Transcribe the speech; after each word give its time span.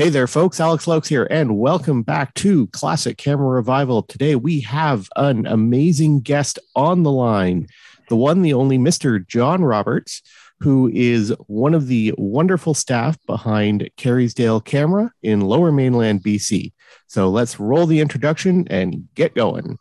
Hey 0.00 0.08
there, 0.08 0.26
folks. 0.26 0.60
Alex 0.60 0.86
Luyckx 0.86 1.08
here, 1.08 1.28
and 1.30 1.58
welcome 1.58 2.02
back 2.02 2.32
to 2.36 2.68
Classic 2.68 3.18
Camera 3.18 3.48
Revival. 3.48 4.02
Today 4.02 4.34
we 4.34 4.60
have 4.60 5.10
an 5.14 5.44
amazing 5.44 6.20
guest 6.20 6.58
on 6.74 7.02
the 7.02 7.12
line, 7.12 7.66
the 8.08 8.16
one, 8.16 8.40
the 8.40 8.54
only 8.54 8.78
Mr. 8.78 9.28
John 9.28 9.62
Roberts, 9.62 10.22
who 10.60 10.88
is 10.88 11.34
one 11.48 11.74
of 11.74 11.86
the 11.86 12.14
wonderful 12.16 12.72
staff 12.72 13.18
behind 13.26 13.90
Kerrisdale 13.98 14.64
Camera 14.64 15.12
in 15.22 15.42
Lower 15.42 15.70
Mainland, 15.70 16.22
BC. 16.22 16.72
So 17.06 17.28
let's 17.28 17.60
roll 17.60 17.84
the 17.84 18.00
introduction 18.00 18.66
and 18.70 19.06
get 19.14 19.34
going. 19.34 19.78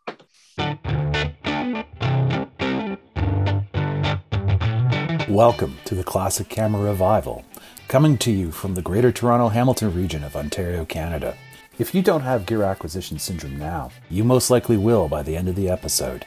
Welcome 5.29 5.77
to 5.86 5.95
the 5.95 6.04
Classic 6.04 6.49
Camera 6.49 6.81
Revival, 6.81 7.45
coming 7.89 8.19
to 8.19 8.31
you 8.31 8.51
from 8.51 8.75
the 8.75 8.83
Greater 8.83 9.11
Toronto 9.11 9.49
Hamilton 9.49 9.95
region 9.95 10.23
of 10.23 10.35
Ontario, 10.35 10.85
Canada. 10.85 11.35
If 11.79 11.95
you 11.95 12.04
don't 12.04 12.21
have 12.21 12.45
gear 12.45 12.61
acquisition 12.61 13.18
syndrome 13.18 13.57
now, 13.57 13.89
you 14.11 14.23
most 14.23 14.51
likely 14.51 14.77
will 14.77 15.07
by 15.07 15.23
the 15.23 15.36
end 15.36 15.50
of 15.50 15.55
the 15.55 15.69
episode. 15.69 16.23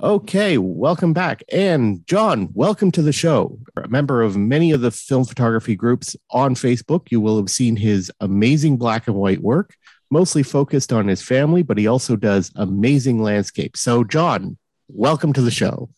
Okay, 0.00 0.56
welcome 0.56 1.12
back. 1.12 1.42
And 1.52 2.06
John, 2.06 2.48
welcome 2.54 2.90
to 2.92 3.02
the 3.02 3.12
show. 3.12 3.58
A 3.76 3.86
member 3.86 4.22
of 4.22 4.38
many 4.38 4.70
of 4.70 4.80
the 4.80 4.90
film 4.90 5.26
photography 5.26 5.76
groups 5.76 6.16
on 6.30 6.54
Facebook, 6.54 7.10
you 7.10 7.20
will 7.20 7.36
have 7.36 7.50
seen 7.50 7.76
his 7.76 8.10
amazing 8.20 8.78
black 8.78 9.06
and 9.06 9.16
white 9.16 9.42
work 9.42 9.76
mostly 10.10 10.42
focused 10.42 10.90
on 10.90 11.08
his 11.08 11.20
family, 11.20 11.62
but 11.62 11.76
he 11.76 11.86
also 11.86 12.16
does 12.16 12.50
amazing 12.56 13.22
landscapes. 13.22 13.80
So, 13.80 14.04
John, 14.04 14.56
welcome 14.88 15.34
to 15.34 15.42
the 15.42 15.50
show. 15.50 15.90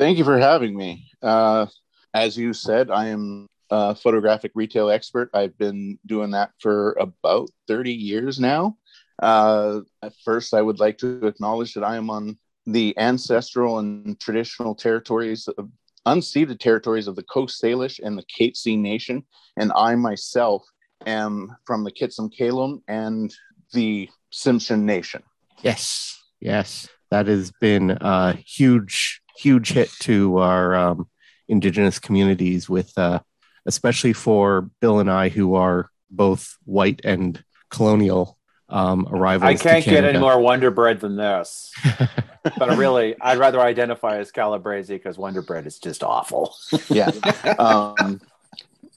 Thank 0.00 0.16
you 0.16 0.24
for 0.24 0.38
having 0.38 0.74
me. 0.74 1.10
Uh, 1.20 1.66
as 2.14 2.34
you 2.34 2.54
said, 2.54 2.90
I 2.90 3.08
am 3.08 3.46
a 3.68 3.94
photographic 3.94 4.50
retail 4.54 4.88
expert. 4.88 5.28
I've 5.34 5.58
been 5.58 5.98
doing 6.06 6.30
that 6.30 6.52
for 6.58 6.92
about 6.92 7.50
30 7.68 7.92
years 7.92 8.40
now. 8.40 8.78
Uh, 9.22 9.80
first, 10.24 10.54
I 10.54 10.62
would 10.62 10.80
like 10.80 10.96
to 10.98 11.26
acknowledge 11.26 11.74
that 11.74 11.84
I 11.84 11.96
am 11.96 12.08
on 12.08 12.38
the 12.64 12.96
ancestral 12.96 13.78
and 13.78 14.18
traditional 14.18 14.74
territories 14.74 15.46
of 15.48 15.68
unceded 16.06 16.60
territories 16.60 17.06
of 17.06 17.14
the 17.14 17.22
Coast 17.24 17.62
Salish 17.62 18.00
and 18.02 18.16
the 18.16 18.24
Katzie 18.24 18.78
Nation, 18.78 19.22
and 19.58 19.70
I 19.76 19.96
myself 19.96 20.62
am 21.04 21.54
from 21.66 21.84
the 21.84 21.92
Kitsumkalum 21.92 22.80
and 22.88 23.34
the 23.74 24.08
Tsimshian 24.32 24.80
Nation. 24.80 25.22
Yes, 25.60 26.18
yes, 26.40 26.88
that 27.10 27.26
has 27.26 27.52
been 27.60 27.98
a 28.00 28.32
huge, 28.32 29.19
huge 29.40 29.72
hit 29.72 29.90
to 30.00 30.38
our 30.38 30.74
um, 30.74 31.08
Indigenous 31.48 31.98
communities, 31.98 32.68
with 32.68 32.96
uh, 32.98 33.20
especially 33.66 34.12
for 34.12 34.70
Bill 34.80 35.00
and 35.00 35.10
I, 35.10 35.28
who 35.30 35.54
are 35.54 35.90
both 36.10 36.56
white 36.64 37.00
and 37.04 37.42
colonial 37.70 38.38
um, 38.68 39.08
arrivals. 39.10 39.48
I 39.48 39.54
can't 39.54 39.84
get 39.84 40.04
any 40.04 40.18
more 40.18 40.38
Wonder 40.40 40.70
Bread 40.70 41.00
than 41.00 41.16
this. 41.16 41.72
but 42.58 42.76
really, 42.76 43.16
I'd 43.20 43.38
rather 43.38 43.60
identify 43.60 44.18
as 44.18 44.30
Calabrese 44.30 44.94
because 44.94 45.18
Wonder 45.18 45.42
Bread 45.42 45.66
is 45.66 45.78
just 45.78 46.02
awful. 46.02 46.54
yeah. 46.88 47.10
Um, 47.58 48.20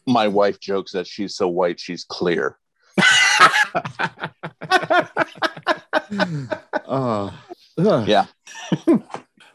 my 0.05 0.27
wife 0.27 0.59
jokes 0.59 0.91
that 0.91 1.07
she's 1.07 1.35
so 1.35 1.47
white 1.47 1.79
she's 1.79 2.03
clear. 2.03 2.57
uh, 6.87 7.31
yeah. 7.77 8.25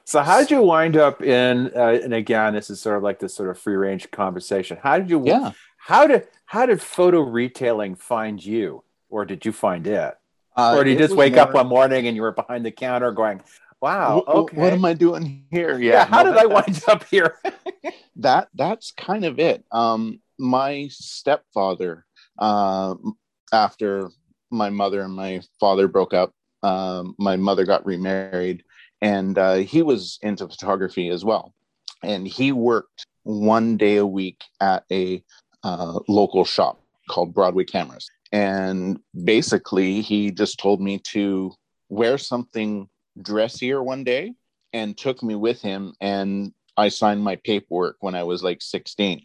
So 0.08 0.22
how 0.22 0.40
did 0.40 0.50
you 0.50 0.62
wind 0.62 0.96
up 0.96 1.22
in? 1.22 1.70
Uh, 1.76 2.00
and 2.02 2.14
again, 2.14 2.54
this 2.54 2.70
is 2.70 2.80
sort 2.80 2.96
of 2.96 3.02
like 3.02 3.18
this 3.18 3.34
sort 3.34 3.50
of 3.50 3.58
free 3.58 3.74
range 3.76 4.10
conversation. 4.10 4.78
How 4.82 4.98
did 4.98 5.10
you? 5.10 5.22
Yeah. 5.26 5.52
How 5.76 6.06
did 6.06 6.28
how 6.46 6.64
did 6.64 6.80
photo 6.80 7.20
retailing 7.20 7.94
find 7.94 8.42
you, 8.42 8.84
or 9.10 9.26
did 9.26 9.44
you 9.44 9.52
find 9.52 9.86
it? 9.86 10.14
Uh, 10.56 10.74
or 10.76 10.84
did 10.84 10.92
you 10.92 10.98
just 10.98 11.14
wake 11.14 11.36
up 11.36 11.52
one 11.52 11.66
morning 11.66 12.06
and 12.06 12.16
you 12.16 12.22
were 12.22 12.32
behind 12.32 12.64
the 12.64 12.70
counter 12.70 13.12
going, 13.12 13.42
"Wow, 13.82 14.24
"Wh- 14.26 14.30
wh- 14.30 14.34
okay, 14.36 14.56
What 14.56 14.72
am 14.72 14.84
I 14.86 14.94
doing 14.94 15.44
here? 15.50 15.78
Yeah, 15.78 15.92
Yeah. 15.92 16.04
how 16.06 16.22
no, 16.22 16.32
did 16.32 16.38
I 16.40 16.46
wind 16.46 16.82
up 16.88 17.04
here?" 17.04 17.36
that 18.16 18.48
that's 18.54 18.92
kind 18.92 19.26
of 19.26 19.38
it. 19.38 19.62
Um, 19.70 20.20
my 20.38 20.88
stepfather, 20.90 22.06
um, 22.38 23.18
after 23.52 24.08
my 24.50 24.70
mother 24.70 25.02
and 25.02 25.12
my 25.14 25.42
father 25.60 25.86
broke 25.86 26.14
up, 26.14 26.32
um, 26.62 27.14
my 27.18 27.36
mother 27.36 27.64
got 27.64 27.84
remarried, 27.84 28.64
and 29.00 29.38
uh, 29.38 29.54
he 29.54 29.82
was 29.82 30.18
into 30.22 30.48
photography 30.48 31.08
as 31.08 31.24
well. 31.24 31.54
And 32.02 32.26
he 32.26 32.52
worked 32.52 33.06
one 33.24 33.76
day 33.76 33.96
a 33.96 34.06
week 34.06 34.42
at 34.60 34.84
a 34.90 35.22
uh, 35.62 35.98
local 36.08 36.44
shop 36.44 36.80
called 37.08 37.34
Broadway 37.34 37.64
Cameras. 37.64 38.08
And 38.32 39.00
basically, 39.24 40.00
he 40.00 40.30
just 40.30 40.58
told 40.58 40.80
me 40.80 40.98
to 41.10 41.52
wear 41.88 42.18
something 42.18 42.88
dressier 43.20 43.82
one 43.82 44.04
day 44.04 44.34
and 44.72 44.96
took 44.96 45.22
me 45.22 45.34
with 45.34 45.60
him. 45.62 45.94
And 46.00 46.52
I 46.76 46.88
signed 46.88 47.22
my 47.22 47.36
paperwork 47.36 47.96
when 48.00 48.14
I 48.14 48.22
was 48.22 48.42
like 48.42 48.62
16. 48.62 49.24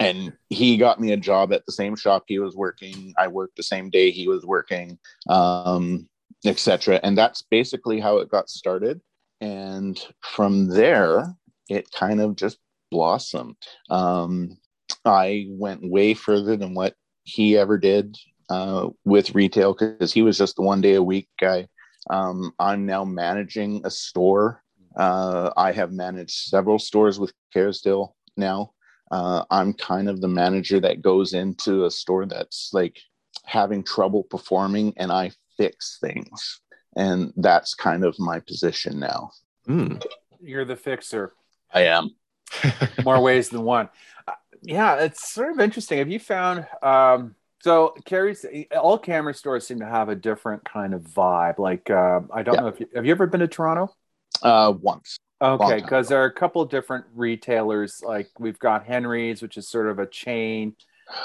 And 0.00 0.32
he 0.48 0.76
got 0.76 1.00
me 1.00 1.12
a 1.12 1.16
job 1.16 1.52
at 1.52 1.64
the 1.66 1.72
same 1.72 1.96
shop 1.96 2.24
he 2.26 2.38
was 2.38 2.56
working. 2.56 3.12
I 3.18 3.28
worked 3.28 3.56
the 3.56 3.62
same 3.62 3.90
day 3.90 4.10
he 4.10 4.28
was 4.28 4.44
working, 4.44 4.98
um, 5.28 6.08
etc. 6.44 7.00
And 7.02 7.16
that's 7.16 7.42
basically 7.42 8.00
how 8.00 8.18
it 8.18 8.30
got 8.30 8.48
started. 8.48 9.00
And 9.42 10.00
from 10.20 10.68
there, 10.68 11.36
it 11.68 11.90
kind 11.92 12.20
of 12.20 12.36
just 12.36 12.58
blossomed. 12.90 13.56
Um, 13.90 14.56
I 15.04 15.46
went 15.50 15.90
way 15.90 16.14
further 16.14 16.56
than 16.56 16.74
what 16.74 16.94
he 17.24 17.56
ever 17.56 17.76
did 17.76 18.16
uh, 18.48 18.88
with 19.04 19.34
retail 19.34 19.74
because 19.74 20.12
he 20.12 20.22
was 20.22 20.38
just 20.38 20.56
the 20.56 20.62
one 20.62 20.80
day 20.80 20.94
a 20.94 21.02
week 21.02 21.28
guy. 21.40 21.68
Um, 22.08 22.52
I'm 22.58 22.86
now 22.86 23.04
managing 23.04 23.82
a 23.84 23.90
store 23.90 24.62
uh, 24.96 25.50
I 25.56 25.72
have 25.72 25.92
managed 25.92 26.48
several 26.48 26.78
stores 26.78 27.18
with 27.18 27.32
Kerrisdale 27.54 28.14
now. 28.36 28.72
Uh, 29.10 29.44
I'm 29.50 29.72
kind 29.74 30.08
of 30.08 30.20
the 30.20 30.28
manager 30.28 30.80
that 30.80 31.02
goes 31.02 31.34
into 31.34 31.84
a 31.84 31.90
store 31.90 32.26
that's 32.26 32.70
like 32.72 32.98
having 33.44 33.82
trouble 33.82 34.24
performing 34.24 34.94
and 34.96 35.12
I 35.12 35.32
fix 35.56 35.98
things. 36.00 36.60
And 36.96 37.32
that's 37.36 37.74
kind 37.74 38.04
of 38.04 38.18
my 38.18 38.40
position 38.40 38.98
now. 39.00 39.30
mm. 39.66 40.02
You're 40.40 40.64
the 40.64 40.76
fixer. 40.76 41.34
I 41.72 41.82
am. 41.82 42.10
more 43.04 43.20
ways 43.20 43.48
than 43.48 43.62
one. 43.62 43.88
Uh, 44.26 44.32
yeah, 44.60 44.96
it's 44.96 45.32
sort 45.32 45.52
of 45.52 45.60
interesting. 45.60 45.98
Have 45.98 46.10
you 46.10 46.18
found 46.18 46.66
um, 46.82 47.34
so 47.62 47.94
Carrie's 48.04 48.44
all 48.76 48.98
camera 48.98 49.32
stores 49.34 49.66
seem 49.66 49.78
to 49.78 49.86
have 49.86 50.08
a 50.08 50.16
different 50.16 50.64
kind 50.64 50.94
of 50.94 51.02
vibe. 51.02 51.58
Like 51.58 51.88
uh, 51.90 52.20
I 52.32 52.42
don't 52.42 52.56
Yeah. 52.56 52.60
know 52.62 52.66
if 52.66 52.80
you, 52.80 52.88
have 52.94 53.06
you 53.06 53.12
ever 53.12 53.26
been 53.26 53.40
to 53.40 53.48
Toronto? 53.48 53.94
Uh, 54.42 54.74
once. 54.80 55.16
Okay, 55.40 55.80
because 55.80 56.08
there 56.08 56.20
are 56.22 56.26
a 56.26 56.32
couple 56.32 56.64
different 56.64 57.04
retailers. 57.14 58.02
Like 58.04 58.28
we've 58.38 58.58
got 58.58 58.84
Henry's, 58.84 59.42
which 59.42 59.56
is 59.56 59.68
sort 59.68 59.88
of 59.88 59.98
a 60.00 60.06
chain. 60.06 60.74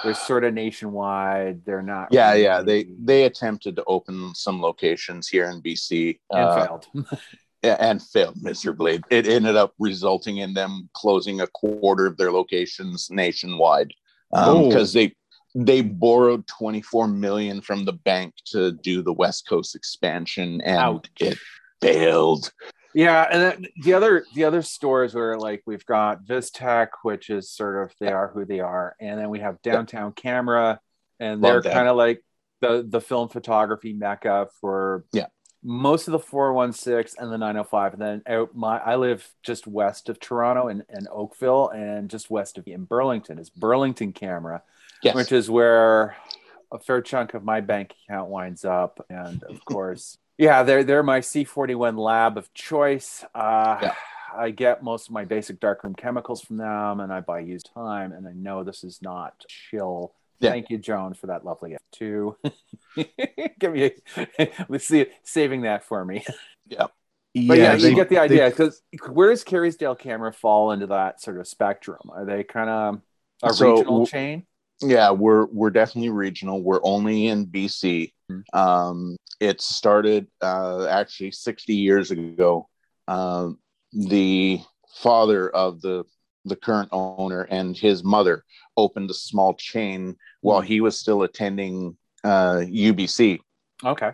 They're 0.04 0.14
sort 0.14 0.44
of 0.44 0.54
nationwide. 0.54 1.64
They're 1.66 1.82
not. 1.82 2.10
Yeah, 2.12 2.34
yeah. 2.34 2.62
They 2.62 2.88
they 3.00 3.24
attempted 3.24 3.76
to 3.78 3.84
open 3.86 4.34
some 4.36 4.62
locations 4.62 5.28
here 5.28 5.50
in 5.50 5.62
BC 5.62 6.20
and 6.32 6.40
uh, 6.40 6.66
failed. 6.66 6.88
and 7.64 8.02
failed 8.02 8.42
miserably. 8.42 9.02
It 9.10 9.28
ended 9.28 9.56
up 9.56 9.74
resulting 9.80 10.38
in 10.38 10.54
them 10.54 10.90
closing 10.94 11.42
a 11.42 11.48
quarter 11.48 12.06
of 12.06 12.18
their 12.18 12.32
locations 12.32 13.10
nationwide 13.10 13.94
because 14.32 14.94
they 14.94 15.16
they 15.56 15.82
borrowed 15.82 16.46
24 16.48 17.08
million 17.08 17.62
from 17.62 17.86
the 17.86 17.94
bank 17.94 18.34
to 18.46 18.74
do 18.74 19.02
the 19.02 19.14
West 19.14 19.48
Coast 19.48 19.76
expansion 19.76 20.62
and 20.62 20.78
Ouch. 20.78 21.10
it 21.20 21.38
failed. 21.82 22.52
Yeah, 22.98 23.28
and 23.32 23.42
then 23.42 23.68
the 23.84 23.94
other 23.94 24.26
the 24.34 24.44
other 24.46 24.64
stores 24.64 25.14
where 25.14 25.38
like 25.38 25.62
we've 25.68 25.86
got 25.86 26.26
Vistek, 26.26 26.88
which 27.04 27.30
is 27.30 27.52
sort 27.52 27.84
of 27.84 27.94
they 28.00 28.12
are 28.12 28.30
who 28.30 28.44
they 28.44 28.60
are, 28.60 28.96
and 29.00 29.20
then 29.20 29.30
we 29.30 29.40
have 29.40 29.62
Downtown 29.62 30.14
Camera, 30.14 30.80
and 31.20 31.44
they're 31.44 31.62
kind 31.62 31.88
of 31.88 31.96
like 31.96 32.24
the 32.62 32.84
the 32.90 33.00
film 33.00 33.30
photography 33.30 33.94
mecca 33.94 34.48
for 34.60 35.06
Yeah. 35.14 35.28
most 35.64 36.08
of 36.08 36.14
the 36.14 36.20
416 36.20 37.22
and 37.24 37.32
the 37.32 37.38
905 37.38 37.94
and 37.94 38.02
then 38.02 38.22
out 38.28 38.56
my 38.56 38.80
i 38.80 38.96
live 38.96 39.28
just 39.44 39.68
west 39.68 40.10
of 40.10 40.20
toronto 40.20 40.68
in, 40.68 40.84
in 40.90 41.08
oakville 41.12 41.70
and 41.70 42.10
just 42.10 42.32
west 42.32 42.58
of 42.58 42.68
in 42.68 42.86
burlington 42.86 43.38
is 43.38 43.52
burlington 43.52 44.12
camera 44.12 44.64
Yes. 45.04 45.14
which 45.14 45.32
is 45.32 45.52
where 45.52 46.16
a 46.72 46.80
fair 46.80 47.02
chunk 47.02 47.36
of 47.36 47.44
my 47.44 47.62
bank 47.62 47.94
account 48.04 48.30
winds 48.30 48.66
up. 48.66 49.06
And 49.10 49.44
of 49.44 49.64
course, 49.64 50.18
yeah, 50.38 50.64
they're 50.64 50.84
they're 50.84 51.04
my 51.04 51.20
C41 51.20 51.98
lab 51.98 52.38
of 52.38 52.54
choice. 52.54 53.24
Uh, 53.34 53.80
Yeah. 53.82 53.94
I 54.38 54.52
get 54.52 54.84
most 54.84 55.08
of 55.08 55.14
my 55.14 55.26
basic 55.26 55.60
darkroom 55.60 55.96
chemicals 55.96 56.42
from 56.42 56.58
them, 56.58 57.00
and 57.00 57.12
I 57.12 57.22
buy 57.22 57.40
used 57.40 57.72
time. 57.74 58.12
And 58.12 58.28
I 58.28 58.34
know 58.34 58.64
this 58.64 58.84
is 58.84 59.02
not 59.02 59.34
chill. 59.48 60.14
Yeah. 60.40 60.52
Thank 60.52 60.70
you, 60.70 60.78
Joan, 60.78 61.16
for 61.16 61.28
that 61.28 61.44
lovely 61.44 61.72
gift 61.72 61.84
too. 61.92 62.38
Give 63.60 63.74
me, 63.74 63.92
a, 64.38 64.50
let's 64.70 64.86
see, 64.88 65.08
saving 65.24 65.62
that 65.62 65.84
for 65.86 66.04
me. 66.06 66.24
Yeah. 66.68 66.88
But 67.34 67.58
yeah, 67.58 67.76
they- 67.76 67.90
you 67.90 67.96
get 67.96 68.10
the 68.10 68.20
idea. 68.20 68.50
Because 68.50 68.82
where 69.10 69.30
does 69.30 69.44
Kerrisdale 69.44 69.98
Camera 69.98 70.32
fall 70.34 70.72
into 70.72 70.88
that 70.88 71.22
sort 71.22 71.40
of 71.40 71.48
spectrum? 71.48 72.10
Are 72.12 72.26
they 72.26 72.44
kind 72.44 72.70
of 72.70 73.02
a 73.44 73.54
So, 73.54 73.72
regional 73.72 73.94
w- 73.94 74.06
chain? 74.08 74.46
Yeah, 74.82 75.12
we're 75.12 75.46
we're 75.48 75.72
definitely 75.72 76.10
regional. 76.12 76.62
We're 76.62 76.82
only 76.84 77.28
in 77.28 77.46
BC. 77.48 78.14
Mhm. 78.32 78.44
Um, 78.54 79.18
it 79.40 79.62
started 79.62 80.28
uh, 80.42 80.88
actually 80.88 81.32
60 81.32 81.76
years 81.76 82.12
ago. 82.12 82.68
Um, 83.08 83.60
the 83.94 84.62
father 84.96 85.50
of 85.50 85.82
the 85.82 86.04
the 86.46 86.56
current 86.56 86.90
owner 86.92 87.42
and 87.44 87.76
his 87.78 88.04
mother 88.04 88.44
opened 88.78 89.10
a 89.10 89.14
small 89.14 89.54
chain 89.56 90.16
while 90.42 90.62
he 90.62 90.80
was 90.82 91.00
still 91.00 91.24
attending 91.24 91.98
uh, 92.24 92.62
UBC. 92.66 93.40
Okay. 93.84 94.12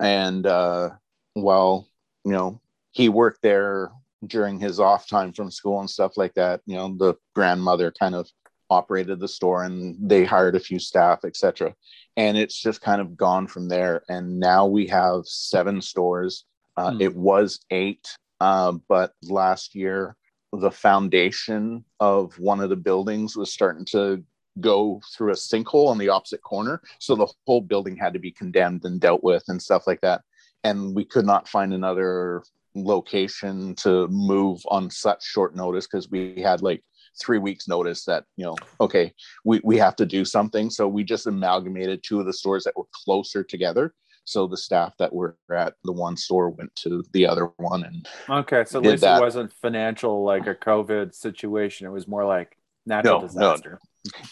and 0.00 0.46
uh, 0.46 0.90
while 1.34 1.86
you 2.24 2.32
know 2.32 2.60
he 2.92 3.08
worked 3.08 3.42
there 3.42 3.90
during 4.26 4.58
his 4.58 4.80
off 4.80 5.06
time 5.08 5.32
from 5.32 5.50
school 5.50 5.80
and 5.80 5.88
stuff 5.90 6.16
like 6.16 6.34
that 6.34 6.60
you 6.66 6.76
know 6.76 6.94
the 6.98 7.14
grandmother 7.34 7.92
kind 7.98 8.14
of 8.14 8.28
operated 8.70 9.20
the 9.20 9.28
store 9.28 9.64
and 9.64 9.96
they 10.00 10.24
hired 10.24 10.54
a 10.56 10.60
few 10.60 10.78
staff 10.78 11.24
etc 11.24 11.74
and 12.16 12.38
it's 12.38 12.60
just 12.60 12.80
kind 12.80 13.00
of 13.00 13.16
gone 13.16 13.46
from 13.46 13.68
there 13.68 14.02
and 14.08 14.38
now 14.38 14.66
we 14.66 14.86
have 14.86 15.26
seven 15.26 15.80
stores 15.80 16.44
uh, 16.76 16.92
Hmm. 16.92 17.00
it 17.00 17.14
was 17.14 17.60
eight 17.70 18.08
uh, 18.40 18.72
but 18.88 19.12
last 19.28 19.74
year 19.74 20.16
the 20.52 20.70
foundation 20.70 21.84
of 22.00 22.38
one 22.38 22.60
of 22.60 22.70
the 22.70 22.76
buildings 22.76 23.36
was 23.36 23.52
starting 23.52 23.84
to 23.86 24.22
go 24.60 25.00
through 25.14 25.30
a 25.30 25.36
sinkhole 25.36 25.88
on 25.88 25.98
the 25.98 26.08
opposite 26.08 26.42
corner. 26.42 26.82
So 26.98 27.14
the 27.14 27.28
whole 27.46 27.60
building 27.60 27.96
had 27.96 28.12
to 28.14 28.18
be 28.18 28.32
condemned 28.32 28.84
and 28.84 29.00
dealt 29.00 29.22
with 29.22 29.44
and 29.48 29.62
stuff 29.62 29.86
like 29.86 30.00
that. 30.00 30.22
And 30.64 30.94
we 30.94 31.04
could 31.04 31.24
not 31.24 31.48
find 31.48 31.72
another 31.72 32.42
location 32.74 33.74
to 33.76 34.08
move 34.08 34.60
on 34.68 34.90
such 34.90 35.24
short 35.24 35.54
notice 35.56 35.86
because 35.86 36.10
we 36.10 36.40
had 36.42 36.62
like 36.62 36.82
three 37.18 37.38
weeks 37.38 37.66
notice 37.68 38.04
that 38.04 38.24
you 38.36 38.44
know 38.44 38.54
okay 38.80 39.12
we, 39.44 39.60
we 39.64 39.76
have 39.76 39.96
to 39.96 40.06
do 40.06 40.24
something 40.24 40.70
so 40.70 40.86
we 40.86 41.02
just 41.04 41.26
amalgamated 41.26 42.02
two 42.02 42.20
of 42.20 42.26
the 42.26 42.32
stores 42.32 42.64
that 42.64 42.76
were 42.76 42.86
closer 43.04 43.42
together 43.42 43.94
so 44.24 44.46
the 44.46 44.56
staff 44.56 44.92
that 44.98 45.12
were 45.12 45.36
at 45.54 45.74
the 45.84 45.92
one 45.92 46.16
store 46.16 46.50
went 46.50 46.74
to 46.76 47.02
the 47.12 47.26
other 47.26 47.50
one 47.56 47.84
and 47.84 48.06
Okay. 48.28 48.64
So 48.66 48.78
at 48.78 48.84
least 48.84 49.00
that. 49.00 49.16
it 49.16 49.20
wasn't 49.20 49.52
financial 49.52 50.22
like 50.22 50.46
a 50.46 50.54
COVID 50.54 51.14
situation. 51.14 51.86
It 51.86 51.90
was 51.90 52.06
more 52.06 52.24
like 52.24 52.56
natural 52.86 53.20
No, 53.22 53.26
no. 53.26 53.26
disaster. 53.26 53.80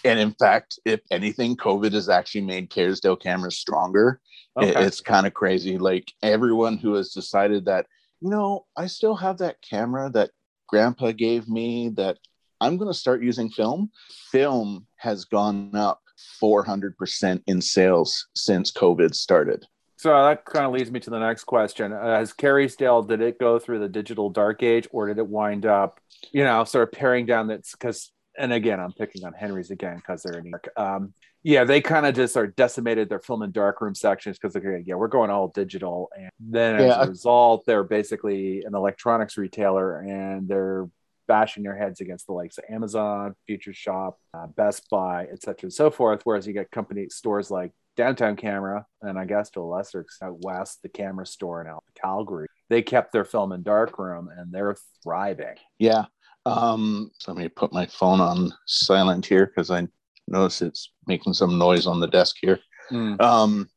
and 0.05 0.19
in 0.21 0.33
fact 0.39 0.79
if 0.87 1.01
anything 1.11 1.57
covid 1.57 1.93
has 1.93 2.09
actually 2.09 2.41
made 2.43 2.71
Kerrisdale 2.71 3.21
cameras 3.21 3.59
stronger 3.59 4.21
Okay. 4.57 4.85
it's 4.87 5.01
kind 5.01 5.27
of 5.27 5.35
crazy 5.35 5.77
like 5.79 6.11
everyone 6.23 6.79
who 6.79 6.95
has 6.95 7.11
decided 7.13 7.67
that 7.67 7.87
you 8.21 8.31
know 8.31 8.65
i 8.77 8.87
still 8.87 9.15
have 9.15 9.39
that 9.39 9.57
camera 9.69 10.09
that 10.11 10.31
grandpa 10.69 11.13
gave 11.13 11.49
me 11.49 11.91
that 11.91 12.17
i'm 12.61 12.77
going 12.77 12.91
to 12.91 12.99
start 12.99 13.23
using 13.23 13.49
film 13.51 13.91
film 14.31 14.87
has 14.97 15.25
gone 15.25 15.75
up 15.75 16.01
400% 16.43 17.43
in 17.47 17.61
sales 17.61 18.29
since 18.35 18.73
covid 18.73 19.15
started 19.15 19.65
So 19.99 20.11
that 20.11 20.45
kind 20.45 20.65
of 20.65 20.73
leads 20.73 20.93
me 20.93 21.01
to 21.01 21.11
the 21.11 21.19
next 21.19 21.43
question. 21.45 21.93
Uh, 21.93 22.19
has 22.19 22.33
Kerrisdale, 22.33 23.07
did 23.09 23.21
it 23.21 23.41
go 23.41 23.59
through 23.59 23.81
the 23.81 23.89
digital 23.89 24.31
dark 24.31 24.63
age 24.63 24.87
or 24.93 25.09
did 25.09 25.19
it 25.19 25.27
wind 25.27 25.67
up, 25.67 25.99
you 26.31 26.45
know, 26.45 26.63
sort 26.63 26.89
of 26.89 26.93
paring 26.93 27.27
down 27.27 27.49
that's 27.49 27.73
because, 27.73 28.13
and 28.39 28.53
again, 28.53 28.79
I'm 28.79 28.93
picking 28.93 29.25
on 29.25 29.33
Henry's 29.33 29.73
again 29.73 29.97
because 29.97 30.23
they're 30.23 30.39
in 30.39 30.45
New 30.45 30.51
York. 30.51 30.69
Um, 30.77 31.15
yeah, 31.43 31.65
they 31.65 31.81
kind 31.81 32.07
of 32.07 32.15
just 32.15 32.37
are 32.37 32.47
decimated 32.47 33.09
their 33.09 33.19
film 33.19 33.43
and 33.43 33.53
darkroom 33.53 33.97
sections 33.97 34.39
because 34.39 34.53
they're, 34.53 34.79
yeah, 34.79 34.95
we're 34.95 35.09
going 35.09 35.31
all 35.31 35.49
digital. 35.49 36.11
And 36.17 36.31
then 36.39 36.77
as 36.77 36.97
a 36.97 37.11
result, 37.11 37.67
they're 37.67 37.83
basically 37.83 38.63
an 38.65 38.77
electronics 38.77 39.37
retailer 39.37 39.99
and 39.99 40.47
they're 40.47 40.89
bashing 41.29 41.63
your 41.63 41.77
heads 41.77 42.01
against 42.01 42.27
the 42.27 42.33
likes 42.33 42.59
of 42.59 42.65
Amazon, 42.69 43.35
Future 43.47 43.73
Shop, 43.75 44.19
uh, 44.35 44.47
Best 44.49 44.89
Buy, 44.91 45.27
et 45.31 45.41
cetera, 45.43 45.67
and 45.67 45.73
so 45.73 45.91
forth. 45.91 46.23
Whereas 46.25 46.47
you 46.47 46.53
get 46.53 46.71
company 46.73 47.07
stores 47.11 47.51
like 47.51 47.73
Downtown 47.97 48.35
Camera, 48.37 48.87
and 49.03 49.19
I 49.19 49.25
guess 49.25 49.51
to 49.51 49.61
a 49.61 49.63
lesser 49.63 50.01
extent, 50.01 50.37
west, 50.41 50.81
the 50.83 50.89
Camera 50.89 51.27
Store 51.27 51.61
in 51.63 51.73
Calgary. 52.01 52.49
They 52.71 52.83
kept 52.83 53.13
their 53.13 53.25
film 53.25 53.53
and 53.53 53.63
darkroom, 53.65 54.29
and 54.37 54.53
they're 54.53 54.77
thriving. 55.03 55.57
yeah 55.79 56.05
um 56.47 57.11
so 57.19 57.33
let 57.33 57.39
me 57.43 57.49
put 57.49 57.73
my 57.73 57.85
phone 57.87 58.21
on 58.21 58.51
silent 58.67 59.27
here 59.27 59.45
because 59.47 59.71
i 59.71 59.87
notice 60.29 60.63
it's 60.63 60.93
making 61.07 61.35
some 61.35 61.59
noise 61.59 61.87
on 61.87 62.01
the 62.01 62.07
desk 62.07 62.37
here 62.41 62.59
Mm. 62.91 63.21
um, 63.21 63.69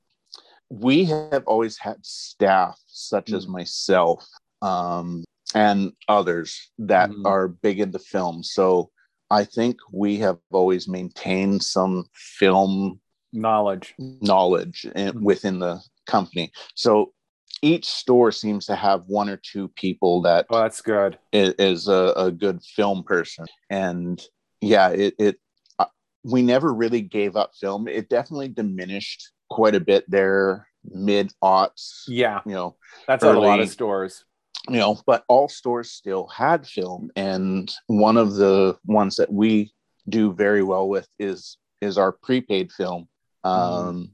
we 0.70 1.04
have 1.06 1.44
always 1.48 1.78
had 1.78 1.98
staff 2.06 2.80
such 2.88 3.34
as 3.34 3.46
Mm. 3.46 3.50
myself 3.50 4.26
um, 4.62 5.26
and 5.56 5.94
others 6.08 6.72
that 6.78 7.10
Mhm. 7.10 7.26
are 7.26 7.48
big 7.48 7.80
into 7.80 8.00
film. 8.00 8.44
So 8.44 8.92
I 9.30 9.44
think 9.46 9.78
we 9.92 10.18
have 10.18 10.40
always 10.52 10.88
maintained 10.88 11.64
some 11.64 12.06
film 12.14 13.00
Knowledge. 13.34 13.96
knowledge 13.98 14.86
in, 14.96 15.14
Mhm. 15.14 15.22
within 15.22 15.60
the 15.60 15.82
company. 16.06 16.52
So 16.76 17.14
each 17.62 17.86
store 17.86 18.32
seems 18.32 18.66
to 18.66 18.76
have 18.76 19.04
one 19.08 19.30
or 19.30 19.38
two 19.38 19.68
people 19.70 20.22
that 20.24 20.48
Oh, 20.50 20.60
that's 20.60 20.82
good. 20.82 21.18
is, 21.32 21.54
is 21.60 21.88
a, 21.88 22.14
a 22.18 22.32
good 22.32 22.62
film 22.64 23.04
person 23.04 23.46
and 23.70 24.22
yeah 24.62 24.90
it, 24.90 25.14
it 25.20 25.40
uh, 25.80 25.86
we 26.24 26.42
never 26.42 26.74
really 26.74 27.02
gave 27.02 27.36
up 27.36 27.52
film 27.60 27.88
it 27.88 28.10
definitely 28.10 28.48
diminished 28.48 29.32
quite 29.50 29.76
a 29.76 29.80
bit 29.80 30.10
there 30.10 30.68
mid 30.84 31.32
aughts 31.44 32.04
Yeah, 32.08 32.42
you 32.46 32.54
know 32.54 32.78
that's 33.08 33.24
at 33.24 33.36
a 33.36 33.40
lot 33.40 33.60
of 33.60 33.70
stores. 33.70 34.26
You 34.70 34.78
know 34.78 35.02
but 35.06 35.24
all 35.28 35.50
stores 35.50 35.92
still 35.92 36.28
had 36.28 36.68
film 36.68 37.10
and 37.16 37.72
one 37.88 38.18
of 38.18 38.36
the 38.36 38.78
ones 38.86 39.16
that 39.16 39.32
we 39.32 39.72
do 40.10 40.34
very 40.34 40.64
well 40.64 40.88
with 40.88 41.08
is 41.20 41.58
is 41.82 41.98
our 41.98 42.12
prepaid 42.12 42.72
film 42.72 43.08
um 43.44 44.12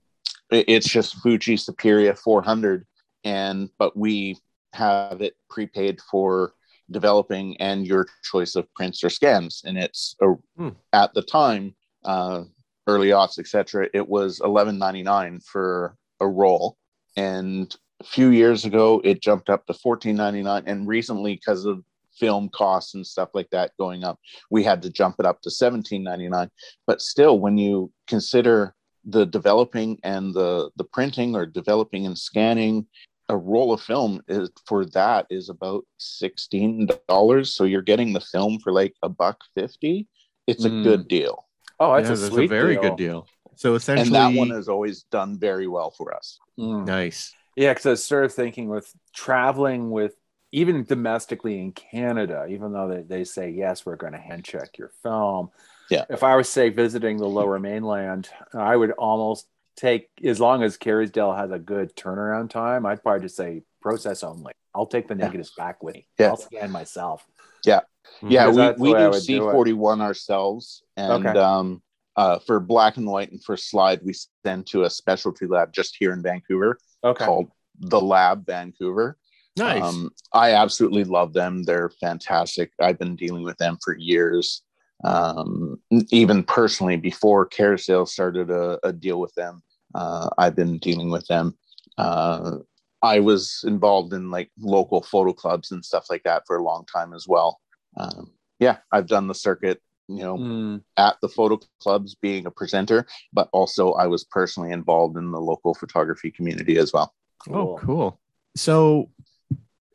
it- 0.52 0.66
it's 0.70 0.88
just 0.88 1.16
fuji 1.18 1.56
superia 1.58 2.18
400 2.18 2.86
and 3.26 3.70
but 3.78 3.98
we 3.98 4.38
have 4.74 5.22
it 5.22 5.36
prepaid 5.50 6.00
for 6.10 6.54
developing 6.92 7.58
and 7.58 7.86
your 7.86 8.08
choice 8.24 8.56
of 8.56 8.74
prints 8.74 9.04
or 9.04 9.10
scans 9.10 9.62
and 9.66 9.78
it's 9.78 10.16
a, 10.22 10.28
Hmm. 10.56 10.70
at 10.94 11.14
the 11.14 11.22
time 11.24 11.76
uh 12.06 12.44
early 12.88 13.10
aughts 13.10 13.38
etc 13.38 13.90
it 13.94 14.08
was 14.08 14.40
11.99 14.40 15.44
for 15.44 15.98
a 16.22 16.28
roll 16.28 16.78
and 17.18 17.76
a 18.00 18.04
few 18.04 18.30
years 18.30 18.66
ago 18.66 19.02
it 19.04 19.22
jumped 19.22 19.50
up 19.50 19.66
to 19.66 19.74
14.99 19.74 20.64
and 20.68 20.88
recently 20.88 21.36
because 21.36 21.66
of 21.66 21.84
film 22.18 22.50
costs 22.50 22.96
and 22.96 23.06
stuff 23.06 23.30
like 23.34 23.50
that 23.52 23.72
going 23.80 24.04
up 24.04 24.20
we 24.50 24.64
had 24.64 24.82
to 24.82 24.90
jump 24.90 25.16
it 25.20 25.26
up 25.26 25.42
to 25.42 25.50
17.99 25.50 26.50
but 26.86 27.02
still 27.02 27.40
when 27.40 27.58
you 27.58 27.92
consider 28.08 28.74
the 29.06 29.26
developing 29.26 30.00
and 30.04 30.34
the 30.34 30.70
the 30.78 30.84
printing 30.84 31.36
or 31.36 31.46
developing 31.46 32.06
and 32.06 32.18
scanning 32.18 32.86
a 33.30 33.38
roll 33.38 33.74
of 33.74 33.82
film 33.82 34.22
is 34.28 34.50
for 34.66 34.86
that 34.86 35.26
is 35.30 35.50
about 35.50 35.84
$16 36.00 37.54
so 37.54 37.64
you're 37.66 37.82
getting 37.82 38.14
the 38.14 38.22
film 38.22 38.60
for 38.60 38.72
like 38.72 38.94
a 39.04 39.10
buck 39.10 39.40
50 39.56 40.08
it's 40.48 40.66
a 40.66 40.70
Mm. 40.70 40.84
good 40.84 41.08
deal 41.08 41.46
Oh, 41.80 41.94
that's 41.96 42.08
Yeah, 42.10 42.14
a 42.14 42.18
that's 42.18 42.34
sweet 42.34 42.50
very 42.50 42.74
deal. 42.74 42.82
good 42.82 42.96
deal. 42.98 43.28
So 43.56 43.76
essentially, 43.76 44.08
and 44.08 44.16
that 44.16 44.36
one 44.36 44.50
has 44.50 44.68
always 44.68 45.04
done 45.12 45.38
very 45.38 45.68
well 45.68 45.92
for 45.92 46.16
us 46.16 46.40
Mm. 46.60 46.86
nice. 46.88 47.36
Yeah, 47.58 47.72
because 47.74 47.86
I 47.86 47.90
was 47.90 48.06
sort 48.06 48.24
of 48.26 48.34
thinking 48.34 48.70
with 48.70 48.90
traveling 49.14 49.90
with 49.90 50.16
even 50.52 50.84
domestically 50.86 51.60
in 51.60 51.72
Canada, 51.74 52.46
even 52.50 52.72
though 52.72 52.88
they, 52.88 53.02
they 53.02 53.24
say, 53.26 53.50
yes, 53.50 53.86
we're 53.86 53.96
going 53.98 54.14
to 54.14 54.20
hand 54.20 54.46
check 54.46 54.78
your 54.78 54.92
film. 55.04 55.50
Yeah. 55.90 56.06
If 56.10 56.24
I 56.24 56.36
was, 56.36 56.48
say, 56.48 56.70
visiting 56.70 57.18
the 57.18 57.28
lower 57.28 57.60
mainland, 57.60 58.30
I 58.54 58.76
would 58.76 58.92
almost 58.92 59.48
take, 59.76 60.10
as 60.24 60.40
long 60.40 60.64
as 60.64 60.78
Kerrisdale 60.78 61.36
has 61.38 61.52
a 61.52 61.60
good 61.60 61.96
turnaround 61.96 62.50
time, 62.50 62.86
I'd 62.86 63.02
probably 63.04 63.22
just 63.24 63.36
say 63.36 63.64
process 63.82 64.24
only. 64.24 64.54
I'll 64.76 64.86
take 64.86 65.08
the 65.08 65.16
Yeah. 65.16 65.26
negatives 65.26 65.52
back 65.58 65.82
with 65.84 65.96
me. 65.96 66.08
Yeah. 66.20 66.28
I'll 66.28 66.38
scan 66.38 66.72
myself. 66.72 67.26
yeah 67.66 67.82
Yeah. 68.22 68.50
we, 68.50 68.92
we 68.92 68.94
do 68.94 69.10
c41 69.10 70.02
ourselves 70.02 70.84
and 70.96 71.26
Okay. 71.26 71.38
um 71.40 71.82
uh, 72.18 72.40
for 72.40 72.60
black 72.60 72.98
and 72.98 73.08
white 73.08 73.32
and 73.32 73.44
for 73.44 73.56
slide 73.56 74.02
we 74.04 74.14
send 74.46 74.66
to 74.68 74.84
a 74.84 74.90
specialty 74.90 75.46
lab 75.46 75.72
just 75.74 75.96
here 75.98 76.12
in 76.12 76.22
vancouver 76.22 76.78
Okay. 77.04 77.26
called 77.26 77.52
the 77.80 78.02
lab 78.02 78.46
vancouver 78.46 79.18
Nice. 79.58 79.82
Um, 79.82 80.12
I 80.34 80.54
absolutely 80.54 81.04
love 81.04 81.34
them. 81.34 81.64
They're 81.64 81.90
fantastic. 81.90 82.72
I've 82.80 83.00
been 83.00 83.16
dealing 83.16 83.44
with 83.44 83.58
them 83.58 83.80
for 83.84 83.98
years. 83.98 84.62
Um, 85.04 85.82
even 86.12 86.44
personally, 86.44 86.96
before 86.96 87.50
Kerrisdale 87.50 88.08
started 88.08 88.52
a, 88.52 88.80
a 88.84 88.94
deal 88.94 89.20
with 89.20 89.34
them, 89.34 89.64
uh, 89.96 90.30
I've 90.38 90.56
been 90.56 90.78
dealing 90.78 91.10
with 91.10 91.26
them. 91.26 91.58
Uh, 91.98 92.58
I 93.02 93.20
was 93.20 93.64
involved 93.66 94.14
in 94.14 94.30
like 94.30 94.52
local 94.60 95.02
photo 95.02 95.34
clubs 95.34 95.72
and 95.72 95.84
stuff 95.84 96.06
like 96.10 96.22
that 96.24 96.44
for 96.46 96.58
a 96.58 96.64
long 96.64 96.86
time 96.86 97.14
as 97.16 97.28
well. 97.28 97.60
Um, 97.98 98.32
yeah, 98.60 98.78
I've 98.92 99.08
done 99.08 99.28
the 99.28 99.36
circuit, 99.36 99.82
you 100.08 100.24
know, 100.24 100.38
Mm. 100.38 100.84
at 100.98 101.18
the 101.22 101.30
photo 101.30 101.60
clubs 101.82 102.16
being 102.16 102.46
a 102.46 102.52
presenter, 102.52 103.06
but 103.34 103.50
also 103.52 103.94
I 103.94 104.08
was 104.08 104.24
personally 104.24 104.72
involved 104.72 105.18
in 105.18 105.32
the 105.32 105.40
local 105.42 105.74
photography 105.74 106.32
community 106.32 106.78
as 106.78 106.94
well. 106.94 107.14
Oh, 107.50 107.78
cool. 107.80 108.20
So, 108.56 109.12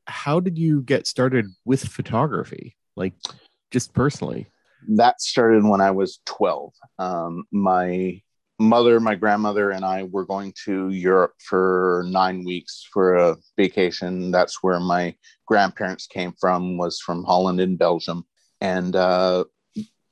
how 0.06 0.40
did 0.40 0.58
you 0.58 0.82
get 0.82 1.06
started 1.06 1.46
with 1.64 1.86
photography? 1.86 2.76
Like 2.96 3.14
just 3.70 3.92
personally? 3.94 4.48
That 4.88 5.20
started 5.20 5.64
when 5.64 5.80
I 5.80 5.92
was 5.92 6.20
12. 6.26 6.72
Um, 6.98 7.44
my 7.52 8.20
mother, 8.58 9.00
my 9.00 9.14
grandmother, 9.14 9.70
and 9.70 9.84
I 9.84 10.04
were 10.04 10.26
going 10.26 10.52
to 10.64 10.90
Europe 10.90 11.34
for 11.38 12.04
nine 12.08 12.44
weeks 12.44 12.86
for 12.92 13.14
a 13.14 13.36
vacation. 13.56 14.30
That's 14.30 14.62
where 14.62 14.80
my 14.80 15.16
grandparents 15.46 16.06
came 16.06 16.32
from, 16.40 16.76
was 16.76 17.00
from 17.00 17.24
Holland 17.24 17.60
and 17.60 17.78
Belgium. 17.78 18.24
And 18.60 18.94
uh, 18.94 19.44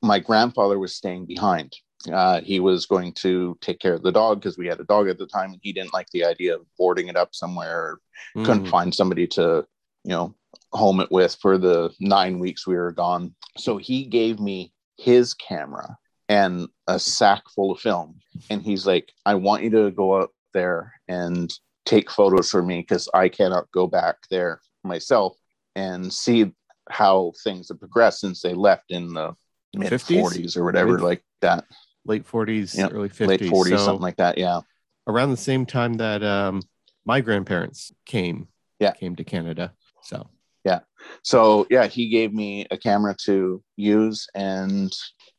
my 0.03 0.19
grandfather 0.19 0.79
was 0.79 0.95
staying 0.95 1.27
behind. 1.27 1.75
Uh, 2.11 2.41
he 2.41 2.61
was 2.61 2.87
going 2.87 3.13
to 3.13 3.59
take 3.61 3.79
care 3.79 3.93
of 3.93 4.03
the 4.03 4.13
dog 4.13 4.41
because 4.41 4.57
we 4.57 4.67
had 4.67 4.81
a 4.81 4.85
dog 4.85 5.09
at 5.09 5.19
the 5.19 5.27
time, 5.27 5.53
and 5.53 5.61
he 5.63 5.73
didn't 5.73 5.93
like 5.93 6.09
the 6.11 6.25
idea 6.25 6.55
of 6.55 6.63
boarding 6.79 7.09
it 7.09 7.17
up 7.17 7.35
somewhere. 7.35 7.99
Mm. 8.37 8.45
Couldn't 8.45 8.67
find 8.67 8.95
somebody 8.95 9.27
to, 9.29 9.67
you 10.05 10.11
know, 10.11 10.35
home 10.73 11.01
it 11.01 11.11
with 11.11 11.37
for 11.41 11.59
the 11.59 11.93
nine 12.01 12.39
weeks 12.39 12.67
we 12.67 12.77
were 12.77 12.93
gone. 12.93 13.35
So 13.59 13.77
he 13.77 14.05
gave 14.05 14.41
me 14.41 14.73
his 14.97 15.35
camera 15.35 15.99
and 16.29 16.69
a 16.87 16.99
sack 16.99 17.43
full 17.55 17.73
of 17.73 17.81
film. 17.81 18.21
And 18.49 18.63
he's 18.63 18.87
like, 18.87 19.11
I 19.27 19.35
want 19.35 19.63
you 19.63 19.71
to 19.71 19.91
go 19.91 20.21
out 20.21 20.31
there 20.55 20.93
and 21.09 21.53
take 21.85 22.11
photos 22.11 22.51
for 22.51 22.63
me 22.63 22.81
because 22.81 23.09
I 23.13 23.29
cannot 23.29 23.71
go 23.73 23.87
back 23.87 24.17
there 24.31 24.61
myself 24.85 25.37
and 25.75 26.13
see 26.13 26.53
how 26.89 27.33
things 27.43 27.69
have 27.69 27.81
progressed 27.81 28.21
since 28.21 28.41
they 28.41 28.55
left 28.55 28.91
in 28.91 29.13
the 29.13 29.35
mid 29.75 29.93
40s 29.93 30.57
or 30.57 30.65
whatever, 30.65 30.99
like 30.99 31.23
that. 31.41 31.65
Late 32.05 32.27
40s, 32.27 32.77
yep. 32.77 32.93
early 32.95 33.09
50s. 33.09 33.27
Late 33.27 33.41
40s, 33.41 33.69
so 33.71 33.77
something 33.77 34.03
like 34.03 34.17
that. 34.17 34.39
Yeah. 34.39 34.61
Around 35.07 35.31
the 35.31 35.37
same 35.37 35.67
time 35.67 35.95
that 35.95 36.23
um, 36.23 36.63
my 37.05 37.21
grandparents 37.21 37.93
came, 38.07 38.49
yeah, 38.79 38.93
came 38.93 39.17
to 39.17 39.25
Canada. 39.25 39.75
So 40.03 40.29
yeah. 40.65 40.81
So 41.23 41.67
yeah, 41.71 41.87
he 41.87 42.09
gave 42.09 42.33
me 42.33 42.67
a 42.71 42.77
camera 42.77 43.15
to 43.25 43.63
use, 43.77 44.29
and 44.35 44.93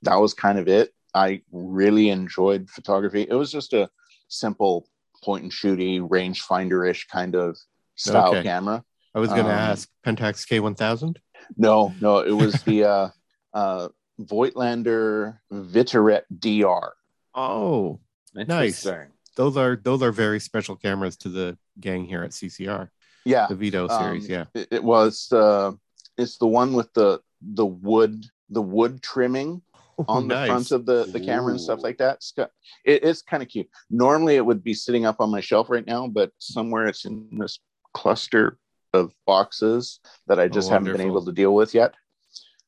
that 0.04 0.16
was 0.16 0.34
kind 0.34 0.60
of 0.60 0.68
it. 0.68 0.92
I 1.14 1.42
really 1.52 2.10
enjoyed 2.10 2.70
photography. 2.70 3.26
It 3.30 3.34
was 3.34 3.52
just 3.52 3.74
a 3.74 3.90
simple 4.28 4.88
point 5.24 5.44
and 5.44 5.52
shooty, 5.52 6.00
rangefinder 6.00 6.90
ish 6.90 7.08
kind 7.08 7.36
of 7.36 7.58
style 7.96 8.30
okay. 8.30 8.44
camera. 8.44 8.84
I 9.14 9.20
was 9.20 9.30
going 9.30 9.46
to 9.46 9.52
um, 9.52 9.58
ask 9.58 9.90
Pentax 10.06 10.48
K1000. 10.48 11.18
No, 11.58 11.94
no, 12.00 12.20
it 12.20 12.32
was 12.32 12.54
the 12.64 12.84
uh, 12.90 13.10
uh, 13.54 13.90
Voigtlander 14.26 15.38
Vitoret 15.52 16.24
DR. 16.40 16.94
Oh, 17.34 18.00
nice. 18.34 18.88
Those 19.36 19.58
are 19.58 19.78
those 19.82 20.02
are 20.02 20.12
very 20.12 20.40
special 20.40 20.76
cameras 20.76 21.16
to 21.18 21.30
the 21.30 21.58
gang 21.80 22.06
here 22.06 22.24
at 22.24 22.32
CCR. 22.32 22.90
Yeah, 23.24 23.48
the 23.48 23.56
Vito 23.56 23.88
series. 23.88 24.26
Um, 24.26 24.32
yeah, 24.32 24.46
it, 24.54 24.68
it 24.72 24.84
was. 24.84 25.32
Uh, 25.32 25.72
it's 26.18 26.38
the 26.38 26.48
one 26.48 26.74
with 26.74 26.94
the 26.94 27.22
the 27.42 27.66
wood 27.66 28.26
the 28.50 28.62
wood 28.62 29.02
trimming 29.02 29.62
on 30.08 30.28
the 30.28 30.46
front 30.46 30.72
of 30.72 30.86
the, 30.86 31.06
the 31.06 31.20
camera 31.20 31.52
and 31.52 31.62
stuff 31.62 31.82
like 31.82 31.98
that. 31.98 32.16
It's, 32.16 32.34
it, 32.38 33.04
it's 33.04 33.22
kind 33.22 33.44
of 33.44 33.50
cute. 33.50 33.70
Normally 33.90 34.36
it 34.36 34.46
would 34.46 34.64
be 34.64 34.74
sitting 34.74 35.06
up 35.06 35.18
on 35.20 35.30
my 35.30 35.42
shelf 35.42 35.70
right 35.70 35.86
now, 35.86 36.08
but 36.08 36.32
somewhere 36.40 36.88
it's 36.88 37.06
in 37.06 37.28
this 37.40 37.60
cluster 37.94 38.58
of 38.94 39.14
boxes 39.26 40.00
that 40.28 40.40
I 40.40 40.48
just 40.48 40.70
oh, 40.70 40.74
haven't 40.74 40.92
been 40.92 41.08
able 41.08 41.24
to 41.24 41.32
deal 41.32 41.54
with 41.54 41.74
yet. 41.74 41.94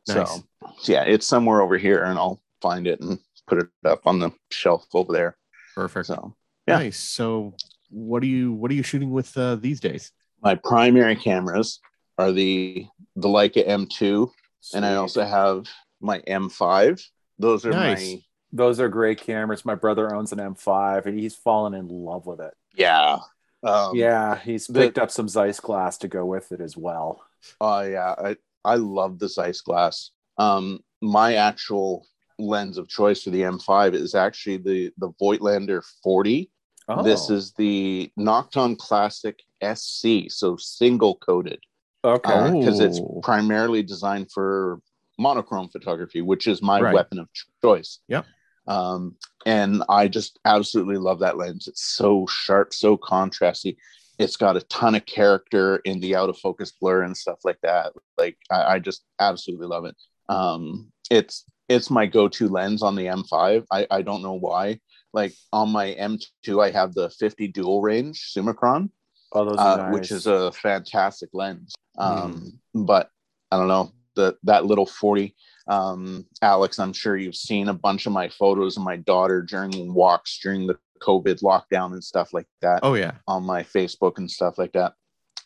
Nice. 0.07 0.41
So 0.79 0.91
yeah, 0.91 1.03
it's 1.03 1.27
somewhere 1.27 1.61
over 1.61 1.77
here 1.77 2.03
and 2.03 2.17
I'll 2.17 2.41
find 2.61 2.87
it 2.87 2.99
and 3.01 3.19
put 3.47 3.59
it 3.59 3.67
up 3.85 4.01
on 4.05 4.19
the 4.19 4.31
shelf 4.51 4.85
over 4.93 5.13
there. 5.13 5.37
Perfect. 5.75 6.07
So 6.07 6.35
yeah. 6.67 6.79
Nice. 6.79 6.99
So 6.99 7.53
what 7.89 8.23
are 8.23 8.27
you 8.27 8.53
what 8.53 8.71
are 8.71 8.75
you 8.75 8.83
shooting 8.83 9.11
with 9.11 9.35
uh, 9.37 9.55
these 9.55 9.79
days? 9.79 10.11
My 10.41 10.55
primary 10.55 11.15
cameras 11.15 11.79
are 12.17 12.31
the 12.31 12.85
the 13.15 13.27
Leica 13.27 13.67
M2 13.67 14.29
Sweet. 14.61 14.77
and 14.77 14.85
I 14.85 14.95
also 14.95 15.23
have 15.23 15.67
my 16.01 16.19
M5 16.19 17.01
those 17.39 17.65
are 17.65 17.71
nice. 17.71 17.99
my 17.99 18.21
those 18.55 18.79
are 18.79 18.87
great 18.87 19.19
cameras. 19.19 19.65
My 19.65 19.75
brother 19.75 20.13
owns 20.13 20.31
an 20.31 20.37
M5 20.37 21.07
and 21.07 21.19
he's 21.19 21.35
fallen 21.35 21.73
in 21.73 21.87
love 21.87 22.27
with 22.27 22.39
it. 22.39 22.53
Yeah. 22.75 23.17
Um, 23.63 23.95
yeah, 23.95 24.37
he's 24.37 24.67
picked 24.67 24.95
the, 24.95 25.03
up 25.03 25.09
some 25.09 25.27
Zeiss 25.27 25.59
glass 25.59 25.97
to 25.99 26.07
go 26.07 26.23
with 26.25 26.51
it 26.51 26.61
as 26.61 26.77
well. 26.77 27.23
Oh 27.59 27.67
uh, 27.67 27.81
yeah, 27.81 28.15
I 28.17 28.37
I 28.65 28.75
love 28.75 29.19
the 29.19 29.29
Zeiss 29.29 29.61
glass. 29.61 30.11
Um, 30.37 30.79
my 31.01 31.35
actual 31.35 32.05
lens 32.39 32.77
of 32.77 32.87
choice 32.87 33.23
for 33.23 33.29
the 33.29 33.41
M5 33.41 33.93
is 33.93 34.15
actually 34.15 34.57
the 34.57 34.91
the 34.97 35.11
Voigtlander 35.21 35.83
40. 36.03 36.49
Oh. 36.89 37.03
This 37.03 37.29
is 37.29 37.53
the 37.53 38.11
Nokton 38.19 38.77
Classic 38.77 39.39
SC, 39.63 40.29
so 40.29 40.57
single 40.57 41.15
coated. 41.15 41.59
Okay. 42.03 42.59
Because 42.59 42.81
uh, 42.81 42.85
it's 42.85 42.99
primarily 43.21 43.83
designed 43.83 44.29
for 44.31 44.79
monochrome 45.17 45.69
photography, 45.69 46.21
which 46.21 46.47
is 46.47 46.61
my 46.61 46.81
right. 46.81 46.93
weapon 46.93 47.19
of 47.19 47.29
choice. 47.63 47.99
Yeah. 48.07 48.23
Um, 48.67 49.15
and 49.45 49.83
I 49.89 50.07
just 50.07 50.39
absolutely 50.45 50.97
love 50.97 51.19
that 51.19 51.37
lens. 51.37 51.67
It's 51.67 51.83
so 51.83 52.25
sharp, 52.27 52.73
so 52.73 52.97
contrasty. 52.97 53.77
It's 54.19 54.37
got 54.37 54.57
a 54.57 54.61
ton 54.61 54.95
of 54.95 55.05
character 55.05 55.77
in 55.85 55.99
the 55.99 56.15
out 56.15 56.29
of 56.29 56.37
focus 56.37 56.71
blur 56.71 57.03
and 57.03 57.15
stuff 57.17 57.39
like 57.43 57.59
that. 57.63 57.93
Like 58.17 58.37
I, 58.51 58.75
I 58.75 58.79
just 58.79 59.03
absolutely 59.19 59.67
love 59.67 59.85
it. 59.85 59.95
Um, 60.29 60.91
it's 61.09 61.45
it's 61.69 61.89
my 61.89 62.05
go-to 62.05 62.47
lens 62.47 62.83
on 62.83 62.95
the 62.95 63.05
M5. 63.05 63.65
I, 63.71 63.87
I 63.89 64.01
don't 64.01 64.21
know 64.21 64.33
why. 64.33 64.79
Like 65.13 65.33
on 65.51 65.69
my 65.69 65.95
M2, 65.99 66.63
I 66.63 66.71
have 66.71 66.93
the 66.93 67.09
50 67.09 67.47
dual 67.49 67.81
range 67.81 68.33
Summicron, 68.35 68.89
oh, 69.31 69.47
uh, 69.47 69.75
nice. 69.77 69.93
which 69.93 70.11
is 70.11 70.27
a 70.27 70.51
fantastic 70.51 71.29
lens. 71.33 71.73
Um, 71.97 72.59
mm. 72.75 72.85
But 72.85 73.09
I 73.51 73.57
don't 73.57 73.67
know 73.67 73.91
the 74.15 74.35
that 74.43 74.65
little 74.65 74.85
40 74.85 75.35
um, 75.67 76.25
alex 76.41 76.79
i'm 76.79 76.93
sure 76.93 77.15
you've 77.15 77.35
seen 77.35 77.69
a 77.69 77.73
bunch 77.73 78.05
of 78.05 78.11
my 78.11 78.29
photos 78.29 78.77
of 78.77 78.83
my 78.83 78.97
daughter 78.97 79.41
during 79.41 79.93
walks 79.93 80.39
during 80.41 80.67
the 80.67 80.77
covid 81.03 81.41
lockdown 81.41 81.93
and 81.93 82.03
stuff 82.03 82.33
like 82.33 82.47
that 82.61 82.79
oh 82.83 82.93
yeah 82.93 83.13
on 83.27 83.43
my 83.43 83.63
facebook 83.63 84.17
and 84.17 84.29
stuff 84.29 84.57
like 84.57 84.71
that 84.73 84.93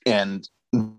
and 0.05 0.47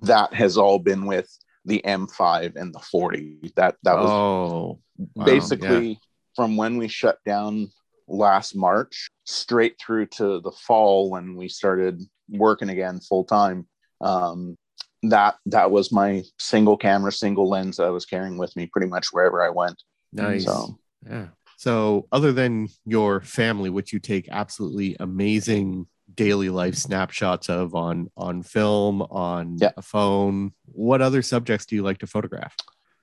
that 0.03 0.33
has 0.35 0.57
all 0.57 0.79
been 0.79 1.07
with 1.07 1.29
the 1.65 1.83
m5 1.87 2.57
and 2.57 2.75
the 2.75 2.81
40 2.81 3.53
that 3.57 3.77
that 3.83 3.97
was 3.97 4.11
oh, 4.11 4.81
wow, 5.15 5.25
basically 5.25 5.89
yeah. 5.89 5.95
from 6.35 6.57
when 6.57 6.79
we 6.79 6.89
shut 6.89 7.19
down 7.27 7.69
last 8.07 8.57
march 8.57 9.09
straight 9.27 9.77
through 9.79 10.07
to 10.07 10.41
the 10.41 10.53
fall 10.53 11.11
when 11.11 11.37
we 11.37 11.49
started 11.49 12.03
working 12.31 12.71
again 12.71 12.99
full 13.01 13.25
time 13.25 13.67
um, 14.01 14.57
that 15.05 15.37
that 15.47 15.71
was 15.71 15.93
my 15.93 16.25
single 16.39 16.77
camera, 16.77 17.13
single 17.13 17.49
lens 17.49 17.77
that 17.77 17.85
I 17.85 17.91
was 17.91 18.05
carrying 18.05 18.37
with 18.37 18.55
me 18.57 18.67
pretty 18.67 18.89
much 18.89 19.09
wherever 19.13 19.45
I 19.45 19.51
went. 19.51 19.81
Nice. 20.13 20.45
So, 20.45 20.79
yeah. 21.07 21.29
So, 21.59 22.07
other 22.13 22.33
than 22.33 22.69
your 22.87 23.21
family, 23.21 23.69
which 23.69 23.93
you 23.93 23.99
take 23.99 24.29
absolutely 24.31 24.97
amazing 25.01 25.89
daily 26.15 26.51
life 26.51 26.77
snapshots 26.77 27.49
of 27.49 27.75
on 27.75 28.13
on 28.17 28.45
film, 28.45 29.03
on 29.03 29.59
yeah. 29.59 29.73
a 29.77 29.83
phone, 29.83 30.53
what 30.67 31.03
other 31.03 31.21
subjects 31.21 31.67
do 31.67 31.75
you 31.75 31.83
like 31.83 31.99
to 31.99 32.07
photograph? 32.07 32.55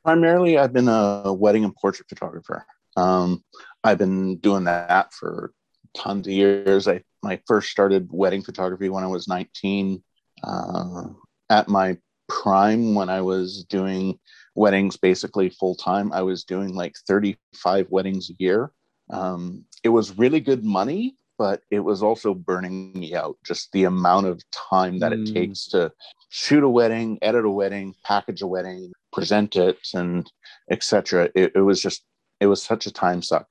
Primarily, 0.05 0.57
I've 0.57 0.71
been 0.71 0.87
a 0.87 1.33
wedding 1.33 1.65
and 1.65 1.75
portrait 1.75 2.07
photographer. 2.07 2.65
Um, 2.95 3.43
I've 3.83 3.97
been 3.97 4.37
doing 4.37 4.63
that 4.63 5.13
for 5.13 5.51
tons 5.93 6.25
of 6.25 6.31
years. 6.31 6.87
I 6.87 7.03
I 7.25 7.41
first 7.45 7.69
started 7.69 8.07
wedding 8.09 8.41
photography 8.41 8.87
when 8.87 9.03
I 9.03 9.07
was 9.07 9.27
19. 9.27 10.01
Uh, 10.41 11.07
at 11.49 11.67
my 11.67 11.97
prime 12.29 12.95
when 12.95 13.09
I 13.09 13.19
was 13.19 13.65
doing 13.65 14.17
weddings 14.55 14.97
basically 14.97 15.49
full 15.49 15.75
time, 15.75 16.11
I 16.11 16.21
was 16.21 16.43
doing 16.43 16.73
like 16.73 16.95
35 17.07 17.87
weddings 17.89 18.29
a 18.29 18.33
year. 18.39 18.71
Um, 19.09 19.65
it 19.83 19.89
was 19.89 20.17
really 20.17 20.39
good 20.39 20.63
money, 20.63 21.17
but 21.37 21.61
it 21.69 21.81
was 21.81 22.01
also 22.01 22.33
burning 22.33 22.93
me 22.93 23.13
out. 23.13 23.37
Just 23.45 23.71
the 23.71 23.83
amount 23.83 24.27
of 24.27 24.41
time 24.51 24.99
that 24.99 25.11
mm. 25.11 25.27
it 25.27 25.33
takes 25.33 25.67
to 25.67 25.91
shoot 26.29 26.63
a 26.63 26.69
wedding, 26.69 27.19
edit 27.21 27.45
a 27.45 27.49
wedding, 27.49 27.93
package 28.03 28.41
a 28.41 28.47
wedding, 28.47 28.91
present 29.13 29.55
it, 29.55 29.77
and 29.93 30.31
etc. 30.71 31.29
It, 31.35 31.51
it 31.55 31.61
was 31.61 31.81
just 31.81 32.03
it 32.39 32.47
was 32.47 32.63
such 32.63 32.85
a 32.85 32.91
time 32.91 33.21
suck. 33.21 33.47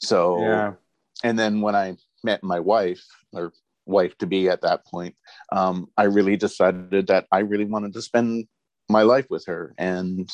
So 0.00 0.40
yeah. 0.40 0.72
And 1.24 1.38
then 1.38 1.60
when 1.60 1.76
I 1.76 1.96
met 2.24 2.42
my 2.42 2.58
wife, 2.58 3.04
or 3.32 3.52
wife 3.86 4.16
to 4.18 4.26
be 4.26 4.48
at 4.48 4.62
that 4.62 4.84
point, 4.86 5.14
um, 5.52 5.88
I 5.96 6.04
really 6.04 6.36
decided 6.36 7.06
that 7.06 7.26
I 7.30 7.40
really 7.40 7.64
wanted 7.64 7.92
to 7.94 8.02
spend 8.02 8.46
my 8.88 9.02
life 9.02 9.26
with 9.30 9.46
her. 9.46 9.74
And 9.78 10.30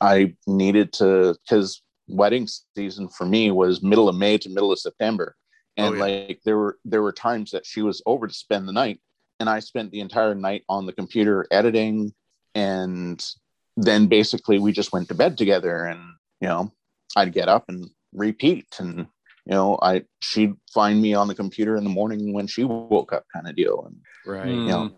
I 0.00 0.34
needed 0.46 0.92
to, 0.94 1.36
because 1.44 1.82
wedding 2.06 2.48
season 2.76 3.08
for 3.08 3.26
me 3.26 3.50
was 3.50 3.82
middle 3.82 4.08
of 4.08 4.16
May 4.16 4.38
to 4.38 4.48
middle 4.48 4.72
of 4.72 4.78
September. 4.78 5.34
Oh, 5.78 5.84
and 5.84 5.94
oh, 5.94 5.96
yeah. 5.96 6.00
like 6.00 6.40
there 6.44 6.56
were 6.56 6.78
there 6.84 7.02
were 7.02 7.12
times 7.12 7.52
that 7.52 7.64
she 7.64 7.82
was 7.82 8.02
over 8.04 8.26
to 8.26 8.34
spend 8.34 8.66
the 8.66 8.72
night 8.72 9.00
and 9.38 9.48
I 9.48 9.60
spent 9.60 9.92
the 9.92 10.00
entire 10.00 10.34
night 10.34 10.64
on 10.68 10.86
the 10.86 10.92
computer 10.92 11.46
editing 11.52 12.12
and 12.54 13.24
then 13.76 14.08
basically 14.08 14.58
we 14.58 14.72
just 14.72 14.92
went 14.92 15.06
to 15.08 15.14
bed 15.14 15.38
together 15.38 15.84
and 15.84 16.00
you 16.40 16.48
know 16.48 16.72
I'd 17.14 17.32
get 17.32 17.48
up 17.48 17.66
and 17.68 17.88
repeat 18.12 18.66
and 18.80 19.06
you 19.48 19.54
know, 19.54 19.78
I 19.80 20.04
she'd 20.20 20.54
find 20.74 21.00
me 21.00 21.14
on 21.14 21.26
the 21.26 21.34
computer 21.34 21.76
in 21.76 21.84
the 21.84 21.90
morning 21.90 22.34
when 22.34 22.46
she 22.46 22.64
woke 22.64 23.14
up, 23.14 23.24
kind 23.34 23.48
of 23.48 23.56
deal. 23.56 23.82
And 23.86 23.96
right, 24.26 24.46
you 24.46 24.66
know, 24.66 24.92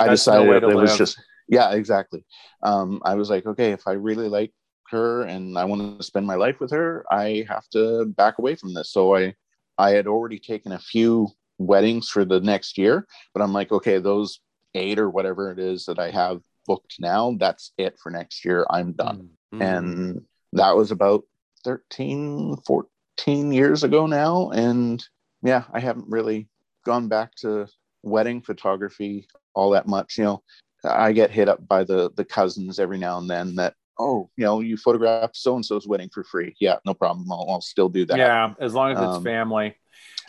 I 0.00 0.08
That's 0.08 0.22
decided 0.22 0.50
it, 0.50 0.64
it 0.64 0.74
was 0.74 0.98
just 0.98 1.20
yeah 1.48 1.72
exactly. 1.72 2.24
Um 2.62 3.00
i 3.04 3.14
was 3.14 3.30
like 3.30 3.46
okay 3.46 3.72
if 3.72 3.86
i 3.86 3.92
really 3.92 4.28
like 4.28 4.52
her 4.90 5.22
and 5.22 5.56
i 5.58 5.64
want 5.64 5.98
to 5.98 6.04
spend 6.04 6.26
my 6.26 6.34
life 6.34 6.60
with 6.60 6.70
her 6.70 7.04
i 7.10 7.44
have 7.48 7.66
to 7.70 8.04
back 8.06 8.38
away 8.38 8.54
from 8.54 8.74
this. 8.74 8.90
So 8.92 9.16
i 9.16 9.34
i 9.78 9.90
had 9.90 10.06
already 10.06 10.38
taken 10.38 10.72
a 10.72 10.78
few 10.78 11.28
weddings 11.58 12.08
for 12.08 12.24
the 12.24 12.40
next 12.40 12.76
year 12.76 13.06
but 13.32 13.42
i'm 13.42 13.52
like 13.52 13.70
okay 13.70 13.98
those 13.98 14.40
eight 14.74 14.98
or 14.98 15.08
whatever 15.08 15.50
it 15.52 15.58
is 15.58 15.84
that 15.84 15.98
i 15.98 16.10
have 16.10 16.40
booked 16.66 16.96
now 17.00 17.34
that's 17.38 17.72
it 17.78 17.98
for 18.02 18.10
next 18.10 18.44
year. 18.44 18.66
I'm 18.70 18.92
done. 18.92 19.30
Mm. 19.54 19.62
and 19.62 20.22
that 20.54 20.76
was 20.76 20.90
about 20.90 21.24
13 21.64 22.56
14 22.66 23.52
years 23.52 23.84
ago 23.84 24.06
now. 24.06 24.50
And 24.50 25.04
yeah 25.42 25.64
i 25.72 25.80
haven't 25.80 26.08
really 26.08 26.48
gone 26.84 27.08
back 27.08 27.34
to 27.36 27.66
wedding 28.02 28.42
photography 28.42 29.26
all 29.54 29.70
that 29.70 29.86
much. 29.86 30.18
You 30.18 30.24
know 30.24 30.42
i 30.84 31.12
get 31.12 31.30
hit 31.30 31.48
up 31.48 31.66
by 31.68 31.84
the 31.84 32.10
the 32.16 32.24
cousins 32.24 32.78
every 32.78 32.98
now 32.98 33.18
and 33.18 33.28
then 33.30 33.54
that 33.54 33.74
oh 33.98 34.28
you 34.36 34.44
know 34.44 34.60
you 34.60 34.76
photographed 34.76 35.36
so 35.36 35.54
and 35.54 35.64
so's 35.64 35.86
wedding 35.86 36.08
for 36.12 36.24
free 36.24 36.54
yeah 36.60 36.76
no 36.86 36.94
problem 36.94 37.30
i'll, 37.30 37.46
I'll 37.48 37.60
still 37.60 37.88
do 37.88 38.04
that 38.06 38.16
Yeah, 38.16 38.54
as 38.60 38.74
long 38.74 38.92
as 38.92 38.98
it's 38.98 39.16
Um, 39.16 39.24
family. 39.24 39.76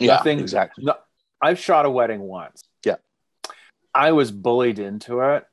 yeah 0.00 0.14
Nothing- 0.14 0.38
exactly 0.40 0.84
No, 0.84 0.94
I've 1.42 1.58
shot 1.58 1.84
a 1.84 1.90
wedding 1.90 2.20
once. 2.20 2.62
Yeah. 2.86 2.96
I 3.94 4.12
was 4.12 4.30
bullied 4.32 4.78
into 4.78 5.20
it 5.20 5.44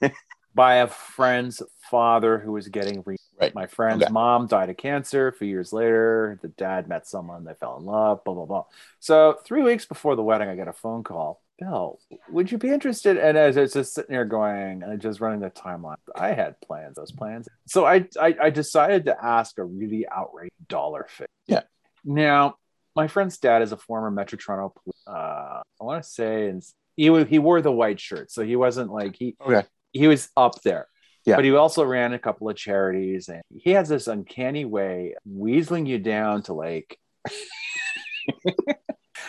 by 0.54 0.74
a 0.76 0.86
friend's 0.86 1.62
father 1.90 2.38
who 2.38 2.52
was 2.52 2.68
getting 2.68 3.02
re- 3.04 3.16
Right. 3.40 3.54
my 3.54 3.66
friend's 3.66 4.04
Okay. 4.04 4.12
mom 4.12 4.46
died 4.46 4.70
of 4.70 4.76
cancer 4.76 5.26
a 5.26 5.32
few 5.32 5.48
years 5.48 5.72
later 5.72 6.38
the 6.42 6.48
dad 6.48 6.86
met 6.88 7.08
someone 7.08 7.42
they 7.44 7.54
fell 7.54 7.76
in 7.78 7.84
love 7.84 8.22
blah 8.24 8.34
blah 8.34 8.44
blah 8.46 8.64
so 9.00 9.36
three 9.44 9.62
weeks 9.62 9.84
before 9.84 10.14
the 10.14 10.22
wedding 10.22 10.48
i 10.48 10.54
get 10.54 10.68
a 10.68 10.72
phone 10.72 11.02
call 11.02 11.41
bill 11.58 11.98
would 12.30 12.50
you 12.50 12.58
be 12.58 12.68
interested? 12.70 13.16
And 13.16 13.36
as 13.36 13.56
it's 13.56 13.74
just 13.74 13.94
sitting 13.94 14.12
there 14.12 14.24
going 14.24 14.82
and 14.82 15.00
just 15.00 15.20
running 15.20 15.40
the 15.40 15.50
timeline. 15.50 15.96
I 16.16 16.32
had 16.32 16.60
plans 16.60 16.96
those 16.96 17.12
plans. 17.12 17.46
So 17.66 17.84
i 17.84 18.06
i, 18.20 18.34
I 18.42 18.50
decided 18.50 19.04
to 19.06 19.16
ask 19.24 19.58
a 19.58 19.64
really 19.64 20.06
outrageous 20.08 20.56
dollar 20.68 21.06
figure. 21.08 21.26
Yeah. 21.46 21.62
now 22.04 22.56
my 22.96 23.08
friend's 23.08 23.38
dad 23.38 23.62
is 23.62 23.72
a 23.72 23.76
former 23.76 24.10
metro 24.10 24.38
toronto 24.38 24.74
uh 25.06 25.60
i 25.80 25.84
want 25.84 26.02
to 26.02 26.08
say 26.08 26.48
and 26.48 26.62
he, 26.96 27.24
he 27.24 27.38
wore 27.38 27.62
the 27.62 27.72
white 27.72 27.98
shirt. 28.00 28.30
So 28.30 28.42
he 28.44 28.54
wasn't 28.56 28.90
like 28.92 29.16
he 29.16 29.34
Okay. 29.40 29.66
he 29.92 30.08
was 30.08 30.28
up 30.36 30.60
there. 30.62 30.86
Yeah. 31.24 31.36
but 31.36 31.44
he 31.44 31.54
also 31.54 31.84
ran 31.84 32.12
a 32.12 32.18
couple 32.18 32.48
of 32.50 32.56
charities 32.56 33.28
and 33.28 33.42
he 33.56 33.70
has 33.70 33.88
this 33.88 34.08
uncanny 34.08 34.64
way 34.64 35.14
of 35.16 35.32
weaseling 35.32 35.86
you 35.86 35.98
down 35.98 36.42
to 36.44 36.52
like 36.52 36.98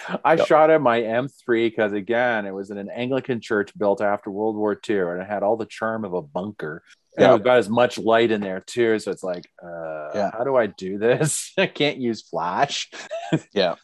I 0.26 0.36
Yep. 0.36 0.48
shot 0.48 0.70
at 0.70 0.82
my 0.82 1.02
M3 1.02 1.68
because 1.70 1.94
again, 1.94 2.46
it 2.46 2.54
was 2.54 2.72
in 2.72 2.78
an 2.78 2.90
Anglican 2.90 3.40
church 3.42 3.78
built 3.78 4.02
after 4.02 4.30
World 4.32 4.56
War 4.56 4.80
II, 4.90 5.00
and 5.00 5.22
it 5.22 5.28
had 5.28 5.44
all 5.44 5.58
the 5.58 5.66
charm 5.66 6.06
of 6.06 6.14
a 6.14 6.22
bunker. 6.22 6.84
And 7.18 7.24
Yeah. 7.28 7.36
it 7.36 7.44
got 7.44 7.58
as 7.58 7.70
much 7.70 7.98
light 7.98 8.32
in 8.32 8.42
there 8.42 8.62
too. 8.62 8.98
So 9.00 9.12
it's 9.12 9.24
like, 9.24 9.46
uh, 9.64 10.10
Yeah. 10.16 10.32
how 10.32 10.44
do 10.44 10.56
I 10.56 10.68
do 10.68 10.98
this? 10.98 11.52
I 11.58 11.68
can't 11.68 11.98
use 12.00 12.22
flash. 12.22 12.90
Yeah. 13.54 13.76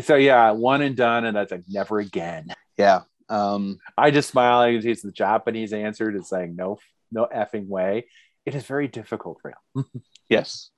So 0.00 0.14
yeah, 0.14 0.52
one 0.52 0.80
and 0.82 0.96
done, 0.96 1.24
and 1.24 1.36
that's 1.36 1.50
like 1.50 1.64
never 1.68 1.98
again. 1.98 2.54
yeah 2.76 3.02
um 3.30 3.78
I 3.98 4.10
just 4.10 4.30
smile. 4.30 4.62
and 4.62 4.82
see 4.82 4.90
It's 4.90 5.02
the 5.02 5.12
Japanese 5.12 5.72
answer 5.72 6.10
to 6.12 6.22
saying 6.22 6.54
no, 6.56 6.78
no 7.12 7.26
effing 7.34 7.66
way. 7.66 8.06
It 8.46 8.54
is 8.54 8.64
very 8.64 8.88
difficult 8.88 9.38
for 9.42 9.52
him. 9.74 9.84
yes 10.28 10.70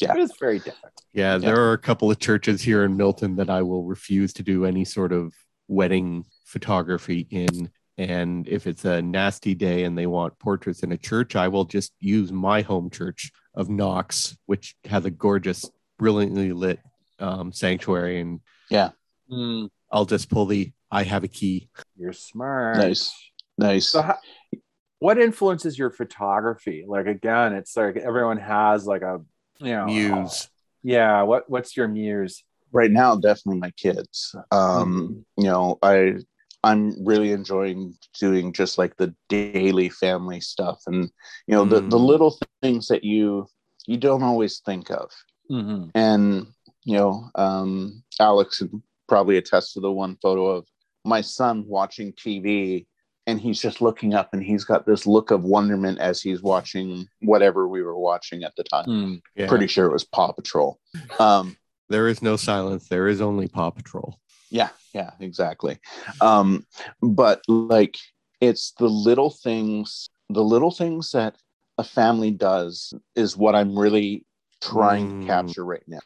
Yeah. 0.00 0.14
It 0.14 0.20
is 0.20 0.32
very 0.40 0.58
different. 0.58 0.94
Yeah, 1.12 1.32
Yeah. 1.34 1.38
there 1.38 1.60
are 1.60 1.72
a 1.72 1.78
couple 1.78 2.10
of 2.10 2.18
churches 2.18 2.62
here 2.62 2.84
in 2.84 2.96
Milton 2.96 3.36
that 3.36 3.50
I 3.50 3.62
will 3.62 3.84
refuse 3.84 4.32
to 4.34 4.42
do 4.42 4.64
any 4.64 4.84
sort 4.84 5.12
of 5.12 5.34
wedding 5.68 6.24
photography 6.46 7.26
in. 7.30 7.70
And 7.98 8.48
if 8.48 8.66
it's 8.66 8.84
a 8.86 9.02
nasty 9.02 9.54
day 9.54 9.84
and 9.84 9.96
they 9.96 10.06
want 10.06 10.38
portraits 10.38 10.82
in 10.82 10.92
a 10.92 10.96
church, 10.96 11.36
I 11.36 11.48
will 11.48 11.64
just 11.66 11.92
use 12.00 12.32
my 12.32 12.62
home 12.62 12.88
church 12.88 13.30
of 13.54 13.68
Knox, 13.68 14.38
which 14.46 14.74
has 14.86 15.04
a 15.04 15.10
gorgeous, 15.10 15.68
brilliantly 15.98 16.52
lit 16.52 16.80
um, 17.18 17.52
sanctuary. 17.52 18.20
And 18.20 18.40
Hmm, 19.28 19.66
I'll 19.92 20.06
just 20.06 20.30
pull 20.30 20.46
the 20.46 20.72
I 20.90 21.02
have 21.04 21.22
a 21.24 21.28
key. 21.28 21.68
you're 21.96 22.12
smart. 22.12 22.78
nice 22.78 23.12
nice 23.58 23.88
So, 23.90 24.02
how, 24.02 24.16
what 24.98 25.18
influences 25.18 25.78
your 25.78 25.90
photography? 25.90 26.84
Like 26.88 27.06
again, 27.06 27.52
it's 27.52 27.76
like 27.76 27.96
everyone 27.96 28.38
has 28.38 28.86
like 28.86 29.02
a 29.02 29.20
know 29.60 29.86
Muse. 29.86 30.48
Yeah. 30.82 31.22
What 31.22 31.48
What's 31.48 31.76
your 31.76 31.88
muse? 31.88 32.42
right 32.72 32.90
now 32.92 33.16
definitely 33.16 33.58
my 33.58 33.72
kids 33.72 34.32
um 34.52 35.24
you 35.36 35.42
know 35.42 35.76
i 35.82 36.14
i'm 36.62 36.94
really 37.04 37.32
enjoying 37.32 37.92
doing 38.20 38.52
just 38.52 38.78
like 38.78 38.96
the 38.96 39.12
daily 39.28 39.88
family 39.88 40.40
stuff 40.40 40.78
and 40.86 41.10
you 41.48 41.54
know 41.56 41.64
the, 41.64 41.80
the 41.80 41.98
Mm. 41.98 42.06
little 42.06 42.38
things 42.62 42.86
that 42.86 43.02
you 43.02 43.48
you 43.88 43.96
don't 43.96 44.22
always 44.22 44.60
think 44.60 44.88
of 44.90 45.10
Mm-hmm. 45.50 45.88
and 45.96 46.46
you 46.84 46.96
know 46.96 47.28
um 47.34 48.04
alex 48.20 48.62
probably 49.08 49.36
attest 49.36 49.74
to 49.74 49.80
the 49.80 49.90
one 49.90 50.16
photo 50.22 50.46
of 50.46 50.64
my 51.04 51.20
son 51.22 51.64
watching 51.66 52.12
tv 52.12 52.86
and 53.30 53.40
he's 53.40 53.60
just 53.62 53.80
looking 53.80 54.12
up 54.14 54.28
and 54.34 54.42
he's 54.42 54.64
got 54.64 54.84
this 54.86 55.06
look 55.06 55.30
of 55.30 55.44
wonderment 55.44 55.98
as 55.98 56.20
he's 56.20 56.42
watching 56.42 57.06
whatever 57.20 57.68
we 57.68 57.80
were 57.82 57.98
watching 57.98 58.42
at 58.42 58.54
the 58.56 58.64
time 58.64 58.84
Hmm. 58.84 59.14
Yeah. 59.36 59.48
pretty 59.48 59.66
sure 59.68 59.86
it 59.86 59.92
was 59.92 60.04
paw 60.04 60.32
patrol 60.32 60.78
um 61.18 61.56
There 61.88 62.08
is 62.08 62.20
no 62.22 62.36
silence. 62.36 62.88
There 62.88 63.08
is 63.08 63.20
only 63.20 63.48
Paw 63.48 63.70
Patrol. 63.70 64.10
yeah 64.50 64.70
yeah 64.94 65.10
exactly 65.20 65.78
um 66.20 66.66
but 67.02 67.38
like 67.48 67.96
it's 68.40 68.72
the 68.78 68.88
little 69.08 69.30
things 69.30 70.08
the 70.28 70.42
little 70.54 70.70
things 70.82 71.10
that 71.12 71.36
a 71.78 71.84
family 71.84 72.30
does 72.32 72.92
is 73.14 73.36
what 73.36 73.54
i'm 73.54 73.78
really 73.78 74.24
trying 74.60 75.06
Mm. 75.08 75.20
to 75.20 75.26
capture 75.26 75.64
right 75.64 75.86
now 75.86 76.04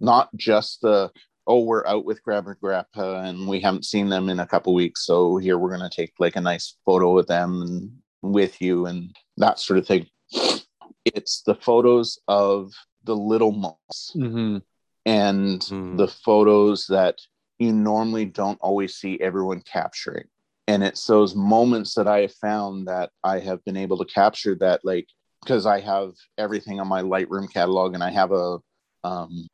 not 0.00 0.28
just 0.36 0.80
the 0.80 1.10
oh 1.46 1.60
we're 1.60 1.86
out 1.86 2.04
with 2.04 2.22
grandma 2.22 2.50
and 2.50 2.60
grandpa 2.60 3.22
and 3.22 3.48
we 3.48 3.60
haven't 3.60 3.84
seen 3.84 4.08
them 4.08 4.28
in 4.28 4.40
a 4.40 4.46
couple 4.46 4.72
weeks 4.74 5.04
so 5.04 5.36
here 5.36 5.58
we're 5.58 5.76
going 5.76 5.88
to 5.90 5.94
take 5.94 6.12
like 6.18 6.36
a 6.36 6.40
nice 6.40 6.76
photo 6.84 7.12
with 7.12 7.26
them 7.26 7.62
and 7.62 7.90
with 8.22 8.60
you 8.62 8.86
and 8.86 9.14
that 9.36 9.58
sort 9.58 9.78
of 9.78 9.86
thing 9.86 10.06
it's 11.04 11.42
the 11.42 11.54
photos 11.54 12.18
of 12.28 12.72
the 13.04 13.16
little 13.16 13.52
moments 13.52 14.12
Mm-hmm. 14.16 14.58
and 15.06 15.60
Mm. 15.60 15.96
the 15.96 16.08
photos 16.08 16.86
that 16.86 17.18
you 17.58 17.72
normally 17.72 18.24
don't 18.24 18.58
always 18.60 18.96
see 18.96 19.20
everyone 19.20 19.60
capturing. 19.62 20.24
And 20.68 20.82
it's 20.82 21.06
those 21.06 21.34
moments 21.34 21.94
that 21.94 22.08
I 22.08 22.20
have 22.22 22.34
found 22.34 22.86
that 22.88 23.10
I 23.22 23.38
have 23.40 23.64
been 23.64 23.76
able 23.76 23.98
to 23.98 24.04
capture 24.04 24.54
that, 24.56 24.80
like, 24.84 25.06
because 25.42 25.66
I 25.66 25.80
have 25.80 26.12
everything 26.38 26.80
on 26.80 26.88
my 26.88 27.02
Lightroom 27.02 27.52
catalog 27.52 27.94
and 27.94 28.02
I 28.02 28.10
have 28.10 28.32
a 28.32 28.58
um, 29.04 29.46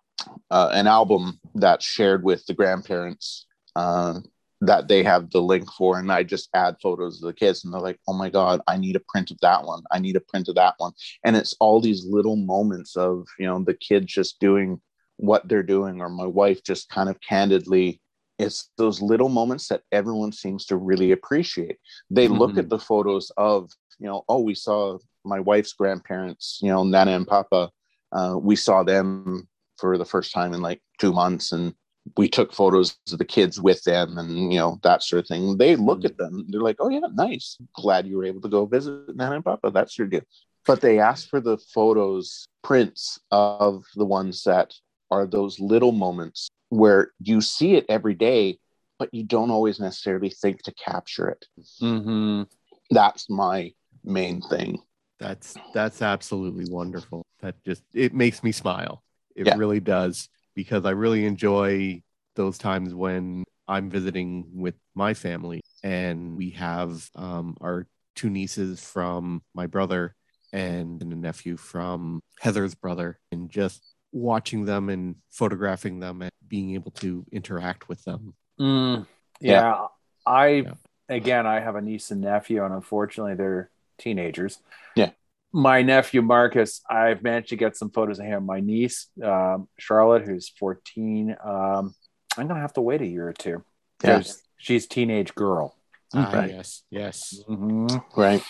uh, 0.51 0.71
an 0.73 0.87
album 0.87 1.39
that's 1.55 1.85
shared 1.85 2.23
with 2.25 2.45
the 2.47 2.55
grandparents 2.55 3.47
uh, 3.77 4.21
that 4.61 4.89
they 4.89 5.03
have 5.05 5.31
the 5.31 5.41
link 5.41 5.71
for, 5.73 5.99
and 5.99 6.11
I 6.11 6.25
just 6.25 6.49
add 6.55 6.77
photos 6.83 7.23
of 7.23 7.29
the 7.29 7.33
kids, 7.35 7.65
and 7.65 7.73
they're 7.73 7.81
like, 7.81 8.01
"Oh 8.09 8.13
my 8.13 8.29
god, 8.31 8.61
I 8.67 8.77
need 8.77 8.97
a 8.97 9.01
print 9.09 9.31
of 9.31 9.39
that 9.41 9.65
one. 9.65 9.83
I 9.93 9.99
need 9.99 10.17
a 10.17 10.21
print 10.21 10.49
of 10.49 10.57
that 10.57 10.75
one." 10.79 10.93
And 11.25 11.37
it's 11.37 11.55
all 11.61 11.81
these 11.81 12.05
little 12.07 12.37
moments 12.37 12.97
of 12.97 13.27
you 13.39 13.47
know 13.47 13.63
the 13.63 13.75
kids 13.75 14.07
just 14.13 14.41
doing 14.41 14.81
what 15.17 15.49
they're 15.49 15.63
doing 15.65 16.01
or 16.01 16.09
my 16.09 16.27
wife 16.27 16.63
just 16.63 16.89
kind 16.89 17.09
of 17.09 17.21
candidly 17.21 18.01
it's 18.39 18.71
those 18.79 19.03
little 19.03 19.29
moments 19.29 19.67
that 19.67 19.83
everyone 19.91 20.31
seems 20.31 20.65
to 20.65 20.77
really 20.77 21.11
appreciate 21.11 21.77
they 22.09 22.29
look 22.29 22.53
Mhm. 22.53 22.59
at 22.59 22.69
the 22.69 22.79
photos 22.79 23.33
of 23.37 23.69
you 23.99 24.07
know 24.07 24.23
oh 24.29 24.39
we 24.39 24.55
saw 24.55 24.97
my 25.25 25.41
wife's 25.41 25.73
grandparents 25.73 26.61
you 26.63 26.69
know 26.69 26.85
nana 26.85 27.11
and 27.17 27.27
papa 27.27 27.69
uh, 28.13 28.37
we 28.41 28.55
saw 28.55 28.85
them 28.85 29.49
for 29.79 29.99
the 29.99 30.05
first 30.05 30.33
time 30.33 30.53
in 30.53 30.61
like 30.61 30.81
two 30.99 31.13
months 31.13 31.53
and 31.53 31.75
we 32.17 32.29
took 32.29 32.55
photos 32.55 32.97
of 33.13 33.19
the 33.19 33.25
kids 33.25 33.61
with 33.61 33.83
them 33.85 34.17
and 34.17 34.53
you 34.53 34.59
know 34.59 34.79
that 34.83 35.03
sort 35.03 35.21
of 35.21 35.29
thing. 35.29 35.59
They 35.59 35.77
look 35.77 36.05
at 36.05 36.17
them. 36.17 36.47
They're 36.49 36.61
like 36.61 36.77
oh 36.81 36.89
yeah 36.89 37.01
nice. 37.13 37.59
Glad 37.75 38.07
you 38.07 38.17
were 38.17 38.25
able 38.25 38.41
to 38.43 38.49
go 38.49 38.67
visit 38.67 39.15
nana 39.15 39.37
and 39.37 39.45
papa. 39.45 39.71
That's 39.71 39.99
your 39.99 40.07
deal. 40.07 40.23
But 40.67 40.81
they 40.81 40.99
ask 40.99 41.29
for 41.29 41.41
the 41.41 41.59
photos 41.59 42.47
prints 42.63 43.19
of 43.31 43.85
the 43.95 44.05
ones 44.05 44.43
that 44.45 44.75
are 45.11 45.27
those 45.27 45.59
little 45.61 45.93
moments 45.93 46.49
where 46.71 47.13
you 47.23 47.41
see 47.41 47.75
it 47.75 47.87
every 47.89 48.15
day 48.15 48.59
but 48.99 49.15
you 49.15 49.23
don't 49.23 49.51
always 49.51 49.81
necessarily 49.81 50.29
think 50.29 50.63
to 50.63 50.73
capture 50.73 51.29
it. 51.29 51.47
Mm-hmm. 51.81 52.43
that's 52.91 53.31
my 53.31 53.73
main 54.05 54.41
thing. 54.43 54.79
That's 55.19 55.57
that's 55.75 56.03
absolutely 56.03 56.67
wonderful. 56.71 57.23
That 57.41 57.63
just 57.65 57.83
it 57.95 58.15
makes 58.15 58.43
me 58.43 58.53
smile. 58.53 59.03
It 59.39 59.47
Yeah. 59.47 59.55
really 59.57 59.79
does 59.81 60.29
because 60.55 60.85
I 60.85 60.91
really 60.91 61.25
enjoy 61.25 62.03
those 62.35 62.59
times 62.59 62.93
when 62.93 63.45
I'm 63.69 63.89
visiting 63.89 64.51
with 64.53 64.75
my 64.97 65.15
family 65.15 65.61
and 65.85 66.37
we 66.37 66.51
have 66.51 67.09
um, 67.15 67.57
our 67.61 67.87
two 68.17 68.31
nieces 68.31 68.83
from 68.83 69.43
my 69.55 69.69
brother 69.69 70.17
and 70.53 71.01
a 71.01 71.05
nephew 71.05 71.57
from 71.57 72.21
Heather's 72.41 72.75
brother 72.75 73.21
and 73.31 73.49
just 73.49 73.95
watching 74.11 74.65
them 74.65 74.89
and 74.89 75.17
photographing 75.31 76.01
them 76.01 76.23
and 76.23 76.33
being 76.49 76.75
able 76.75 76.91
to 76.93 77.25
interact 77.31 77.89
with 77.89 78.03
them. 78.05 78.35
Mm, 78.59 79.07
yeah, 79.41 79.87
I 80.27 80.47
Yeah. 80.49 80.75
again, 81.09 81.47
I 81.47 81.61
have 81.61 81.77
a 81.77 81.81
niece 81.81 82.11
and 82.11 82.23
nephew, 82.23 82.65
and 82.65 82.75
unfortunately, 82.75 83.35
they're 83.35 83.71
teenagers. 83.99 84.59
Yeah. 84.97 85.11
My 85.53 85.83
nephew 85.83 86.21
Marcus, 86.23 86.83
I've 86.91 87.23
managed 87.23 87.49
to 87.51 87.57
get 87.57 87.77
some 87.77 87.91
photos 87.91 88.19
of 88.19 88.27
him. 88.27 88.45
My 88.45 88.61
niece 88.61 89.09
um, 89.23 89.69
Charlotte, 89.79 90.25
who's 90.27 90.51
14, 90.59 91.37
um, 91.43 91.95
I'm 92.37 92.47
gonna 92.49 92.61
have 92.61 92.75
to 92.75 92.83
wait 92.83 93.01
a 93.01 93.07
year 93.07 93.29
or 93.29 93.33
two. 93.33 93.65
Yeah. 94.05 94.23
She's 94.59 94.87
teenage 94.87 95.35
girl. 95.35 95.75
Ah, 96.15 96.31
Right. 96.33 96.51
yes, 96.51 96.83
yes. 96.91 97.41
Mhm. 97.49 98.05
Right. 98.17 98.43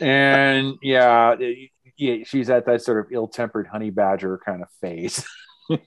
And 0.00 0.76
yeah, 0.82 1.34
it- 1.38 1.70
yeah, 1.96 2.22
she's 2.24 2.48
at 2.48 2.64
that 2.66 2.80
sort 2.82 3.04
of 3.04 3.12
ill-tempered 3.12 3.66
honey 3.66 3.90
badger 3.90 4.38
kind 4.44 4.62
of 4.62 4.68
phase. 4.80 5.24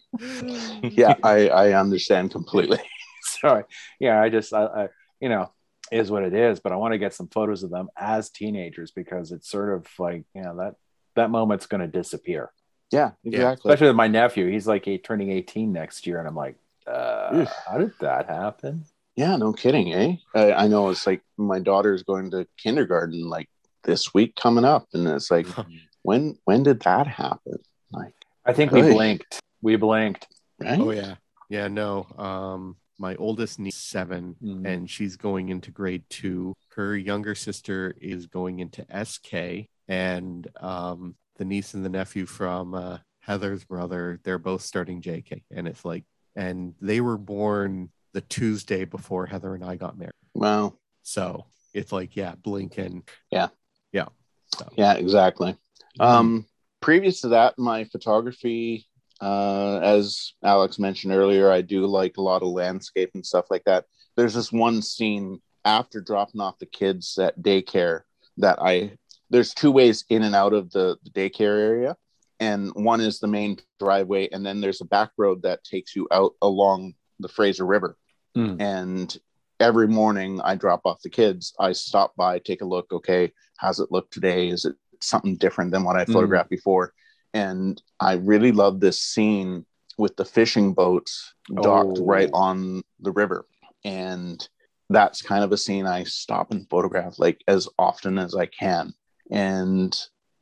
Yeah, 0.83 1.15
I, 1.23 1.47
I 1.49 1.73
understand 1.73 2.29
completely. 2.31 2.77
so 3.23 3.63
yeah, 3.99 4.21
I 4.21 4.29
just 4.29 4.53
I, 4.53 4.65
I 4.65 4.87
you 5.19 5.27
know 5.29 5.51
is 5.91 6.09
what 6.09 6.23
it 6.23 6.33
is. 6.33 6.59
But 6.59 6.71
I 6.71 6.75
want 6.77 6.93
to 6.93 6.97
get 6.97 7.13
some 7.13 7.27
photos 7.27 7.63
of 7.63 7.69
them 7.69 7.89
as 7.97 8.29
teenagers 8.29 8.91
because 8.91 9.31
it's 9.31 9.49
sort 9.49 9.73
of 9.73 9.87
like 9.99 10.23
you 10.33 10.41
know 10.41 10.57
that 10.57 10.75
that 11.15 11.29
moment's 11.29 11.65
going 11.65 11.81
to 11.81 11.87
disappear. 11.87 12.51
Yeah, 12.91 13.11
exactly. 13.23 13.69
Especially 13.69 13.87
with 13.87 13.95
my 13.95 14.07
nephew, 14.07 14.49
he's 14.49 14.67
like 14.67 14.87
eight, 14.87 15.03
turning 15.03 15.31
eighteen 15.31 15.71
next 15.71 16.05
year, 16.07 16.19
and 16.19 16.27
I'm 16.27 16.35
like, 16.35 16.55
uh, 16.87 17.45
how 17.67 17.77
did 17.77 17.93
that 17.99 18.27
happen? 18.27 18.85
Yeah, 19.15 19.35
no 19.35 19.53
kidding, 19.53 19.93
eh? 19.93 20.15
I, 20.33 20.53
I 20.53 20.67
know 20.67 20.89
it's 20.89 21.05
like 21.05 21.21
my 21.37 21.59
daughter's 21.59 22.03
going 22.03 22.31
to 22.31 22.47
kindergarten 22.57 23.27
like 23.29 23.49
this 23.83 24.13
week 24.13 24.35
coming 24.35 24.65
up, 24.65 24.87
and 24.93 25.07
it's 25.07 25.29
like, 25.31 25.47
when 26.03 26.37
when 26.45 26.63
did 26.63 26.81
that 26.81 27.07
happen? 27.07 27.57
Like, 27.91 28.13
I 28.45 28.53
think 28.53 28.71
we 28.71 28.81
blinked. 28.81 29.39
We 29.61 29.75
blinked. 29.75 30.27
right? 30.59 30.79
Oh 30.79 30.91
yeah, 30.91 31.15
yeah. 31.49 31.67
No, 31.67 32.07
um, 32.17 32.75
my 33.01 33.15
oldest 33.15 33.57
niece 33.59 33.75
is 33.75 33.81
seven, 33.81 34.35
Mm. 34.41 34.65
and 34.65 34.89
she's 34.89 35.17
going 35.17 35.49
into 35.49 35.71
grade 35.71 36.03
two. 36.09 36.53
Her 36.75 36.95
younger 36.95 37.33
sister 37.33 37.95
is 37.99 38.27
going 38.27 38.59
into 38.59 38.85
SK, 39.03 39.67
and 39.87 40.47
um, 40.61 41.15
the 41.37 41.45
niece 41.45 41.73
and 41.73 41.83
the 41.83 41.89
nephew 41.89 42.27
from 42.27 42.75
uh, 42.75 42.99
Heather's 43.19 43.63
brother, 43.65 44.19
they're 44.23 44.37
both 44.37 44.61
starting 44.61 45.01
JK, 45.01 45.43
and 45.51 45.67
it's 45.67 45.83
like, 45.83 46.05
and 46.35 46.75
they 46.79 47.01
were 47.01 47.17
born 47.17 47.89
the 48.13 48.21
Tuesday 48.21 48.85
before 48.85 49.25
Heather 49.25 49.55
and 49.55 49.65
I 49.65 49.75
got 49.77 49.97
married. 49.97 50.11
Wow. 50.35 50.75
So 51.01 51.45
it's 51.73 51.91
like, 51.91 52.15
yeah, 52.15 52.35
blinking. 52.35 53.03
Yeah. 53.31 53.47
yeah. 53.91 54.09
So 54.57 54.67
Yeah, 54.77 54.93
exactly. 54.93 55.55
Um, 55.99 56.45
previous 56.81 57.21
to 57.21 57.29
that, 57.29 57.57
my 57.57 57.85
photography, 57.85 58.87
uh, 59.21 59.79
as 59.83 60.33
Alex 60.43 60.79
mentioned 60.79 61.13
earlier, 61.13 61.51
I 61.51 61.61
do 61.61 61.85
like 61.85 62.17
a 62.17 62.21
lot 62.21 62.41
of 62.41 62.49
landscape 62.49 63.11
and 63.13 63.25
stuff 63.25 63.45
like 63.49 63.63
that. 63.65 63.85
There's 64.17 64.33
this 64.33 64.51
one 64.51 64.81
scene 64.81 65.41
after 65.63 66.01
dropping 66.01 66.41
off 66.41 66.57
the 66.59 66.65
kids 66.65 67.17
at 67.19 67.39
daycare 67.39 68.01
that 68.37 68.59
I 68.61 68.97
there's 69.29 69.53
two 69.53 69.71
ways 69.71 70.03
in 70.09 70.23
and 70.23 70.35
out 70.35 70.53
of 70.53 70.71
the, 70.71 70.97
the 71.03 71.09
daycare 71.11 71.59
area, 71.59 71.95
and 72.39 72.71
one 72.73 72.99
is 72.99 73.19
the 73.19 73.27
main 73.27 73.57
driveway, 73.79 74.27
and 74.29 74.45
then 74.45 74.59
there's 74.59 74.81
a 74.81 74.85
back 74.85 75.11
road 75.17 75.43
that 75.43 75.63
takes 75.63 75.95
you 75.95 76.07
out 76.11 76.33
along 76.41 76.95
the 77.19 77.29
Fraser 77.29 77.65
River. 77.65 77.95
Mm. 78.35 78.59
And 78.59 79.17
every 79.59 79.87
morning 79.87 80.41
I 80.43 80.55
drop 80.55 80.81
off 80.85 81.01
the 81.01 81.09
kids, 81.09 81.53
I 81.59 81.71
stop 81.71 82.13
by, 82.17 82.39
take 82.39 82.61
a 82.61 82.65
look. 82.65 82.91
Okay, 82.91 83.31
how's 83.57 83.79
it 83.79 83.91
look 83.91 84.09
today? 84.11 84.49
Is 84.49 84.65
it 84.65 84.75
something 84.99 85.37
different 85.37 85.71
than 85.71 85.83
what 85.83 85.95
I 85.95 86.03
Mm. 86.05 86.13
photographed 86.13 86.49
before? 86.49 86.93
And 87.33 87.81
I 87.99 88.13
really 88.13 88.51
love 88.51 88.79
this 88.79 89.01
scene 89.01 89.65
with 89.97 90.15
the 90.17 90.25
fishing 90.25 90.73
boats 90.73 91.33
docked 91.61 91.99
Oh. 91.99 92.05
right 92.05 92.29
on 92.33 92.81
the 92.99 93.11
river. 93.11 93.45
And 93.85 94.47
that's 94.89 95.21
kind 95.21 95.43
of 95.43 95.51
a 95.51 95.57
scene 95.57 95.85
I 95.85 96.03
stop 96.03 96.51
and 96.51 96.69
photograph 96.69 97.17
like 97.19 97.41
as 97.47 97.67
often 97.79 98.17
as 98.17 98.35
I 98.35 98.45
can. 98.47 98.93
And 99.29 99.97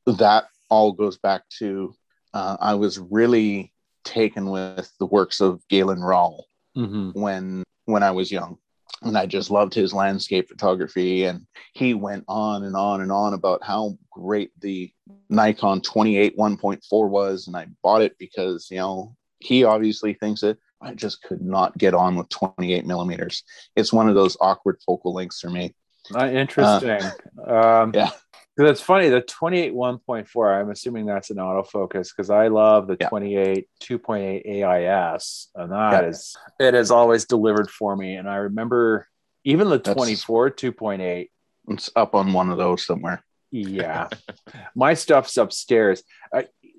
that 0.08 0.46
all 0.70 0.92
goes 0.92 1.18
back 1.18 1.44
to 1.60 1.94
uh, 2.34 2.58
I 2.60 2.76
was 2.76 3.00
really 3.00 3.72
taken 4.04 4.50
with 4.50 4.92
the 5.00 5.06
works 5.06 5.40
of 5.42 5.68
Galen 5.68 6.02
Rowell 6.02 6.46
Mhm. 6.76 7.14
when 7.16 7.64
when 7.86 8.04
I 8.04 8.12
was 8.12 8.32
young. 8.32 8.58
And 9.02 9.18
I 9.18 9.26
just 9.26 9.50
loved 9.50 9.74
his 9.74 9.94
landscape 9.94 10.50
photography. 10.50 11.26
And 11.26 11.48
he 11.74 11.94
went 11.94 12.26
on 12.28 12.64
and 12.64 12.76
on 12.76 13.02
and 13.02 13.12
on 13.12 13.34
about 13.34 13.64
how 13.64 13.98
great 14.12 14.52
the 14.60 14.92
Nikon 15.30 15.82
28 15.82 16.38
1.4 16.38 17.10
was. 17.10 17.48
And 17.48 17.56
I 17.56 17.68
bought 17.82 18.02
it 18.02 18.18
because, 18.18 18.68
you 18.70 18.78
know, 18.78 19.16
he 19.40 19.64
obviously 19.64 20.14
thinks 20.14 20.44
it. 20.44 20.58
I 20.82 20.94
just 20.94 21.22
could 21.24 21.42
not 21.42 21.78
get 21.78 21.94
on 21.94 22.16
with 22.16 22.30
28 22.30 22.86
millimeters. 22.86 23.44
It's 23.76 23.94
one 23.94 24.10
of 24.10 24.16
those 24.16 24.38
awkward 24.40 24.78
focal 24.86 25.14
lengths 25.14 25.40
for 25.40 25.50
me. 25.50 25.74
Uh, 26.14 26.28
interesting. 26.28 27.02
um, 27.46 27.92
yeah. 27.96 28.12
Because 28.60 28.72
it's 28.72 28.82
funny, 28.82 29.08
the 29.08 29.22
28 29.22 29.74
1.4, 29.74 30.60
I'm 30.60 30.70
assuming 30.70 31.06
that's 31.06 31.30
an 31.30 31.38
autofocus 31.38 32.10
because 32.10 32.30
I 32.30 32.50
love 32.50 32.88
the 32.88 32.98
Yeah. 33.00 33.08
28 33.08 33.70
2.8 33.80 34.46
AIS. 34.46 35.48
And 35.56 35.72
that 35.72 36.04
Yeah. 36.04 36.10
is, 36.10 36.36
it 36.60 36.74
has 36.74 36.92
always 36.92 37.24
delivered 37.24 37.70
for 37.70 37.96
me. 37.96 38.16
And 38.16 38.28
I 38.30 38.36
remember 38.36 39.08
even 39.46 39.70
the 39.70 39.78
That's- 39.78 39.96
24 39.96 40.50
2.8, 40.50 41.32
It's 41.70 41.90
up 41.96 42.14
on 42.16 42.34
one 42.34 42.50
of 42.50 42.58
those 42.58 42.86
somewhere. 42.86 43.24
yeah, 43.50 44.10
my 44.76 44.94
stuff's 44.94 45.38
upstairs. 45.38 46.04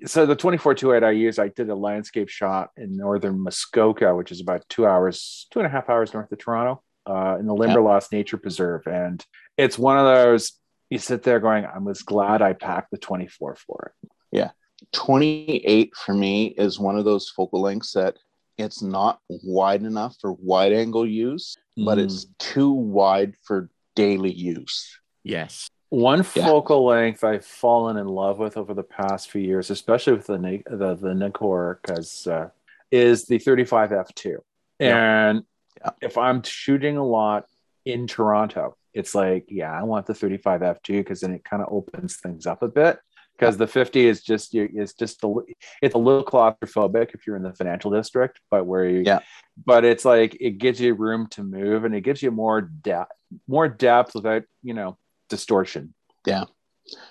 So 0.05 0.27
the 0.27 0.35
24 0.35 0.75
2.8 0.75 1.03
I 1.03 1.09
used, 1.09 1.39
I 1.39 1.47
did 1.47 1.67
a 1.71 1.75
landscape 1.75 2.29
shot 2.29 2.69
in 2.77 2.95
northern 2.95 3.39
Muskoka, 3.41 4.15
which 4.15 4.31
is 4.31 4.39
about 4.39 4.69
two 4.69 4.85
hours, 4.85 5.47
two 5.49 5.57
and 5.57 5.65
a 5.65 5.69
half 5.71 5.89
hours 5.89 6.13
north 6.13 6.31
of 6.31 6.37
Toronto, 6.37 6.83
uh, 7.07 7.37
in 7.39 7.47
the 7.47 7.55
Limberlost 7.55 8.11
Nature 8.11 8.37
Preserve. 8.37 8.85
And 8.85 9.25
it's 9.57 9.79
one 9.79 9.97
of 9.97 10.05
those 10.05 10.53
you 10.91 10.99
sit 10.99 11.23
there 11.23 11.39
going, 11.39 11.65
I 11.65 11.79
was 11.79 12.03
glad 12.03 12.41
I 12.43 12.53
packed 12.53 12.91
the 12.91 12.97
24 12.97 13.55
for 13.55 13.93
it. 14.03 14.09
Yeah. 14.31 14.51
28 14.93 15.95
for 15.95 16.13
me 16.13 16.47
is 16.47 16.79
one 16.79 16.97
of 16.97 17.05
those 17.05 17.29
focal 17.29 17.61
lengths 17.61 17.93
that 17.93 18.17
it's 18.57 18.81
not 18.81 19.19
wide 19.29 19.83
enough 19.83 20.15
for 20.19 20.33
wide 20.33 20.73
angle 20.73 21.07
use, 21.07 21.55
but 21.77 21.97
Mm. 21.97 22.03
it's 22.03 22.25
too 22.37 22.71
wide 22.71 23.35
for 23.43 23.69
daily 23.95 24.31
use. 24.31 24.99
yes. 25.23 25.67
One 25.89 26.19
Yeah. 26.35 26.45
focal 26.47 26.85
length 26.85 27.21
I've 27.23 27.45
fallen 27.45 27.97
in 27.97 28.07
love 28.07 28.39
with 28.39 28.55
over 28.55 28.73
the 28.73 28.81
past 28.83 29.29
few 29.29 29.41
years, 29.41 29.69
especially 29.69 30.13
with 30.13 30.25
the 30.25 30.37
Ni- 30.37 30.63
the, 30.65 30.95
the 30.95 31.09
Nikkor, 31.13 31.79
because 31.81 32.25
uh, 32.27 32.49
is 32.91 33.25
the 33.25 33.37
35 33.39 33.91
f2. 33.91 34.37
And 34.79 35.43
Yeah. 35.83 35.89
if 36.01 36.17
I'm 36.17 36.41
shooting 36.43 36.95
a 36.95 37.05
lot 37.05 37.45
in 37.85 38.07
Toronto, 38.07 38.75
it's 38.93 39.15
like, 39.15 39.45
yeah, 39.47 39.71
I 39.71 39.83
want 39.83 40.05
the 40.05 40.13
35 40.13 40.61
f2 40.61 40.87
because 40.99 41.21
then 41.21 41.33
it 41.33 41.43
kind 41.43 41.63
of 41.63 41.71
opens 41.71 42.17
things 42.17 42.45
up 42.45 42.61
a 42.61 42.67
bit. 42.67 42.99
Because 43.39 43.57
the 43.57 43.65
50 43.65 44.05
is 44.05 44.21
just 44.21 44.53
you 44.53 44.69
it's 44.71 44.93
just 44.93 45.23
a, 45.23 45.33
it's 45.81 45.95
a 45.95 45.97
little 45.97 46.23
claustrophobic 46.23 47.15
if 47.15 47.25
you're 47.25 47.35
in 47.37 47.41
the 47.41 47.53
financial 47.53 47.89
district, 47.89 48.39
but 48.51 48.67
where 48.67 48.87
you 48.87 49.01
Yeah. 49.03 49.19
but 49.65 49.83
it's 49.83 50.05
like 50.05 50.37
it 50.39 50.59
gives 50.59 50.79
you 50.79 50.93
room 50.93 51.25
to 51.31 51.43
move 51.43 51.83
and 51.85 51.95
it 51.95 52.01
gives 52.01 52.21
you 52.21 52.29
more 52.29 52.61
depth 52.61 53.13
more 53.47 53.67
depth 53.67 54.13
without 54.13 54.43
you 54.61 54.75
know 54.75 54.97
distortion 55.29 55.95
Yeah. 56.27 56.43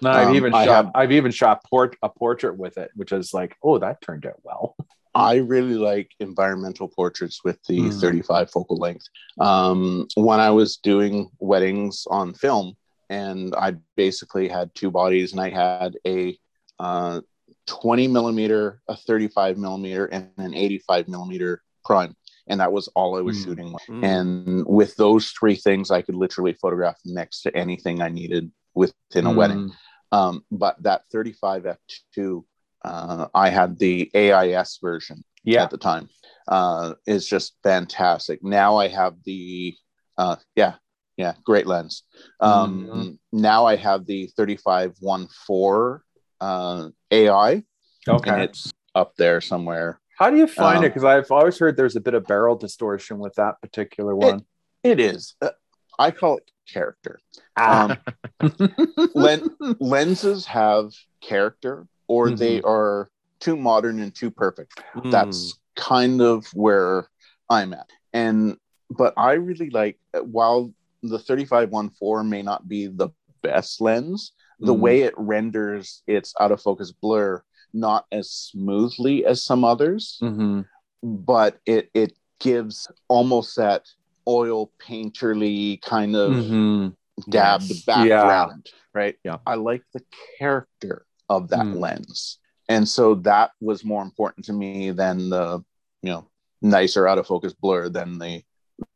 no, 0.02 0.10
i've 0.10 0.28
Um, 0.28 0.36
even 0.36 0.54
I 0.54 0.66
shot 0.66 0.84
have- 0.84 0.92
i've 0.94 1.12
even 1.12 1.32
shot 1.32 1.64
port 1.64 1.96
a 2.02 2.08
portrait 2.08 2.56
with 2.56 2.78
it 2.78 2.90
which 2.94 3.10
is 3.10 3.34
like 3.34 3.56
oh 3.64 3.78
that 3.78 4.00
turned 4.00 4.24
out 4.26 4.38
well 4.44 4.76
I 5.14 5.36
really 5.36 5.74
like 5.74 6.10
environmental 6.20 6.88
portraits 6.88 7.42
with 7.44 7.58
the 7.64 7.80
Mm. 7.80 8.00
35 8.00 8.50
focal 8.50 8.76
length. 8.76 9.06
Um, 9.40 10.06
when 10.14 10.40
I 10.40 10.50
was 10.50 10.76
doing 10.76 11.30
weddings 11.40 12.06
on 12.08 12.34
film, 12.34 12.76
and 13.08 13.54
I 13.56 13.76
basically 13.96 14.48
had 14.48 14.72
two 14.74 14.90
bodies, 14.90 15.32
and 15.32 15.40
I 15.40 15.50
had 15.50 15.96
a 16.06 16.38
uh, 16.78 17.20
20 17.66 18.08
millimeter, 18.08 18.80
a 18.88 18.96
35 18.96 19.58
millimeter, 19.58 20.06
and 20.06 20.30
an 20.38 20.54
85 20.54 21.08
millimeter 21.08 21.62
prime. 21.84 22.16
And 22.46 22.60
that 22.60 22.72
was 22.72 22.88
all 22.94 23.16
I 23.16 23.20
was 23.20 23.36
Mm. 23.38 23.44
shooting 23.44 23.72
with. 23.72 23.82
Mm. 23.88 24.04
And 24.04 24.66
with 24.66 24.96
those 24.96 25.30
three 25.30 25.56
things, 25.56 25.90
I 25.90 26.02
could 26.02 26.14
literally 26.16 26.52
photograph 26.54 26.98
next 27.04 27.42
to 27.42 27.56
anything 27.56 28.00
I 28.00 28.08
needed 28.08 28.50
within 28.74 29.26
a 29.26 29.32
wedding. 29.32 29.70
Mm. 30.12 30.16
Um, 30.16 30.44
but 30.50 30.82
that 30.82 31.02
35 31.12 31.64
f2, 31.66 32.44
uh, 32.84 33.26
I 33.34 33.50
had 33.50 33.78
the 33.78 34.10
AIS 34.14 34.78
version 34.82 35.24
yeah 35.44 35.62
at 35.64 35.70
the 35.70 35.78
time. 35.78 36.08
Uh, 36.48 36.94
is 37.06 37.26
just 37.28 37.54
fantastic. 37.62 38.42
Now 38.42 38.76
I 38.76 38.88
have 38.88 39.14
the, 39.24 39.74
uh, 40.18 40.36
yeah, 40.56 40.74
yeah, 41.16 41.34
great 41.44 41.66
lens. 41.66 42.02
Um, 42.40 42.86
Mhm. 42.90 43.18
Now 43.32 43.66
I 43.66 43.76
have 43.76 44.04
the 44.06 44.26
35 44.36 44.94
1.4 45.02 46.00
uh, 46.40 46.88
AI, 47.10 47.50
and 47.52 47.64
okay 48.08 48.42
it's 48.44 48.72
up 48.94 49.14
there 49.16 49.40
somewhere. 49.40 50.00
how 50.18 50.28
do 50.30 50.36
you 50.36 50.46
find 50.46 50.78
um, 50.78 50.84
it 50.84 50.88
because 50.88 51.04
i've 51.04 51.30
always 51.30 51.58
heard 51.58 51.76
there's 51.76 51.96
a 51.96 52.00
bit 52.00 52.14
of 52.14 52.26
barrel 52.26 52.56
distortion 52.56 53.18
with 53.18 53.34
that 53.34 53.60
particular 53.62 54.14
one 54.16 54.44
It 54.82 54.98
is. 54.98 55.34
Uh, 55.40 55.50
I 55.98 56.10
call 56.10 56.38
it 56.38 56.50
character. 56.66 57.20
Um, 57.56 57.96
len- 59.14 59.50
lenses 59.78 60.46
have 60.46 60.92
character, 61.20 61.86
or 62.10 62.30
Mhm. 62.30 62.38
they 62.38 62.60
are 62.62 63.08
too 63.38 63.56
modern 63.56 64.00
and 64.00 64.12
too 64.14 64.30
perfect. 64.30 64.72
Mm. 64.96 65.10
that's 65.12 65.58
kind 65.76 66.20
of 66.20 66.46
where 66.52 67.06
I'm 67.48 67.72
at. 67.72 67.88
And 68.12 68.58
but 68.90 69.14
I 69.16 69.32
really 69.34 69.70
like 69.70 69.96
while 70.36 70.72
the 71.02 71.18
3514 71.18 72.28
may 72.28 72.42
not 72.42 72.66
be 72.68 72.88
the 72.88 73.10
best 73.42 73.80
lens. 73.80 74.32
The 74.58 74.74
Mm. 74.74 74.80
way 74.86 74.96
it 75.08 75.14
renders 75.16 76.02
its 76.06 76.34
out 76.40 76.50
of 76.52 76.60
focus 76.60 76.90
blur 76.92 77.42
not 77.72 78.04
as 78.10 78.26
smoothly 78.30 79.24
as 79.24 79.44
some 79.44 79.62
others, 79.64 80.18
Mhm. 80.20 80.66
but 81.02 81.60
it 81.66 81.88
it 81.94 82.12
gives 82.40 82.88
almost 83.08 83.54
that 83.56 83.82
oil 84.26 84.72
painterly 84.86 85.80
kind 85.82 86.16
of 86.16 86.32
Mhm. 86.32 86.96
dabbed 87.28 87.70
Yes. 87.70 87.84
background, 87.84 88.66
right? 88.92 89.16
Yeah. 89.24 89.38
I 89.46 89.54
like 89.54 89.84
the 89.94 90.02
character 90.38 91.06
of 91.30 91.48
that 91.48 91.64
Mm. 91.64 91.80
lens. 91.80 92.38
And 92.68 92.86
so 92.86 93.14
that 93.30 93.52
was 93.60 93.84
more 93.84 94.02
important 94.02 94.44
to 94.46 94.52
me 94.52 94.90
than 94.90 95.30
the, 95.30 95.64
you 96.02 96.10
know, 96.10 96.26
nicer 96.60 97.08
out 97.08 97.18
of 97.18 97.26
focus 97.26 97.54
blur 97.54 97.88
than 97.88 98.18
the 98.18 98.42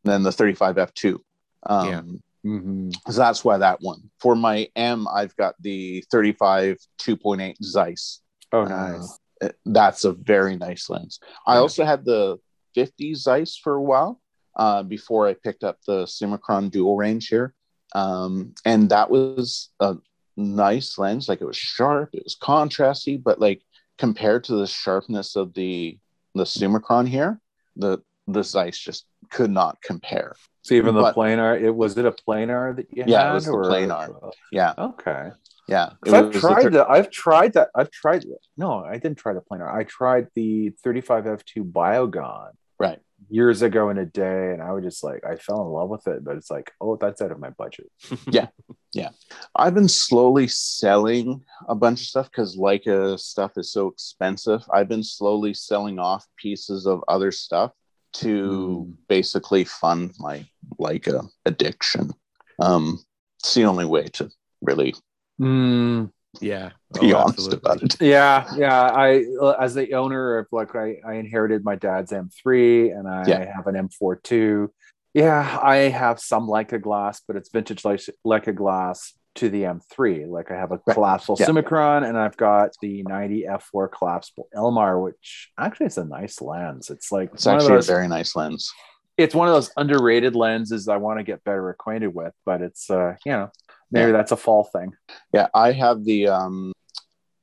than 0.02 0.22
the 0.22 0.32
35 0.32 0.76
f2. 0.76 1.20
Um 1.66 1.88
Yeah. 1.88 2.02
Mhm. 2.50 2.94
so 3.10 3.18
that's 3.24 3.42
why 3.44 3.56
that 3.58 3.80
one. 3.80 4.10
For 4.18 4.34
my 4.34 4.68
M, 4.76 5.06
I've 5.08 5.34
got 5.36 5.54
the 5.60 6.02
35 6.10 6.76
2.8 6.98 7.56
Zeiss. 7.62 8.20
Oh, 8.52 8.62
Uh, 8.62 8.68
nice. 8.68 9.18
it- 9.40 9.58
that's 9.64 10.04
a 10.04 10.12
very 10.12 10.56
nice 10.56 10.90
lens. 10.90 11.20
I 11.46 11.56
also 11.56 11.84
had 11.84 12.04
the 12.04 12.38
50 12.74 13.14
Zeiss 13.14 13.56
for 13.56 13.74
a 13.74 13.82
while 13.82 14.20
uh, 14.56 14.82
before 14.82 15.26
I 15.26 15.34
picked 15.34 15.64
up 15.64 15.78
the 15.86 16.04
Summicron 16.04 16.70
dual 16.70 16.96
range 16.96 17.28
here. 17.28 17.54
Um, 17.94 18.54
and 18.64 18.88
that 18.90 19.10
was 19.10 19.70
a 19.80 19.96
nice 20.36 20.98
lens. 20.98 21.28
Like 21.28 21.40
it 21.40 21.46
was 21.46 21.56
sharp, 21.56 22.10
it 22.12 22.24
was 22.24 22.36
contrasty, 22.36 23.22
but 23.22 23.40
like 23.40 23.62
compared 23.98 24.44
to 24.44 24.54
the 24.56 24.66
sharpness 24.66 25.36
of 25.36 25.54
the 25.54 25.98
the 26.34 26.44
Summicron 26.44 27.06
here, 27.08 27.40
the 27.76 27.98
the 28.26 28.42
Zeiss 28.42 28.78
just 28.78 29.06
could 29.30 29.50
not 29.50 29.80
compare. 29.82 30.34
So 30.62 30.74
even 30.74 30.94
the 30.94 31.02
but- 31.02 31.14
planar, 31.14 31.60
it 31.60 31.70
was 31.70 31.96
it 31.98 32.06
a 32.06 32.12
planar 32.12 32.74
that 32.76 32.86
you 32.90 33.04
Yeah, 33.06 33.22
it 33.22 33.26
had? 33.26 33.32
was 33.34 33.44
the 33.46 33.52
or- 33.52 33.64
planar. 33.64 34.32
Yeah, 34.50 34.72
Okay. 34.78 35.30
yeah. 35.68 35.90
It 36.06 36.14
I've 36.14 36.26
was 36.28 36.34
the 36.34 36.40
tried 36.40 36.72
that. 36.72 36.90
I've 36.90 37.10
tried 37.10 37.52
that. 37.52 37.68
I've 37.74 37.90
tried. 37.90 38.24
No, 38.56 38.82
I 38.82 38.94
didn't 38.94 39.18
try 39.18 39.34
the 39.34 39.42
planar. 39.42 39.70
I 39.72 39.84
tried 39.84 40.28
the 40.34 40.72
35f2 40.84 41.70
Biogon 41.70 42.52
right. 42.80 42.98
Years 43.28 43.62
ago 43.62 43.90
in 43.90 43.98
a 43.98 44.06
day, 44.06 44.52
and 44.52 44.62
I 44.62 44.72
was 44.72 44.84
just 44.84 45.02
like, 45.04 45.22
I 45.24 45.36
fell 45.36 45.62
in 45.62 45.68
love 45.68 45.88
with 45.88 46.06
it. 46.06 46.24
But 46.24 46.36
it's 46.36 46.50
like, 46.50 46.72
oh, 46.80 46.96
that's 46.96 47.20
out 47.22 47.32
of 47.32 47.40
my 47.40 47.50
budget. 47.50 47.86
Yeah 48.30 48.48
yeah 48.94 49.08
I've 49.56 49.74
been 49.74 49.88
slowly 49.88 50.46
selling 50.46 51.42
a 51.68 51.74
bunch 51.74 52.00
of 52.02 52.06
stuff 52.06 52.30
because 52.30 52.56
Leica 52.56 53.18
stuff 53.18 53.52
is 53.56 53.72
so 53.72 53.88
expensive. 53.88 54.62
I've 54.72 54.88
been 54.88 55.02
slowly 55.02 55.52
selling 55.52 55.98
off 55.98 56.24
pieces 56.36 56.86
of 56.86 57.02
other 57.08 57.32
stuff 57.32 57.72
to 58.14 58.86
Mm. 58.88 58.94
basically 59.08 59.64
fund 59.64 60.14
my 60.20 60.46
Leica 60.80 61.28
addiction. 61.44 62.12
Um, 62.60 63.00
it's 63.40 63.54
the 63.54 63.64
only 63.64 63.84
way 63.84 64.04
to 64.12 64.30
really 64.62 64.94
Mm, 65.40 66.12
Yeah. 66.40 66.70
be 67.00 67.12
Oh, 67.14 67.18
honest 67.18 67.38
absolutely. 67.38 67.58
about 67.58 67.82
it. 67.82 68.00
yeah, 68.00 68.46
yeah. 68.56 68.82
I, 68.90 69.24
as 69.60 69.74
the 69.74 69.94
owner 69.94 70.38
of 70.38 70.46
like, 70.52 70.74
I, 70.76 70.96
I 71.06 71.14
inherited 71.14 71.64
my 71.64 71.74
dad's 71.76 72.12
M3, 72.12 72.96
and 72.98 73.08
I 73.08 73.24
Yeah. 73.26 73.52
have 73.54 73.66
an 73.66 73.74
M4 73.74 74.22
too. 74.22 74.72
Yeah, 75.12 75.58
I 75.62 75.76
have 75.76 76.18
some 76.20 76.48
Leica 76.48 76.80
glass, 76.80 77.20
but 77.26 77.36
it's 77.36 77.48
vintage 77.50 77.82
Leica 77.82 78.10
Leica 78.26 78.54
glass 78.54 79.14
to 79.36 79.48
the 79.48 79.62
M3. 79.64 80.26
Like 80.28 80.50
I 80.50 80.54
have 80.56 80.70
a 80.72 80.80
Right. 80.86 80.94
collapsible 80.94 81.36
Yeah. 81.40 81.46
Summicron, 81.46 82.08
and 82.08 82.16
I've 82.18 82.36
got 82.36 82.70
the 82.80 83.02
90 83.04 83.46
f4 83.46 83.88
collapsible 83.88 84.48
Elmar, 84.54 85.02
which 85.02 85.50
actually 85.58 85.86
is 85.86 85.98
a 85.98 86.04
nice 86.04 86.40
lens. 86.40 86.90
It's 86.90 87.10
like 87.12 87.30
It's 87.34 87.46
one 87.46 87.56
of 87.56 87.60
actually 87.62 87.76
those- 87.76 87.88
a 87.88 87.92
very 87.92 88.08
nice 88.08 88.34
lens. 88.36 88.72
it's 89.16 89.34
one 89.34 89.46
of 89.48 89.54
those 89.54 89.70
underrated 89.76 90.34
lenses 90.34 90.88
I 90.88 90.96
want 90.96 91.18
to 91.20 91.24
get 91.24 91.42
better 91.44 91.68
acquainted 91.70 92.14
with, 92.14 92.32
but 92.44 92.60
it's 92.62 92.90
uh, 92.90 93.14
you 93.24 93.32
know, 93.32 93.50
maybe 93.94 94.10
Yeah. 94.10 94.16
that's 94.18 94.32
a 94.32 94.36
fall 94.36 94.64
thing. 94.64 94.92
Yeah, 95.32 95.46
I 95.54 95.72
have 95.72 96.04
the 96.04 96.28
um, 96.28 96.72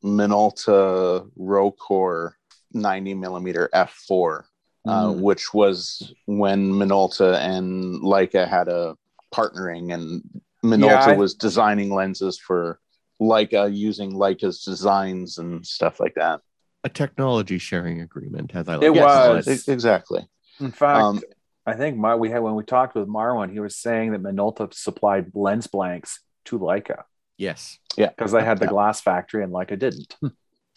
Minolta 0.03 1.29
Rokkor 1.39 2.33
90 2.73 3.13
millimeter 3.15 3.69
f4, 3.73 4.43
uh, 4.87 5.07
Mm. 5.07 5.21
which 5.21 5.53
was 5.53 6.13
when 6.25 6.71
Minolta 6.71 7.35
and 7.39 8.01
Leica 8.01 8.47
had 8.47 8.67
a 8.67 8.95
partnering, 9.33 9.93
and 9.93 10.21
Minolta 10.63 11.07
Yeah, 11.07 11.13
I- 11.13 11.17
was 11.17 11.33
designing 11.35 11.93
lenses 11.93 12.37
for 12.39 12.79
Leica 13.21 13.73
using 13.73 14.13
Leica's 14.13 14.63
designs 14.63 15.37
and 15.37 15.65
stuff 15.65 15.99
like 15.99 16.15
that. 16.15 16.41
A 16.83 16.89
technology 16.89 17.59
sharing 17.59 18.01
agreement, 18.01 18.55
as 18.55 18.67
I 18.67 18.75
like 18.75 18.83
It 18.85 18.93
was. 18.95 19.67
exactly. 19.67 20.27
In 20.59 20.71
fact, 20.71 21.01
Um, 21.03 21.21
I 21.67 21.73
think 21.73 21.97
my 21.97 22.15
we 22.15 22.31
had 22.31 22.41
when 22.41 22.55
we 22.55 22.63
talked 22.63 22.95
with 22.95 23.07
Marwan, 23.07 23.51
he 23.51 23.59
was 23.59 23.75
saying 23.75 24.11
that 24.13 24.23
Minolta 24.23 24.73
supplied 24.73 25.31
lens 25.35 25.67
blanks 25.67 26.19
to 26.45 26.59
Leica 26.59 27.03
Yes. 27.37 27.79
Yeah. 27.97 28.09
Because 28.09 28.31
they 28.33 28.43
had 28.43 28.59
the 28.59 28.65
Yeah. 28.65 28.71
glass 28.71 29.01
factory 29.01 29.43
and 29.43 29.51
Leica 29.51 29.77
didn't. 29.79 30.15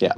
Yeah. 0.00 0.14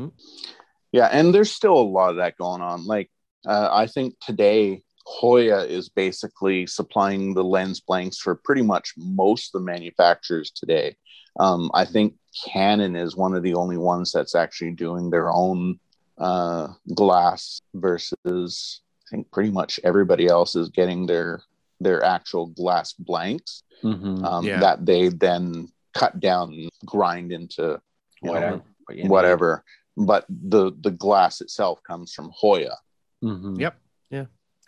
Yeah, 0.92 1.06
and 1.06 1.34
there's 1.34 1.50
still 1.50 1.76
a 1.76 1.82
lot 1.82 2.10
of 2.10 2.16
that 2.16 2.38
going 2.38 2.62
on. 2.62 2.86
Like, 2.86 3.10
uh, 3.46 3.68
I 3.72 3.86
think 3.88 4.14
today 4.20 4.82
Hoya 5.04 5.64
is 5.64 5.88
basically 5.88 6.66
supplying 6.66 7.34
the 7.34 7.42
lens 7.42 7.80
blanks 7.80 8.18
for 8.18 8.36
pretty 8.36 8.62
much 8.62 8.92
most 8.96 9.54
of 9.54 9.60
the 9.60 9.66
manufacturers 9.66 10.50
today. 10.52 10.96
Um, 11.38 11.70
I 11.74 11.84
think 11.84 12.14
Canon 12.46 12.94
is 12.96 13.16
one 13.16 13.34
of 13.34 13.42
the 13.42 13.54
only 13.54 13.76
ones 13.76 14.12
that's 14.12 14.34
actually 14.34 14.70
doing 14.70 15.10
their 15.10 15.30
own 15.32 15.78
uh, 16.18 16.68
glass 16.94 17.60
versus 17.74 18.80
I 19.06 19.16
think 19.16 19.30
pretty 19.32 19.50
much 19.50 19.78
everybody 19.84 20.28
else 20.28 20.56
is 20.56 20.68
getting 20.70 21.06
their 21.06 21.42
their 21.80 22.02
actual 22.04 22.46
glass 22.46 22.92
blanks 22.92 23.62
Mm-hmm. 23.84 24.24
um, 24.24 24.44
Yeah. 24.44 24.60
that 24.60 24.86
they 24.86 25.08
then 25.10 25.68
cut 25.92 26.18
down 26.18 26.52
and 26.54 26.70
grind 26.86 27.30
into 27.30 27.80
you 28.22 28.28
know, 28.28 28.32
Whatever. 28.32 28.62
What 28.86 28.96
you 28.96 29.02
need. 29.04 29.10
whatever. 29.10 29.64
But 29.98 30.24
the 30.30 30.72
the 30.80 30.90
glass 30.90 31.40
itself 31.42 31.82
comes 31.82 32.12
from 32.14 32.30
Hoya, 32.34 32.76
Mhm. 33.22 33.60
Yep. 33.60 33.78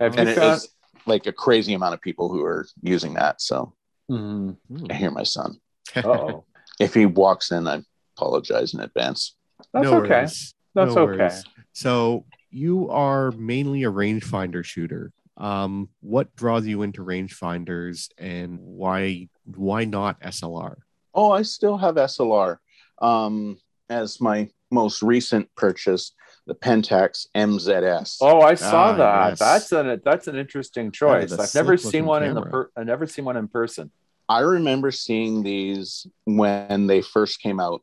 Have 0.00 0.16
and 0.16 0.28
you 0.28 0.32
it 0.34 0.38
found? 0.38 0.54
is 0.54 0.68
like 1.06 1.26
a 1.26 1.32
crazy 1.32 1.74
amount 1.74 1.94
of 1.94 2.00
people 2.00 2.28
who 2.28 2.44
are 2.44 2.66
using 2.82 3.14
that. 3.14 3.40
So 3.42 3.72
Mhm. 4.10 4.56
I 4.90 4.94
hear 4.94 5.10
my 5.10 5.24
son. 5.24 5.58
Uh-oh. 5.96 6.44
If 6.80 6.94
he 6.94 7.06
walks 7.06 7.50
in, 7.50 7.66
I 7.66 7.82
apologize 8.16 8.72
in 8.74 8.80
advance. 8.80 9.34
That's 9.72 9.82
no 9.84 9.96
okay. 10.02 10.08
worries. 10.10 10.54
That's 10.74 10.94
No 10.94 11.02
okay. 11.02 11.16
worries. 11.18 11.44
So 11.72 12.24
you 12.50 12.88
are 12.90 13.32
mainly 13.32 13.82
a 13.82 13.90
rangefinder 13.90 14.64
shooter. 14.64 15.10
Um, 15.38 15.88
what 16.00 16.34
draws 16.36 16.66
you 16.66 16.82
into 16.82 17.04
rangefinders, 17.04 18.08
and 18.18 18.58
why 18.58 19.28
why 19.44 19.84
not 19.84 20.20
SLR? 20.20 20.76
Oh, 21.14 21.30
I 21.32 21.42
still 21.42 21.78
have 21.78 21.94
SLR 21.94 22.58
um, 23.00 23.58
as 23.88 24.20
my 24.20 24.48
most 24.70 25.02
recent 25.02 25.48
purchase, 25.56 26.12
the 26.46 26.54
Pentax 26.54 27.26
MZS. 27.34 28.18
Oh, 28.20 28.40
I 28.40 28.54
saw 28.54 28.90
Ah, 28.90 28.96
that. 28.96 29.28
yes. 29.30 29.38
That's 29.38 29.72
an 29.72 30.00
that's 30.04 30.26
an 30.26 30.36
interesting 30.36 30.90
choice. 30.90 31.32
a 31.32 31.40
I've 31.42 31.54
never 31.54 31.76
seen 31.76 32.04
one 32.04 32.22
in 32.24 32.34
the 32.34 32.42
per- 32.42 32.70
I've 32.76 32.86
never 32.86 33.06
seen 33.06 33.24
one 33.24 33.36
in 33.36 33.48
person. 33.48 33.90
I 34.28 34.40
remember 34.40 34.90
seeing 34.90 35.42
these 35.42 36.06
when 36.24 36.86
they 36.86 37.00
first 37.00 37.40
came 37.40 37.60
out, 37.60 37.82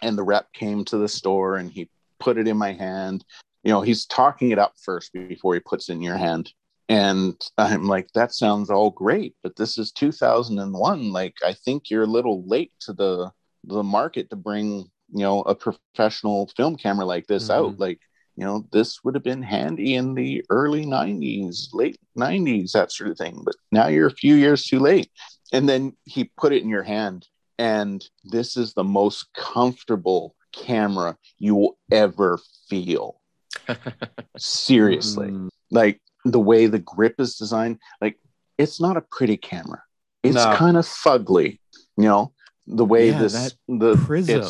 and 0.00 0.16
the 0.16 0.22
rep 0.22 0.52
came 0.52 0.84
to 0.86 0.96
the 0.98 1.08
store 1.08 1.56
and 1.56 1.70
he 1.70 1.88
put 2.18 2.38
it 2.38 2.46
in 2.48 2.56
my 2.56 2.72
hand. 2.72 3.24
You 3.64 3.72
know, 3.72 3.80
he's 3.82 4.06
talking 4.06 4.50
it 4.52 4.58
up 4.58 4.74
first 4.82 5.12
before 5.12 5.54
he 5.54 5.60
puts 5.60 5.88
it 5.88 5.92
in 5.94 6.02
your 6.02 6.16
hand. 6.16 6.52
And 6.88 7.40
I'm 7.58 7.84
like, 7.84 8.08
that 8.14 8.34
sounds 8.34 8.70
all 8.70 8.90
great, 8.90 9.34
but 9.42 9.56
this 9.56 9.78
is 9.78 9.92
2001. 9.92 11.12
Like, 11.12 11.36
I 11.44 11.54
think 11.54 11.90
you're 11.90 12.02
a 12.02 12.06
little 12.06 12.46
late 12.46 12.72
to 12.80 12.92
the 12.92 13.30
the 13.64 13.82
market 13.82 14.28
to 14.30 14.36
bring, 14.36 14.90
you 15.12 15.20
know, 15.22 15.42
a 15.42 15.54
professional 15.54 16.48
film 16.56 16.76
camera 16.76 17.04
like 17.06 17.26
this 17.28 17.48
Mhm. 17.48 17.54
out. 17.54 17.78
Like, 17.78 18.00
you 18.36 18.44
know, 18.44 18.66
this 18.72 19.04
would 19.04 19.14
have 19.14 19.22
been 19.22 19.42
handy 19.42 19.94
in 19.94 20.14
the 20.14 20.44
early 20.50 20.84
90s, 20.84 21.68
late 21.72 21.96
90s, 22.16 22.72
that 22.72 22.90
sort 22.90 23.10
of 23.10 23.18
thing. 23.18 23.40
But 23.44 23.54
now 23.70 23.86
you're 23.86 24.08
a 24.08 24.10
few 24.10 24.34
years 24.34 24.64
too 24.64 24.80
late 24.80 25.10
and 25.52 25.68
then 25.68 25.96
he 26.04 26.24
put 26.36 26.52
it 26.52 26.62
in 26.62 26.68
your 26.68 26.82
hand 26.82 27.28
and 27.58 28.04
this 28.24 28.56
is 28.56 28.72
the 28.74 28.84
most 28.84 29.26
comfortable 29.34 30.34
camera 30.52 31.16
you 31.38 31.54
will 31.54 31.78
ever 31.90 32.38
feel 32.68 33.20
seriously 34.38 35.28
Mm. 35.28 35.48
like 35.70 36.00
the 36.24 36.40
way 36.40 36.66
the 36.66 36.78
grip 36.78 37.16
is 37.18 37.36
designed 37.36 37.78
like 38.00 38.18
it's 38.58 38.80
not 38.80 38.96
a 38.96 39.00
pretty 39.00 39.36
camera 39.36 39.82
it's 40.22 40.36
No. 40.36 40.54
kind 40.54 40.76
of 40.76 40.84
fugly 40.84 41.58
you 41.96 42.04
know 42.04 42.32
the 42.66 42.84
way 42.84 43.08
Yeah, 43.10 43.18
this 43.18 43.56
the 43.68 43.96
prism. 43.96 44.42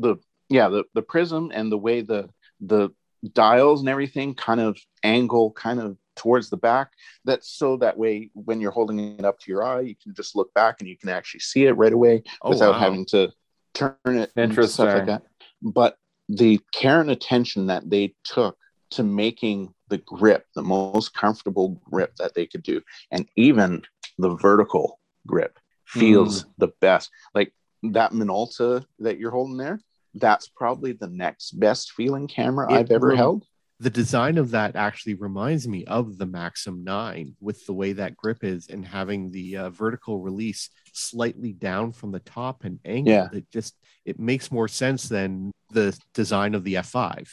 the 0.00 0.16
yeah 0.48 0.68
the 0.68 0.84
the 0.94 1.02
prism 1.02 1.50
and 1.54 1.70
the 1.70 1.76
way 1.78 2.00
the 2.00 2.28
the 2.60 2.90
dials 3.34 3.80
and 3.80 3.88
everything 3.88 4.34
kind 4.34 4.60
of 4.60 4.78
angle 5.02 5.52
kind 5.52 5.78
of 5.80 5.96
towards 6.16 6.48
the 6.50 6.56
back 6.56 6.90
that's 7.24 7.50
so 7.50 7.76
that 7.76 7.96
way 7.98 8.30
when 8.34 8.60
you're 8.60 8.70
holding 8.70 8.98
it 8.98 9.24
up 9.24 9.38
to 9.38 9.50
your 9.50 9.62
eye 9.62 9.80
you 9.80 9.94
can 10.02 10.14
just 10.14 10.34
look 10.34 10.52
back 10.54 10.76
and 10.80 10.88
you 10.88 10.96
can 10.96 11.08
actually 11.10 11.40
see 11.40 11.66
it 11.66 11.72
right 11.72 11.92
away 11.92 12.22
Oh, 12.42 12.50
without 12.50 12.72
wow. 12.74 12.78
having 12.80 13.04
to 13.06 13.30
turn 13.74 13.94
it 14.06 14.30
and 14.36 14.52
stuff 14.70 14.94
like 14.94 15.06
that 15.06 15.22
but 15.62 15.96
the 16.30 16.60
care 16.72 17.00
and 17.00 17.10
attention 17.10 17.66
that 17.66 17.88
they 17.90 18.14
took 18.24 18.56
to 18.90 19.02
making 19.02 19.72
the 19.88 19.98
grip 19.98 20.46
the 20.54 20.62
most 20.62 21.14
comfortable 21.14 21.80
grip 21.90 22.14
that 22.16 22.34
they 22.34 22.46
could 22.46 22.62
do 22.62 22.80
and 23.10 23.28
even 23.36 23.82
the 24.18 24.34
vertical 24.36 24.98
grip 25.26 25.58
feels 25.86 26.46
the 26.58 26.68
best 26.80 27.10
like 27.34 27.52
that 27.82 28.12
minolta 28.12 28.84
that 28.98 29.18
you're 29.18 29.30
holding 29.30 29.56
there 29.56 29.80
that's 30.14 30.48
probably 30.48 30.92
the 30.92 31.08
next 31.08 31.52
best 31.58 31.92
feeling 31.92 32.26
camera 32.28 32.72
It 32.72 32.76
i've 32.76 32.90
ever 32.90 33.08
rem- 33.08 33.16
held 33.16 33.44
The 33.80 33.90
design 33.90 34.36
of 34.38 34.50
that 34.50 34.76
actually 34.76 35.14
reminds 35.14 35.66
me 35.66 35.84
of 35.86 36.18
the 36.18 36.26
Maxxum 36.26 36.84
9 36.84 37.34
with 37.40 37.64
the 37.64 37.72
way 37.72 37.94
that 37.94 38.14
grip 38.14 38.44
is 38.44 38.68
and 38.68 38.84
having 38.84 39.30
the 39.30 39.56
uh, 39.56 39.70
vertical 39.70 40.20
release 40.20 40.68
slightly 40.92 41.52
down 41.54 41.92
from 41.92 42.12
the 42.12 42.20
top 42.20 42.64
and 42.64 42.78
angled. 42.84 43.06
Yeah. 43.06 43.28
It 43.32 43.46
just 43.50 43.74
it 44.04 44.18
makes 44.20 44.52
more 44.52 44.68
sense 44.68 45.08
than 45.08 45.50
the 45.70 45.98
design 46.12 46.54
of 46.54 46.62
the 46.62 46.74
F5. 46.74 47.26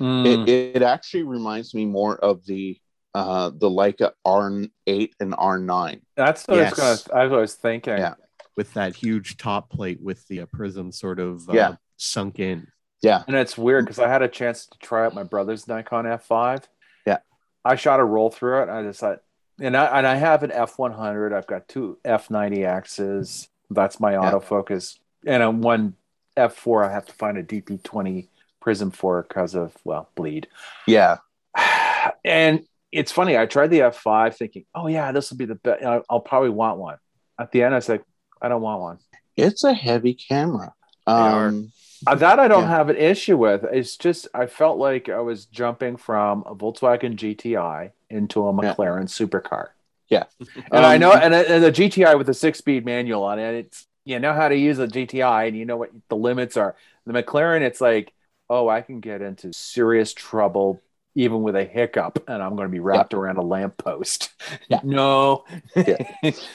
Mm. 0.00 0.46
it, 0.48 0.76
it 0.76 0.82
actually 0.82 1.22
reminds 1.22 1.74
me 1.74 1.86
more 1.86 2.16
of 2.16 2.44
the 2.46 2.78
uh 3.14 3.50
the 3.50 3.68
leica 3.70 4.12
r8 4.26 5.10
and 5.20 5.32
r9 5.32 6.00
That's 6.16 6.46
what 6.46 6.56
Yes. 6.58 6.78
I 6.78 6.90
was 6.90 7.02
gonna. 7.02 7.20
I 7.22 7.26
was 7.40 7.54
thinking. 7.54 7.98
Yeah. 7.98 8.14
with 8.56 8.72
that 8.74 8.94
huge 8.96 9.36
top 9.38 9.70
plate 9.70 10.00
with 10.02 10.26
the 10.28 10.40
uh, 10.42 10.46
prism 10.52 10.92
sort 10.92 11.18
of 11.20 11.48
uh, 11.48 11.52
Yeah. 11.52 11.74
sunk 11.96 12.38
in. 12.40 12.66
yeah 13.02 13.22
And 13.26 13.36
it's 13.36 13.56
weird 13.56 13.84
because 13.84 13.98
I 13.98 14.08
had 14.08 14.22
a 14.22 14.28
chance 14.28 14.66
to 14.66 14.78
try 14.78 15.06
out 15.06 15.14
my 15.14 15.22
brother's 15.24 15.66
Nikon 15.68 16.04
F5. 16.04 16.64
Yeah. 17.06 17.18
I 17.64 17.76
shot 17.76 18.00
a 18.00 18.04
roll 18.04 18.30
through 18.30 18.62
it. 18.62 18.68
I 18.68 18.82
decided, 18.82 19.20
and 19.60 19.76
I 19.76 19.84
and 19.98 20.06
I 20.06 20.16
have 20.16 20.42
an 20.42 20.50
F100. 20.50 21.32
I've 21.34 21.46
got 21.46 21.68
two 21.68 21.98
F90Xs. 22.04 23.48
That's 23.70 23.98
my 24.00 24.12
Yeah. 24.12 24.20
autofocus, 24.32 24.98
and 25.26 25.42
on 25.42 25.60
one 25.60 25.94
F4, 26.36 26.88
I 26.88 26.92
have 26.92 27.06
to 27.06 27.12
find 27.12 27.36
a 27.38 27.42
DP20 27.42 28.28
prism 28.66 28.90
for 28.90 29.22
because 29.22 29.54
of 29.54 29.72
well 29.84 30.08
bleed. 30.16 30.48
yeah 30.88 31.18
And 32.24 32.64
it's 32.90 33.12
funny. 33.12 33.36
I 33.38 33.46
tried 33.46 33.68
the 33.68 33.80
F5 33.80 34.34
thinking, 34.36 34.64
oh 34.74 34.88
yeah, 34.88 35.12
this 35.12 35.30
will 35.30 35.36
be 35.36 35.44
the 35.44 35.54
best. 35.54 35.84
I'll, 36.10 36.20
probably 36.20 36.50
want 36.50 36.78
one. 36.78 36.96
At 37.38 37.52
the 37.52 37.62
end, 37.62 37.74
I 37.74 37.78
said, 37.80 38.00
I 38.42 38.48
don't 38.48 38.62
want 38.62 38.80
one. 38.80 38.98
it's 39.36 39.62
a 39.64 39.72
heavy 39.74 40.14
camera 40.14 40.72
um 41.06 41.70
Uh, 42.06 42.14
that 42.16 42.38
I 42.40 42.48
don't 42.48 42.62
Yeah. 42.64 42.76
have 42.78 42.88
an 42.90 42.96
issue 42.96 43.36
with. 43.36 43.62
It's 43.78 43.96
just 43.96 44.26
I 44.34 44.46
felt 44.46 44.78
like 44.78 45.08
I 45.08 45.20
was 45.20 45.46
jumping 45.46 45.96
from 45.96 46.42
a 46.46 46.54
Volkswagen 46.56 47.14
GTI 47.16 47.92
into 48.10 48.46
a 48.48 48.52
Yeah. 48.52 48.74
McLaren 48.74 49.06
supercar. 49.08 49.68
Yeah. 50.08 50.24
and 50.72 50.84
I 50.84 50.94
Um, 50.94 51.00
know, 51.02 51.12
and, 51.12 51.32
and 51.34 51.62
the 51.62 51.70
GTI 51.72 52.18
with 52.18 52.28
a 52.28 52.34
six-speed 52.34 52.84
manual 52.84 53.22
on 53.22 53.38
it, 53.38 53.54
it's 53.62 53.86
you 54.04 54.18
know 54.20 54.32
how 54.34 54.48
to 54.48 54.56
use 54.56 54.78
a 54.78 54.86
GTI, 54.86 55.48
and 55.48 55.56
you 55.56 55.64
know 55.64 55.76
what 55.76 55.90
the 56.08 56.16
limits 56.16 56.56
are. 56.56 56.76
The 57.06 57.12
McLaren, 57.12 57.62
it's 57.62 57.80
like, 57.80 58.12
oh, 58.48 58.68
I 58.68 58.80
can 58.80 59.00
get 59.00 59.22
into 59.22 59.52
serious 59.52 60.12
trouble 60.14 60.80
even 61.14 61.40
with 61.42 61.56
a 61.56 61.64
hiccup, 61.64 62.22
and 62.28 62.42
I'm 62.42 62.56
going 62.56 62.68
to 62.68 62.72
be 62.72 62.80
wrapped 62.80 63.14
around 63.14 63.38
a 63.38 63.42
lamppost. 63.42 64.30
Yeah. 64.68 64.80
no. 64.84 65.44
Yeah. 65.74 65.96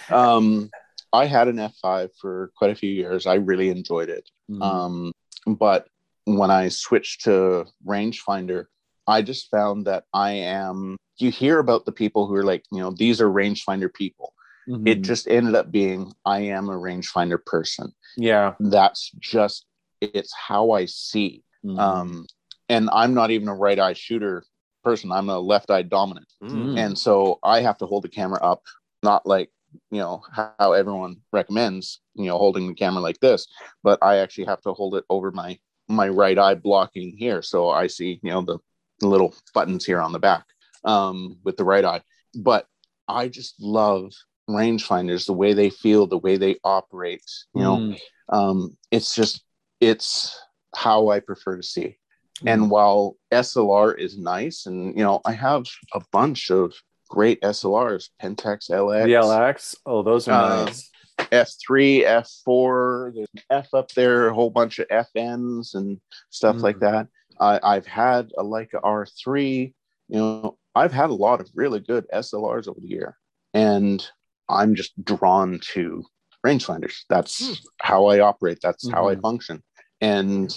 um 0.10 0.70
i 1.14 1.26
had 1.26 1.48
an 1.50 1.58
f5 1.58 2.10
for 2.20 2.52
quite 2.56 2.72
a 2.72 2.76
few 2.76 2.90
years 2.90 3.26
i 3.28 3.34
really 3.36 3.70
enjoyed 3.70 4.10
it 4.10 4.30
Mm. 4.50 4.62
Um, 4.62 5.12
but 5.58 5.88
when 6.26 6.52
I 6.52 6.68
switched 6.68 7.24
to 7.24 7.66
rangefinder, 7.88 8.66
I 9.08 9.22
just 9.22 9.50
found 9.50 9.88
that 9.88 10.04
I 10.14 10.32
am. 10.32 10.98
You 11.18 11.32
hear 11.32 11.60
about 11.60 11.86
the 11.86 11.92
people 11.92 12.28
who 12.28 12.36
are 12.36 12.44
like, 12.44 12.64
you 12.72 12.80
know, 12.80 12.92
these 12.92 13.22
are 13.22 13.30
rangefinder 13.30 13.94
people. 13.94 14.34
Mhm. 14.68 14.88
It 14.88 15.02
just 15.04 15.28
ended 15.28 15.56
up 15.56 15.72
being 15.72 16.12
I 16.26 16.40
am 16.42 16.70
a 16.70 16.74
rangefinder 16.78 17.40
person. 17.46 17.94
yeah. 18.18 18.56
That's 18.60 19.12
just 19.20 19.66
it's 20.02 20.34
how 20.36 20.72
I 20.72 20.86
see. 20.86 21.44
Mhm. 21.66 21.80
Um, 21.80 22.26
and 22.70 22.90
I'm 22.92 23.14
not 23.14 23.32
even 23.32 23.48
a 23.48 23.56
right 23.56 23.78
eye 23.80 23.94
shooter 23.94 24.44
person. 24.84 25.12
I'm 25.12 25.30
a 25.30 25.40
left 25.40 25.70
eye 25.70 25.84
dominant, 25.84 26.28
Mm. 26.42 26.78
and 26.78 26.98
so 26.98 27.40
I 27.44 27.62
have 27.62 27.78
to 27.80 27.86
hold 27.86 28.04
the 28.04 28.10
camera 28.10 28.40
up, 28.42 28.64
not 29.04 29.26
like 29.26 29.52
you 29.90 30.00
know 30.00 30.22
how 30.34 30.74
everyone 30.74 31.16
recommends 31.32 32.02
you 32.16 32.26
know 32.26 32.38
holding 32.38 32.68
the 32.68 32.74
camera 32.74 33.02
like 33.02 33.18
this 33.22 33.48
but 33.84 33.98
i 34.02 34.18
actually 34.18 34.44
have 34.44 34.60
to 34.60 34.74
hold 34.74 34.96
it 34.96 35.06
over 35.10 35.32
my 35.32 35.58
my 35.88 36.10
right 36.10 36.38
eye 36.38 36.56
blocking 36.56 37.16
here 37.16 37.42
so 37.42 37.70
i 37.70 37.88
see 37.88 38.20
you 38.22 38.30
know 38.32 38.42
the, 38.42 38.58
the 39.00 39.08
little 39.08 39.34
buttons 39.54 39.86
here 39.86 40.02
on 40.02 40.12
the 40.12 40.20
back 40.20 40.44
um 40.84 41.38
with 41.46 41.56
the 41.56 41.64
right 41.64 41.86
eye 41.86 42.02
but 42.36 42.68
i 43.08 43.30
just 43.30 43.56
love 43.62 44.12
rangefinders 44.50 45.26
the 45.26 45.32
way 45.32 45.54
they 45.54 45.70
feel 45.70 46.06
the 46.06 46.18
way 46.18 46.36
they 46.36 46.58
operate 46.66 47.24
you 47.56 47.62
know 47.62 47.78
Mm. 47.78 48.00
um 48.28 48.78
it's 48.92 49.16
just 49.16 49.42
it's 49.80 50.38
how 50.76 51.10
i 51.10 51.20
prefer 51.20 51.56
to 51.58 51.64
see 51.64 51.98
and 52.46 52.72
while 52.72 53.16
slr 53.34 53.98
is 54.00 54.18
nice 54.18 54.66
and 54.66 54.98
you 54.98 55.04
know 55.04 55.22
i 55.26 55.32
have 55.32 55.66
a 55.94 56.02
bunch 56.12 56.50
of 56.50 56.74
great 57.10 57.42
slrs 57.42 58.10
pentax 58.22 58.70
lx 58.72 59.04
the 59.06 59.12
LX. 59.14 59.76
Oh, 59.86 60.02
those 60.02 60.28
are 60.28 60.60
Um, 60.60 60.66
nice. 60.66 60.90
F3, 61.20 62.04
F4, 62.06 63.14
there's 63.14 63.28
an 63.36 63.42
F 63.52 63.74
up 63.74 63.92
there, 63.92 64.30
a 64.30 64.34
whole 64.34 64.50
bunch 64.50 64.80
of 64.80 64.88
FNs 64.88 65.76
and 65.76 66.00
stuff 66.30 66.56
Mm. 66.58 66.64
like 66.64 66.80
that. 66.80 67.08
I, 67.40 67.60
I've 67.62 67.86
had 67.86 68.32
a 68.38 68.44
Leica 68.44 68.82
R3, 68.84 69.74
you 70.08 70.18
know, 70.18 70.58
I've 70.74 70.94
had 70.94 71.10
a 71.10 71.14
lot 71.14 71.40
of 71.42 71.50
really 71.54 71.80
good 71.80 72.06
SLRs 72.14 72.68
over 72.68 72.80
the 72.80 72.88
year, 72.88 73.18
and 73.54 74.06
I'm 74.50 74.74
just 74.74 74.92
drawn 75.04 75.60
to 75.74 76.04
rangefinders. 76.46 76.96
That's 77.10 77.46
Hmm. 77.46 77.54
how 77.82 78.06
I 78.08 78.20
operate, 78.20 78.60
that's 78.64 78.90
how 78.90 79.08
I 79.10 79.16
Mhm. 79.16 79.22
function. 79.22 79.64
And 80.02 80.56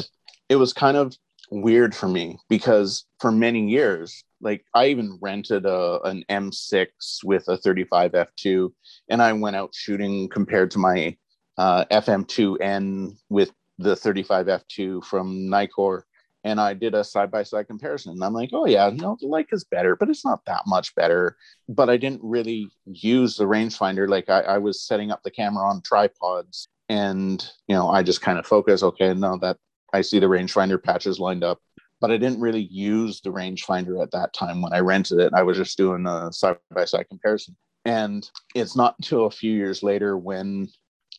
it 0.48 0.56
was 0.56 0.72
kind 0.72 0.96
of 0.96 1.16
weird 1.50 1.94
for 1.94 2.08
me 2.08 2.38
because 2.48 3.04
for 3.20 3.30
many 3.30 3.68
years, 3.68 4.24
like 4.40 4.64
I 4.74 4.86
even 4.86 5.18
rented 5.20 5.66
a 5.66 6.00
an 6.02 6.24
M6 6.28 6.88
with 7.24 7.48
a 7.48 7.56
35 7.56 8.12
f2 8.12 8.72
and 9.08 9.22
I 9.22 9.32
went 9.32 9.56
out 9.56 9.74
shooting 9.74 10.28
compared 10.28 10.70
to 10.72 10.78
my 10.78 11.16
uh, 11.56 11.84
FM2N 11.90 13.16
with 13.28 13.52
the 13.78 13.96
35 13.96 14.46
f2 14.46 15.04
from 15.04 15.48
Nikkor, 15.48 16.02
and 16.44 16.60
I 16.60 16.74
did 16.74 16.94
a 16.94 17.02
side 17.02 17.30
by 17.30 17.42
side 17.42 17.66
comparison. 17.66 18.12
And 18.12 18.22
I'm 18.22 18.34
like, 18.34 18.50
oh 18.52 18.66
yeah, 18.66 18.90
no, 18.92 19.16
the 19.20 19.26
Leica's 19.26 19.60
is 19.60 19.64
better, 19.64 19.96
but 19.96 20.10
it's 20.10 20.24
not 20.24 20.44
that 20.46 20.62
much 20.66 20.94
better. 20.94 21.36
But 21.68 21.88
I 21.88 21.96
didn't 21.96 22.20
really 22.22 22.70
use 22.84 23.36
the 23.36 23.44
rangefinder. 23.44 24.08
Like 24.08 24.28
I, 24.28 24.40
I 24.40 24.58
was 24.58 24.82
setting 24.86 25.10
up 25.10 25.22
the 25.22 25.30
camera 25.30 25.66
on 25.66 25.80
tripods, 25.82 26.68
and 26.88 27.46
you 27.68 27.74
know, 27.74 27.88
I 27.88 28.02
just 28.02 28.22
kind 28.22 28.38
of 28.38 28.46
focus. 28.46 28.82
Okay, 28.82 29.14
now 29.14 29.36
that 29.38 29.56
I 29.92 30.00
see 30.00 30.18
the 30.18 30.26
rangefinder 30.26 30.82
patches 30.82 31.18
lined 31.18 31.44
up. 31.44 31.60
But 32.00 32.10
I 32.10 32.18
didn't 32.18 32.40
really 32.40 32.68
use 32.70 33.20
the 33.20 33.30
rangefinder 33.30 34.02
at 34.02 34.10
that 34.10 34.34
time 34.34 34.60
when 34.60 34.74
I 34.74 34.80
rented 34.80 35.20
it. 35.20 35.32
I 35.32 35.42
was 35.42 35.56
just 35.56 35.78
doing 35.78 36.06
a 36.06 36.30
side 36.32 36.56
by 36.74 36.84
side 36.84 37.08
comparison. 37.08 37.56
And 37.84 38.28
it's 38.54 38.76
not 38.76 38.96
until 38.98 39.26
a 39.26 39.30
few 39.30 39.52
years 39.52 39.82
later 39.82 40.18
when 40.18 40.68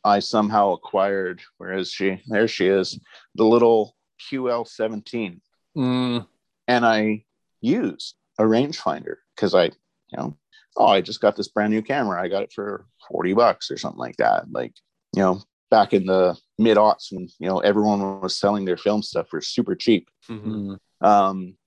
I 0.03 0.19
somehow 0.19 0.73
acquired, 0.73 1.41
where 1.57 1.73
is 1.73 1.91
she? 1.91 2.21
There 2.27 2.47
she 2.47 2.67
is, 2.67 2.99
the 3.33 3.45
little 3.45 3.95
QL17. 4.29 5.39
Mm. 5.75 6.27
And 6.67 6.85
I 6.85 7.23
used 7.61 8.15
a 8.37 8.43
rangefinder 8.43 9.15
because 9.35 9.55
I, 9.55 9.65
you 9.65 10.17
know, 10.17 10.37
oh, 10.77 10.87
I 10.87 11.01
just 11.01 11.21
got 11.21 11.35
this 11.35 11.47
brand 11.47 11.73
new 11.73 11.81
camera. 11.81 12.21
I 12.21 12.27
got 12.27 12.43
it 12.43 12.53
for 12.53 12.85
40 13.09 13.33
bucks 13.33 13.71
or 13.71 13.77
something 13.77 13.99
like 13.99 14.17
that. 14.17 14.51
Like, 14.51 14.73
you 15.15 15.21
know, 15.21 15.41
back 15.69 15.93
in 15.93 16.05
the 16.05 16.37
mid 16.57 16.77
aughts 16.77 17.11
when, 17.11 17.27
you 17.39 17.47
know, 17.47 17.59
everyone 17.59 18.21
was 18.21 18.37
selling 18.37 18.65
their 18.65 18.77
film 18.77 19.01
stuff 19.01 19.27
for 19.29 19.41
super 19.41 19.75
cheap. 19.75 20.09
Mhm. 20.29 20.77
Mm. 21.01 21.07
Um, 21.07 21.57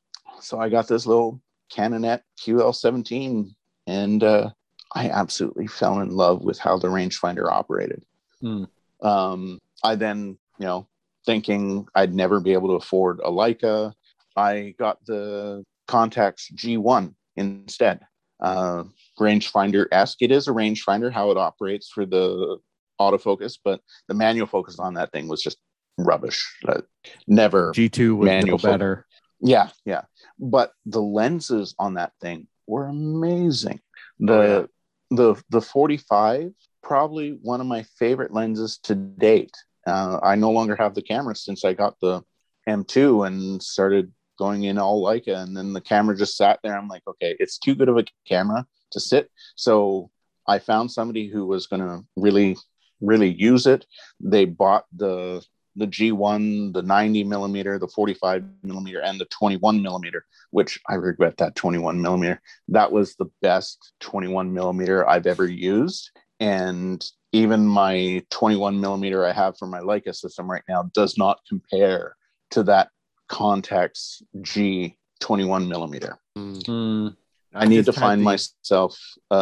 so 0.41 0.61
I 0.61 0.69
got 0.69 0.89
this 0.89 1.07
little 1.07 1.41
Canonet 1.73 2.23
QL17 2.41 3.55
and 3.87 4.23
uh, 4.23 4.51
I 4.95 5.11
absolutely 5.11 5.67
fell 5.67 6.01
in 6.01 6.11
love 6.11 6.43
with 6.43 6.59
how 6.59 6.79
the 6.79 6.89
rangefinder 6.89 7.51
operated. 7.51 8.05
Hmm. 8.41 8.65
Um, 9.03 9.61
I 9.83 9.95
then, 9.95 10.39
you 10.59 10.67
know, 10.67 10.89
thinking 11.27 11.87
I'd 11.95 12.15
never 12.15 12.41
be 12.41 12.53
able 12.53 12.69
to 12.69 12.75
afford 12.75 13.21
a 13.21 13.31
Leica, 13.31 13.93
I 14.37 14.75
got 14.79 15.05
the 15.05 15.65
Contax 15.89 16.53
G1 16.55 17.15
instead. 17.37 18.01
Uh, 18.41 18.85
rangefinder 19.19 19.87
esque. 19.91 20.23
It 20.23 20.31
is 20.31 20.47
a 20.47 20.53
rangefinder, 20.53 21.13
how 21.13 21.31
it 21.31 21.37
operates 21.37 21.91
for 21.91 22.07
the 22.07 22.59
autofocus, 23.01 23.59
but 23.63 23.81
the 24.09 24.15
manual 24.15 24.47
focus 24.47 24.79
on 24.79 24.95
that 24.95 25.13
thing 25.13 25.29
was 25.29 25.43
just 25.43 25.59
rubbish. 25.97 26.47
Uh, 26.67 26.83
never 27.27 27.73
G2 27.73 28.17
would 28.17 28.27
Manual 28.27 28.59
better. 28.59 29.07
yeah, 29.41 29.71
yeah. 29.85 30.03
But 30.39 30.73
the 30.87 31.03
lenses 31.03 31.75
on 31.79 31.95
that 31.95 32.13
thing 32.21 32.47
were 32.67 32.87
amazing. 32.87 33.81
The 34.21 34.33
Oh, 34.33 34.69
the 35.11 35.43
the 35.51 35.61
45 35.61 36.53
probably 36.83 37.39
one 37.43 37.61
of 37.61 37.67
my 37.67 37.85
favorite 37.99 38.33
lenses 38.33 38.79
to 38.85 38.95
date. 38.95 39.55
Uh, 39.87 40.19
I 40.23 40.37
no 40.37 40.51
longer 40.51 40.77
have 40.77 40.95
the 40.95 41.03
camera 41.03 41.35
since 41.35 41.65
I 41.65 41.73
got 41.73 41.99
the 42.01 42.23
M2 42.69 43.27
and 43.27 43.63
started 43.63 44.13
going 44.39 44.65
in 44.65 44.79
all 44.79 45.03
Leica, 45.03 45.37
and 45.37 45.57
then 45.57 45.73
the 45.73 45.81
camera 45.81 46.17
just 46.17 46.37
sat 46.37 46.61
there. 46.63 46.77
I'm 46.77 46.89
like, 46.89 47.03
okay, 47.07 47.37
it's 47.41 47.59
too 47.59 47.75
good 47.75 47.89
of 47.89 47.99
a 47.99 48.05
camera 48.27 48.67
to 48.93 49.01
sit. 49.01 49.31
So 49.57 50.11
I 50.47 50.59
found 50.59 50.91
somebody 50.91 51.29
who 51.29 51.47
was 51.47 51.67
going 51.67 51.83
to 51.83 52.05
really, 52.17 52.57
really 53.01 53.33
use 53.33 53.67
it. 53.67 53.87
They 54.21 54.45
bought 54.45 54.85
the 54.95 55.45
the 55.77 55.87
G1, 55.87 56.73
the 56.73 56.83
90 56.83 57.23
millimeter, 57.23 57.79
the 57.79 57.87
45 57.87 58.43
millimeter, 58.65 59.01
and 59.01 59.21
the 59.21 59.27
21 59.27 59.81
millimeter, 59.81 60.25
which 60.51 60.81
I 60.89 60.95
regret 60.95 61.37
that 61.37 61.55
21 61.55 62.03
millimeter. 62.03 62.41
That 62.67 62.91
was 62.91 63.15
the 63.15 63.31
best 63.43 63.93
21 64.01 64.53
millimeter 64.53 65.09
I've 65.09 65.27
ever 65.27 65.47
used. 65.47 66.11
and 66.41 67.05
even 67.33 67.67
my 67.67 68.25
21 68.31 68.81
millimeter 68.81 69.27
I 69.27 69.33
have 69.33 69.59
for 69.59 69.67
my 69.67 69.81
Leica 69.81 70.15
system 70.15 70.51
right 70.51 70.63
now 70.67 70.91
does 70.95 71.19
not 71.19 71.41
compare 71.47 72.17
to 72.53 72.63
that 72.63 72.89
Contax 73.31 74.23
G 74.41 74.97
21 75.21 75.69
millimeter. 75.69 76.19
Mm. 76.37 76.63
Mm. 76.65 77.17
I 77.55 77.67
need 77.67 77.85
to 77.85 77.93
find 77.93 78.21
the- 78.23 78.25
myself 78.25 78.99
a, 79.31 79.37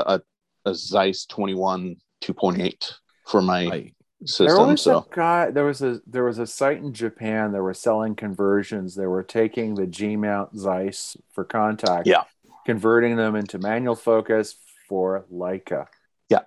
a, 0.65 0.71
a 0.71 0.75
Zeiss 0.75 1.27
21 1.27 1.97
2.8 2.23 2.93
for 3.27 3.43
my 3.43 3.59
I- 3.67 3.93
There 4.39 4.57
was 4.59 4.81
So 4.83 4.99
a 4.99 5.15
guy. 5.15 5.51
There 5.51 5.65
was 5.65 5.83
a 5.83 6.01
there 6.07 6.25
was 6.25 6.39
a 6.39 6.47
site 6.47 6.79
in 6.79 6.93
Japan 6.95 7.53
that 7.53 7.63
were 7.63 7.75
selling 7.75 8.15
conversions. 8.17 8.95
They 8.95 9.07
were 9.07 9.23
taking 9.23 9.75
the 9.75 9.87
G 9.87 10.17
mount 10.17 10.57
Zeiss 10.59 11.17
for 11.33 11.45
Contax, 11.45 12.03
Yeah. 12.07 12.25
converting 12.65 13.17
them 13.17 13.37
into 13.37 13.59
manual 13.59 13.95
focus 13.95 14.57
for 14.89 15.27
Leica. 15.33 15.87
Yeah. 16.31 16.41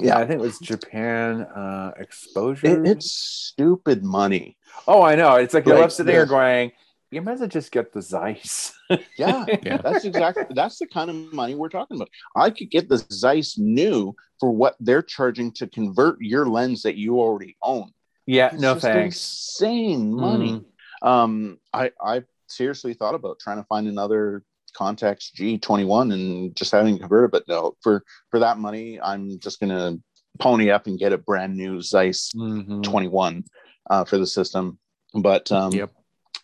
Yeah. 0.00 0.16
I 0.16 0.26
think 0.26 0.40
it 0.40 0.44
was 0.44 0.58
Japan 0.58 1.42
uh, 1.42 1.92
exposure. 1.98 2.66
it, 2.66 2.86
it's 2.88 3.12
stupid 3.12 4.02
money. 4.02 4.56
oh, 4.88 5.02
I 5.02 5.14
know. 5.14 5.34
It's 5.36 5.52
like 5.52 5.66
you're 5.66 5.78
left 5.78 5.92
sitting 5.92 6.12
there 6.14 6.24
going, 6.26 6.72
you 7.12 7.22
might 7.22 7.32
as 7.34 7.40
well 7.40 7.48
just 7.48 7.70
get 7.72 7.92
the 7.92 8.02
Zeiss. 8.02 8.72
Yeah. 9.16 9.46
Yeah. 9.62 9.78
That's 9.78 10.04
exactly 10.04 10.44
that's 10.50 10.78
the 10.78 10.86
kind 10.86 11.08
of 11.08 11.16
money 11.32 11.54
we're 11.54 11.70
talking 11.70 11.96
about. 11.96 12.10
I 12.36 12.50
could 12.50 12.70
get 12.70 12.88
the 12.90 12.98
Zeiss 13.10 13.56
new 13.56 14.14
for 14.38 14.50
what 14.50 14.76
they're 14.80 15.00
charging 15.02 15.50
to 15.52 15.66
convert 15.66 16.18
your 16.20 16.46
lens 16.46 16.82
that 16.82 16.96
you 16.96 17.18
already 17.18 17.56
own. 17.62 17.90
yeah, 18.26 18.48
It's 18.52 18.60
no 18.60 18.74
just 18.74 18.82
thanks. 18.84 19.16
Insane 19.16 20.12
money. 20.14 20.62
Mm. 21.02 21.08
Um, 21.08 21.58
I 21.72 21.90
I 22.04 22.22
seriously 22.48 22.92
thought 22.92 23.14
about 23.14 23.38
trying 23.40 23.56
to 23.58 23.64
find 23.64 23.88
another 23.88 24.42
Contax 24.78 25.30
G21 25.34 26.12
and 26.12 26.54
just 26.56 26.72
having 26.72 26.96
it 26.96 27.00
converted, 27.00 27.30
but 27.30 27.44
no, 27.48 27.74
for 27.82 28.02
for 28.30 28.40
that 28.40 28.58
money, 28.58 29.00
I'm 29.00 29.38
just 29.38 29.58
gonna 29.60 29.96
pony 30.38 30.70
up 30.70 30.86
and 30.86 30.98
get 30.98 31.12
a 31.14 31.18
brand 31.18 31.56
new 31.56 31.80
Zeiss 31.80 32.30
Mhm. 32.36 32.82
21 32.82 33.44
uh, 33.90 34.04
for 34.04 34.18
the 34.18 34.26
system. 34.26 34.78
But 35.14 35.50
um, 35.52 35.72
Yep. 35.72 35.92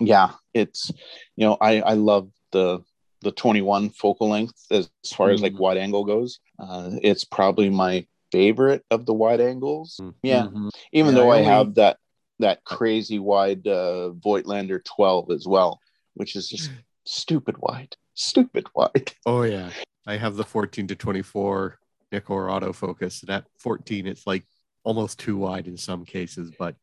Yeah, 0.00 0.32
it's 0.54 0.90
you 1.36 1.46
know 1.46 1.56
I 1.60 1.80
I 1.80 1.92
love 1.94 2.30
the 2.52 2.80
the 3.22 3.32
21 3.32 3.90
focal 3.90 4.28
length 4.28 4.54
as, 4.70 4.88
as 5.04 5.12
far 5.12 5.30
as 5.30 5.42
like 5.42 5.52
Mhm. 5.54 5.58
wide 5.58 5.76
angle 5.76 6.04
goes. 6.04 6.38
Uh, 6.58 6.90
it's 7.02 7.24
probably 7.24 7.68
my 7.68 8.06
favorite 8.30 8.84
of 8.90 9.06
the 9.06 9.14
wide 9.14 9.40
angles. 9.40 9.98
Mm. 10.00 10.14
Yeah, 10.22 10.42
Mhm. 10.46 10.70
even 10.92 11.14
Yeah, 11.14 11.20
though 11.20 11.30
I 11.30 11.34
I, 11.36 11.38
only- 11.38 11.44
have 11.46 11.74
that 11.74 11.98
that 12.40 12.62
crazy 12.64 13.18
wide 13.18 13.66
uh, 13.66 14.10
Voigtlander 14.24 14.84
12 14.84 15.32
as 15.32 15.46
well, 15.48 15.80
which 16.14 16.36
is 16.36 16.48
just 16.48 16.70
stupid 17.04 17.56
wide, 17.58 17.96
stupid 18.14 18.66
wide. 18.74 19.12
Oh 19.26 19.42
yeah, 19.42 19.70
I 20.06 20.16
have 20.16 20.36
the 20.36 20.44
14 20.44 20.86
to 20.88 20.94
24 20.94 21.78
Nikkor 22.12 22.48
autofocus. 22.48 23.22
And 23.22 23.30
at 23.30 23.44
14, 23.58 24.06
it's 24.06 24.26
like 24.26 24.46
almost 24.84 25.18
too 25.18 25.36
wide 25.36 25.66
in 25.66 25.76
some 25.76 26.04
cases, 26.04 26.52
but 26.56 26.76
just 26.76 26.80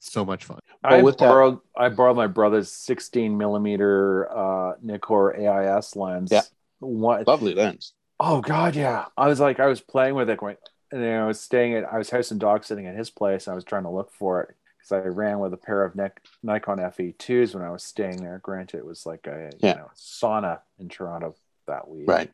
so 0.00 0.24
much 0.24 0.44
fun. 0.44 0.58
I 0.82 1.02
with 1.02 1.18
that- 1.18 1.26
borrowed 1.28 1.58
I 1.76 1.88
borrowed 1.90 2.16
my 2.16 2.26
brother's 2.26 2.72
16 2.72 3.36
millimeter 3.38 4.28
uh, 4.30 4.74
Nikkor 4.84 5.38
AIS 5.38 5.94
lens. 5.94 6.30
Yeah. 6.32 6.42
One, 6.80 7.22
Lovely 7.26 7.54
lens. 7.54 7.92
oh 8.18 8.40
god, 8.40 8.74
yeah. 8.74 9.04
I 9.16 9.28
was 9.28 9.38
like, 9.40 9.60
I 9.60 9.66
was 9.66 9.80
playing 9.82 10.14
with 10.14 10.28
it, 10.30 10.38
going, 10.38 10.56
and 10.90 11.02
then 11.02 11.20
I 11.22 11.26
was 11.26 11.38
staying 11.38 11.74
at, 11.74 11.84
I 11.84 11.98
was 11.98 12.08
house 12.10 12.30
and 12.30 12.40
dog 12.40 12.64
sitting 12.64 12.86
at 12.86 12.96
his 12.96 13.10
place. 13.10 13.46
And 13.46 13.52
I 13.52 13.54
was 13.54 13.64
trying 13.64 13.82
to 13.84 13.90
look 13.90 14.10
for 14.12 14.40
it 14.42 14.56
because 14.78 14.92
I 15.04 15.06
ran 15.08 15.38
with 15.40 15.52
a 15.52 15.58
pair 15.58 15.84
of 15.84 15.94
Nik- 15.94 16.22
Nikon 16.42 16.78
FE2s 16.78 17.54
when 17.54 17.62
I 17.62 17.70
was 17.70 17.84
staying 17.84 18.16
there. 18.22 18.40
Granted, 18.42 18.78
it 18.78 18.86
was 18.86 19.04
like 19.04 19.26
a 19.26 19.50
Yeah. 19.60 19.68
you 19.72 19.74
know 19.80 19.90
sauna 19.94 20.60
in 20.78 20.88
Toronto 20.88 21.34
that 21.66 21.86
week. 21.86 22.08
Right. 22.08 22.32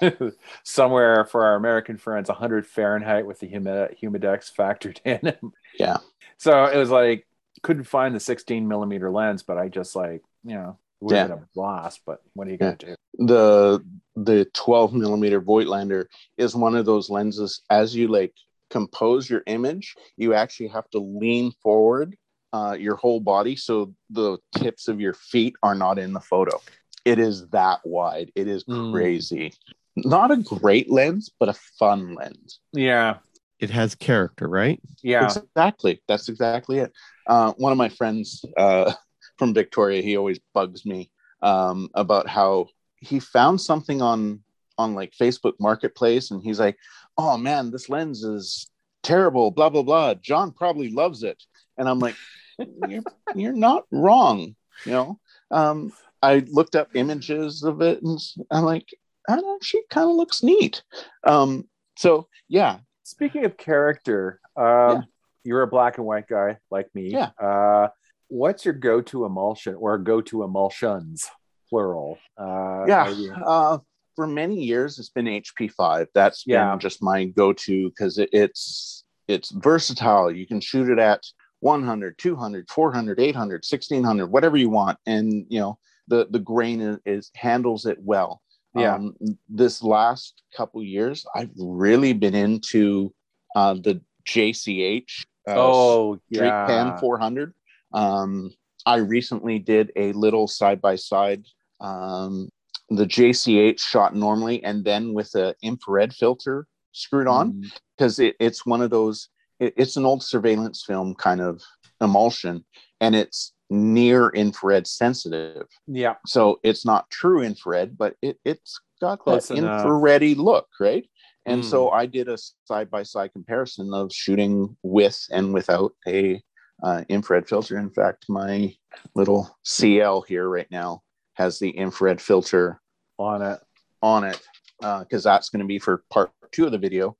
Somewhere 0.62 1.24
for 1.24 1.44
our 1.44 1.56
American 1.56 1.96
friends, 1.98 2.28
100 2.28 2.66
Fahrenheit 2.66 3.26
with 3.26 3.40
the 3.40 3.48
humid- 3.48 3.96
humidex 4.00 4.52
factored 4.54 4.98
in. 5.04 5.52
Yeah. 5.78 5.96
So 6.38 6.64
it 6.64 6.76
was 6.76 6.90
like 6.90 7.26
couldn't 7.62 7.84
find 7.84 8.14
the 8.14 8.20
16 8.20 8.66
millimeter 8.66 9.10
lens, 9.10 9.42
but 9.42 9.58
I 9.58 9.68
just 9.68 9.94
like 9.94 10.22
you 10.44 10.54
know 10.54 10.78
would 11.00 11.16
have 11.16 11.28
Yeah. 11.30 11.34
been 11.34 11.42
a 11.44 11.48
blast. 11.54 12.00
But 12.06 12.22
what 12.34 12.48
are 12.48 12.50
you 12.50 12.58
gonna 12.58 12.76
do? 12.76 12.94
the 13.18 13.84
the 14.16 14.46
12 14.54 14.94
millimeter 14.94 15.40
Voigtlander 15.40 16.06
is 16.38 16.54
one 16.56 16.74
of 16.74 16.86
those 16.86 17.10
lenses 17.10 17.60
as 17.68 17.94
you 17.94 18.08
like 18.08 18.32
compose 18.70 19.28
your 19.28 19.42
image 19.46 19.94
you 20.16 20.32
actually 20.32 20.68
have 20.68 20.88
to 20.88 20.98
lean 20.98 21.52
forward 21.62 22.16
uh, 22.54 22.74
your 22.78 22.96
whole 22.96 23.20
body 23.20 23.54
so 23.54 23.92
the 24.08 24.38
tips 24.56 24.88
of 24.88 24.98
your 24.98 25.12
feet 25.12 25.54
are 25.62 25.74
not 25.74 25.98
in 25.98 26.14
the 26.14 26.20
photo 26.20 26.58
it 27.04 27.18
is 27.18 27.46
that 27.48 27.80
wide 27.84 28.32
it 28.34 28.48
is 28.48 28.64
Mm. 28.64 28.92
crazy 28.92 29.52
not 29.94 30.30
a 30.30 30.38
great 30.38 30.90
lens 30.90 31.30
but 31.38 31.50
a 31.50 31.54
fun 31.78 32.14
lens 32.14 32.60
Yeah, 32.72 33.18
It 33.62 33.70
has 33.70 33.94
character, 33.94 34.48
right? 34.48 34.80
yeah. 35.02 35.32
Exactly. 35.54 36.02
That's 36.08 36.28
exactly 36.28 36.80
it. 36.80 36.92
Uh, 37.28 37.52
one 37.52 37.70
of 37.70 37.78
my 37.78 37.88
friends 37.88 38.44
uh, 38.56 38.92
from 39.38 39.54
Victoria, 39.54 40.02
he 40.02 40.16
always 40.16 40.40
bugs 40.52 40.84
me 40.84 41.12
um, 41.42 41.88
about 41.94 42.26
how 42.26 42.66
he 42.96 43.20
found 43.20 43.60
something 43.60 44.02
on 44.02 44.40
on 44.78 44.94
like 44.94 45.12
Facebook 45.12 45.52
Marketplace, 45.60 46.32
and 46.32 46.42
he's 46.42 46.58
like, 46.58 46.76
"Oh 47.16 47.36
man, 47.36 47.70
this 47.70 47.88
lens 47.88 48.24
is 48.24 48.68
terrible." 49.04 49.52
Blah 49.52 49.70
blah 49.70 49.82
blah. 49.82 50.14
John 50.14 50.50
probably 50.50 50.90
loves 50.90 51.22
it, 51.22 51.40
and 51.78 51.88
I'm 51.88 52.00
like, 52.00 52.16
"You're 52.88 53.04
you're 53.36 53.52
not 53.52 53.84
wrong." 53.92 54.56
You 54.84 54.92
know. 54.92 55.20
Um, 55.52 55.92
I 56.20 56.44
looked 56.48 56.74
up 56.74 56.96
images 56.96 57.62
of 57.62 57.80
it, 57.80 58.02
and 58.02 58.18
I'm 58.50 58.64
like, 58.64 58.88
"That 59.28 59.44
actually 59.54 59.82
kind 59.88 60.10
of 60.10 60.16
looks 60.16 60.42
neat." 60.42 60.82
Um, 61.22 61.68
so 61.96 62.26
yeah, 62.48 62.78
Speaking 63.12 63.44
of 63.44 63.58
character, 63.58 64.40
um, 64.56 64.64
Yeah. 64.64 65.00
you're 65.44 65.62
a 65.62 65.66
black 65.66 65.98
and 65.98 66.06
white 66.06 66.26
guy 66.26 66.56
like 66.70 66.88
me. 66.94 67.10
Yeah. 67.10 67.28
Uh, 67.38 67.88
what's 68.28 68.64
your 68.64 68.72
go-to 68.72 69.26
emulsion 69.26 69.74
or 69.74 69.98
go-to 69.98 70.42
emulsions, 70.44 71.28
plural? 71.68 72.16
Uh, 72.38 72.84
yeah 72.88 73.10
you- 73.10 73.34
uh, 73.34 73.76
for 74.16 74.26
many 74.26 74.56
years 74.62 74.98
it's 74.98 75.10
been 75.10 75.26
hp5 75.26 76.06
That's 76.14 76.44
Yeah. 76.46 76.70
been 76.70 76.80
just 76.80 77.02
my 77.02 77.26
go-to 77.26 77.90
because 77.90 78.16
it, 78.18 78.30
it's 78.32 79.04
it's 79.28 79.50
versatile 79.50 80.30
you 80.30 80.46
can 80.46 80.60
shoot 80.60 80.88
it 80.90 80.98
at 80.98 81.20
100 81.60 82.16
200 82.18 82.68
400 82.70 83.20
800 83.20 83.62
1600 83.68 84.26
whatever 84.26 84.56
you 84.56 84.70
want 84.70 84.98
and 85.06 85.44
you 85.50 85.60
know 85.60 85.78
the 86.08 86.26
the 86.30 86.38
grain 86.38 86.80
is, 86.80 86.98
is 87.06 87.30
handles 87.36 87.84
it 87.86 87.98
well 88.00 88.40
Yeah. 88.74 88.94
um, 88.94 89.14
this 89.48 89.82
last 89.82 90.42
couple 90.56 90.82
years 90.82 91.26
i've 91.34 91.50
really 91.58 92.14
been 92.14 92.34
into 92.34 93.12
uh, 93.54 93.74
the 93.74 94.00
jch 94.26 95.24
uh, 95.48 95.54
oh, 95.56 96.18
Street 96.32 96.46
yeah. 96.46 96.66
Pan 96.66 96.98
400. 96.98 97.52
Um, 97.92 98.52
I 98.86 98.96
recently 98.96 99.58
did 99.58 99.92
a 99.96 100.12
little 100.12 100.46
side 100.46 100.80
by 100.80 100.96
side. 100.96 101.44
Um, 101.80 102.48
the 102.90 103.06
JCH 103.06 103.80
shot 103.80 104.14
normally 104.14 104.62
and 104.64 104.84
then 104.84 105.14
with 105.14 105.34
an 105.34 105.54
infrared 105.62 106.12
filter 106.12 106.66
screwed 106.92 107.26
on 107.26 107.54
Mm, 107.54 107.72
because 107.96 108.18
it, 108.18 108.36
it's 108.38 108.66
one 108.66 108.82
of 108.82 108.90
those. 108.90 109.28
It, 109.58 109.74
it's 109.76 109.96
an 109.96 110.04
old 110.04 110.22
surveillance 110.22 110.84
film 110.86 111.14
kind 111.14 111.40
of 111.40 111.62
emulsion, 112.00 112.64
and 113.00 113.14
it's 113.14 113.52
near 113.72 114.28
infrared 114.30 114.86
sensitive. 114.86 115.66
Yeah. 115.86 116.16
So 116.26 116.60
it's 116.62 116.84
not 116.84 117.10
true 117.10 117.42
infrared, 117.42 117.96
but 117.96 118.14
it, 118.22 118.38
it's 118.44 118.78
got 119.00 119.20
Close 119.20 119.48
that 119.48 119.56
enough. 119.56 119.84
infrared 119.84 120.22
look, 120.38 120.68
right? 120.78 121.08
And 121.46 121.62
Mm. 121.62 121.64
so 121.64 121.90
I 121.90 122.06
did 122.06 122.28
a 122.28 122.38
side 122.64 122.90
by 122.90 123.02
side 123.02 123.32
comparison 123.32 123.92
of 123.92 124.12
shooting 124.12 124.76
with 124.82 125.18
and 125.32 125.52
without 125.52 125.92
a 126.06 126.40
uh, 126.84 127.04
infrared 127.08 127.48
filter. 127.48 127.78
In 127.78 127.90
fact, 127.90 128.26
my 128.28 128.74
little 129.14 129.56
CL 129.64 130.22
here 130.22 130.48
right 130.48 130.70
now 130.70 131.02
has 131.34 131.58
the 131.58 131.70
infrared 131.70 132.20
filter 132.20 132.80
On 133.18 133.40
it. 133.42 133.58
on 134.02 134.24
it 134.24 134.40
because 134.80 135.24
that's 135.24 135.48
going 135.48 135.60
to 135.60 135.66
be 135.66 135.78
for 135.78 136.04
part 136.10 136.30
two 136.52 136.66
of 136.66 136.72
the 136.72 136.78
video 136.78 137.16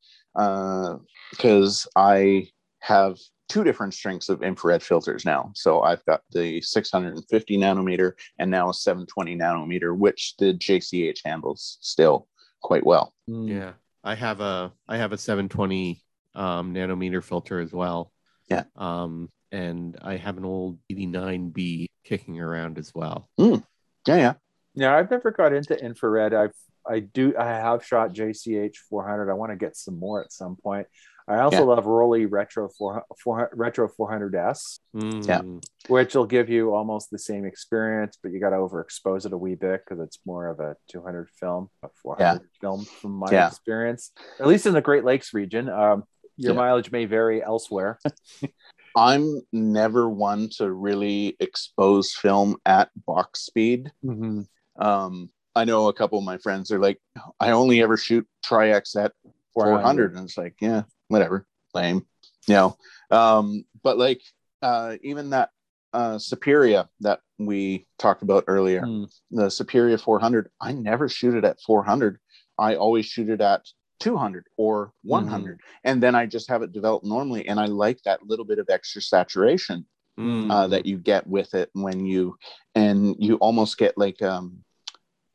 because 1.30 1.86
I 1.96 2.48
have 2.80 3.16
two 3.52 3.62
different 3.62 3.92
strengths 3.92 4.30
of 4.30 4.42
infrared 4.42 4.82
filters 4.82 5.26
now. 5.26 5.52
So 5.54 5.82
I've 5.82 6.02
got 6.06 6.22
the 6.30 6.62
650 6.62 7.58
nanometer 7.58 8.12
and 8.38 8.50
now 8.50 8.70
a 8.70 8.74
720 8.74 9.36
nanometer, 9.36 9.94
which 9.94 10.34
the 10.38 10.54
JCH 10.54 11.18
handles 11.22 11.76
still 11.82 12.28
quite 12.62 12.86
well. 12.86 13.12
Mm. 13.28 13.50
Yeah. 13.50 13.72
I 14.02 14.14
have 14.14 14.40
a 14.40 14.72
I 14.88 14.96
have 14.96 15.12
a 15.12 15.18
720 15.18 16.02
um, 16.34 16.72
nanometer 16.72 17.22
filter 17.22 17.60
as 17.60 17.74
well. 17.74 18.10
Yeah. 18.48 18.64
Um, 18.74 19.28
and 19.52 19.98
I 20.00 20.16
have 20.16 20.38
an 20.38 20.46
old 20.46 20.78
89B 20.90 21.88
kicking 22.04 22.40
around 22.40 22.78
as 22.78 22.94
well. 22.94 23.28
Yeah, 23.36 24.16
yeah. 24.16 24.34
Yeah, 24.74 24.96
I've 24.96 25.10
never 25.10 25.30
got 25.30 25.52
into 25.52 25.78
infrared. 25.78 26.32
I've 26.32 26.54
I 26.88 27.00
do 27.00 27.34
I 27.38 27.44
have 27.44 27.84
shot 27.84 28.12
JCH 28.12 28.76
400. 28.88 29.30
I 29.30 29.34
want 29.34 29.52
to 29.52 29.56
get 29.56 29.76
some 29.76 29.98
more 29.98 30.22
at 30.24 30.32
some 30.32 30.56
point. 30.56 30.86
I 31.28 31.38
also 31.40 31.58
Yeah. 31.58 31.62
love 31.64 31.84
Rollei 31.84 32.26
Retro 32.30 32.68
4, 32.68 33.04
4 33.22 33.50
Retro 33.54 33.88
400S, 33.88 34.80
Yeah. 34.94 35.40
Mm, 35.42 35.62
which 35.88 36.14
will 36.14 36.26
give 36.26 36.48
you 36.48 36.74
almost 36.74 37.10
the 37.10 37.18
same 37.18 37.44
experience, 37.44 38.18
but 38.22 38.32
you 38.32 38.40
got 38.40 38.50
to 38.50 38.56
overexpose 38.56 39.24
it 39.26 39.32
a 39.32 39.38
wee 39.38 39.54
bit 39.54 39.82
because 39.84 40.02
it's 40.04 40.18
more 40.26 40.48
of 40.48 40.60
a 40.60 40.76
200 40.88 41.28
film, 41.30 41.70
a 41.82 41.88
400 42.02 42.48
film 42.60 42.84
from 43.00 43.12
my 43.12 43.30
Yeah. 43.30 43.46
experience, 43.48 44.12
at 44.40 44.46
least 44.46 44.66
in 44.66 44.72
the 44.74 44.80
Great 44.80 45.04
Lakes 45.04 45.32
region. 45.32 45.68
Um, 45.68 46.04
your 46.36 46.54
Yeah. 46.54 46.60
mileage 46.60 46.90
may 46.90 47.04
vary 47.04 47.42
elsewhere. 47.42 47.98
I'm 48.96 49.40
never 49.52 50.08
one 50.08 50.48
to 50.58 50.70
really 50.70 51.36
expose 51.40 52.12
film 52.12 52.56
at 52.66 52.90
box 53.06 53.40
speed. 53.40 53.90
Um, 54.76 55.30
I 55.54 55.64
know 55.64 55.88
a 55.88 55.92
couple 55.94 56.18
of 56.18 56.24
my 56.24 56.38
friends 56.38 56.70
are 56.72 56.78
like, 56.78 57.00
I 57.38 57.50
only 57.52 57.82
ever 57.82 57.96
shoot 57.96 58.26
Tri-X 58.42 58.96
at 58.96 59.12
400. 59.54 60.14
And 60.16 60.24
it's 60.24 60.36
like, 60.38 60.56
yeah, 60.60 60.82
whatever, 61.12 61.46
lame, 61.74 62.06
you 62.48 62.54
know. 62.54 62.76
Um, 63.10 63.64
but 63.82 63.98
like, 63.98 64.22
uh, 64.62 64.96
even 65.02 65.30
that 65.30 65.50
uh, 65.92 66.16
Superia 66.16 66.88
that 67.00 67.20
we 67.38 67.86
talked 67.98 68.22
about 68.22 68.44
earlier, 68.46 68.82
Mm. 68.82 69.12
the 69.30 69.46
Superia 69.46 70.00
400, 70.00 70.50
I 70.60 70.72
never 70.72 71.08
shoot 71.08 71.34
it 71.34 71.44
at 71.44 71.60
400. 71.60 72.18
I 72.58 72.76
always 72.76 73.06
shoot 73.06 73.28
it 73.28 73.40
at 73.40 73.66
200 74.00 74.46
or 74.56 74.92
100. 75.02 75.60
And 75.84 76.02
then 76.02 76.14
I 76.14 76.26
just 76.26 76.48
have 76.48 76.62
it 76.62 76.72
develop 76.72 77.04
normally. 77.04 77.46
And 77.46 77.60
I 77.60 77.66
like 77.66 78.02
that 78.04 78.26
little 78.26 78.44
bit 78.44 78.58
of 78.58 78.68
extra 78.70 79.02
saturation 79.02 79.86
mm. 80.18 80.50
uh, 80.50 80.66
that 80.68 80.86
you 80.86 80.98
get 80.98 81.26
with 81.26 81.54
it 81.54 81.70
when 81.72 82.06
you 82.06 82.36
and 82.74 83.14
you 83.18 83.36
almost 83.36 83.78
get 83.78 83.96
like 83.96 84.20
um 84.22 84.64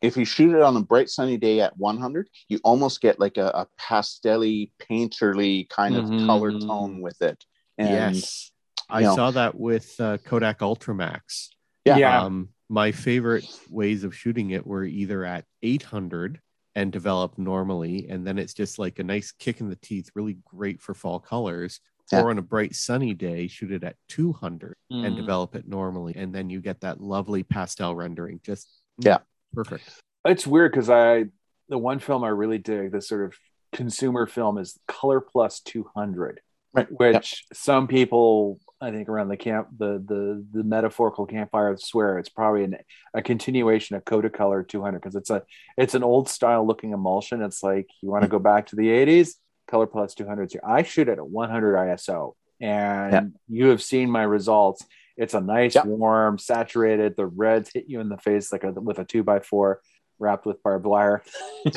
if 0.02 0.16
you 0.16 0.26
shoot 0.26 0.54
it 0.56 0.62
on 0.62 0.78
a 0.78 0.82
bright 0.82 1.10
sunny 1.10 1.38
day 1.38 1.60
at 1.62 1.76
100 1.78 2.30
you 2.50 2.60
almost 2.64 3.02
get 3.02 3.20
like 3.20 3.38
a, 3.38 3.48
a 3.48 3.68
pastelly 3.80 4.72
painterly 4.80 5.68
kind 5.70 5.96
of 5.96 6.06
Mhm. 6.06 6.26
color 6.28 6.52
tone 6.60 7.02
with 7.02 7.22
it 7.22 7.44
and 7.78 7.90
yes, 8.16 8.52
I 8.90 9.02
know. 9.02 9.16
saw 9.16 9.32
that 9.32 9.60
with 9.60 10.00
uh, 10.00 10.18
Kodak 10.20 10.60
Ultramax. 10.60 11.50
Yeah. 11.86 11.98
Yeah. 11.98 12.22
Um, 12.24 12.50
my 12.70 12.92
favorite 12.92 13.46
ways 13.70 14.04
of 14.04 14.16
shooting 14.16 14.50
it 14.52 14.66
were 14.66 14.84
either 14.84 15.24
at 15.24 15.46
800 15.62 16.42
and 16.76 16.92
develop 16.92 17.38
normally, 17.38 18.08
and 18.10 18.26
then 18.26 18.38
it's 18.40 18.54
just 18.54 18.80
like 18.80 18.98
a 19.00 19.04
nice 19.04 19.32
kick 19.32 19.62
in 19.62 19.70
the 19.70 19.76
teeth, 19.78 20.10
really 20.16 20.38
great 20.46 20.82
for 20.82 20.94
fall 20.94 21.20
colors. 21.20 21.80
Yeah. 22.12 22.22
Or 22.24 22.30
on 22.32 22.38
a 22.40 22.42
bright 22.42 22.76
sunny 22.76 23.14
day, 23.14 23.48
shoot 23.48 23.72
it 23.72 23.84
at 23.84 23.96
200 24.10 24.76
and 24.90 25.14
Mm. 25.14 25.16
develop 25.18 25.56
it 25.56 25.68
normally, 25.68 26.16
and 26.16 26.34
then 26.34 26.50
you 26.50 26.62
get 26.62 26.80
that 26.82 27.00
lovely 27.02 27.44
pastel 27.44 27.94
rendering. 27.96 28.40
Just 28.44 28.70
Yeah. 28.98 29.20
Perfect. 29.54 29.90
It's 30.26 30.46
weird 30.48 30.72
because 30.72 30.90
I 30.90 31.26
the 31.70 31.78
one 31.78 32.00
film 32.00 32.24
I 32.24 32.30
really 32.30 32.58
dig, 32.58 32.92
the 32.92 33.02
sort 33.02 33.26
of 33.26 33.34
consumer 33.74 34.26
film, 34.28 34.58
is 34.58 34.78
Color 34.88 35.22
Plus 35.22 35.60
200, 35.62 36.40
Right. 36.74 36.88
which 36.92 37.46
some 37.54 37.88
people 37.88 38.60
I 38.80 38.92
think 38.92 39.10
around 39.10 39.30
the 39.30 39.38
camp 39.38 39.70
the 39.78 40.04
the 40.06 40.46
the 40.52 40.64
metaphorical 40.64 41.26
campfire 41.26 41.76
swear 41.78 42.20
it's 42.20 42.30
probably 42.30 42.66
an, 42.66 42.78
a 43.14 43.22
continuation 43.22 43.96
of 43.96 44.06
Kodacolor 44.06 44.68
200 44.68 45.00
because 45.00 45.16
it's 45.16 45.30
a 45.30 45.42
it's 45.78 45.96
an 45.96 46.04
old 46.04 46.30
style 46.30 46.66
looking 46.68 46.92
emulsion. 46.92 47.42
It's 47.42 47.64
like 47.64 47.88
you 48.02 48.10
want 48.10 48.24
to 48.24 48.28
mm-hmm. 48.28 48.36
go 48.36 48.40
back 48.40 48.68
to 48.68 48.76
the 48.76 48.88
80s, 48.88 49.32
Color 49.68 49.88
Plus 49.88 50.14
200. 50.14 50.52
I 50.64 50.84
shoot 50.84 51.10
it 51.10 51.14
at 51.14 51.28
100 51.28 51.76
ISO, 51.76 52.34
and 52.60 53.12
Yeah. 53.14 53.24
you 53.48 53.68
have 53.68 53.82
seen 53.82 54.12
my 54.12 54.24
results. 54.24 54.86
It's 55.18 55.34
a 55.34 55.42
nice, 55.42 55.76
Yeah. 55.76 55.84
warm, 55.86 56.38
saturated. 56.38 57.16
The 57.18 57.26
reds 57.26 57.72
hit 57.74 57.86
you 57.88 58.00
in 58.00 58.10
the 58.10 58.18
face 58.18 58.52
like 58.52 58.64
a, 58.64 58.72
with 58.72 59.00
a 59.00 59.06
two 59.06 59.24
by 59.24 59.40
four 59.40 59.82
wrapped 60.20 60.46
with 60.46 60.62
barbed 60.64 60.86
wire. 60.86 61.24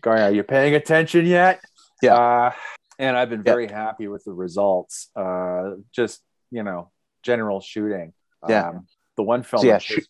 Going, 0.00 0.20
are 0.20 0.30
you 0.30 0.42
paying 0.42 0.74
attention 0.74 1.26
yet? 1.26 1.60
Yeah. 2.02 2.14
Uh, 2.14 2.52
and 2.98 3.16
I've 3.16 3.30
been 3.30 3.40
Yeah. 3.40 3.52
very 3.52 3.68
happy 3.68 4.08
with 4.08 4.24
the 4.24 4.32
results. 4.32 5.10
Uh, 5.16 5.72
just 5.92 6.20
you 6.50 6.62
know, 6.62 6.90
general 7.22 7.60
shooting. 7.60 8.12
Yeah. 8.48 8.68
Um, 8.70 8.86
the 9.16 9.22
one 9.22 9.42
film. 9.42 9.62
So, 9.62 9.66
yeah, 9.66 9.74
that 9.74 9.82
shoot- 9.82 10.08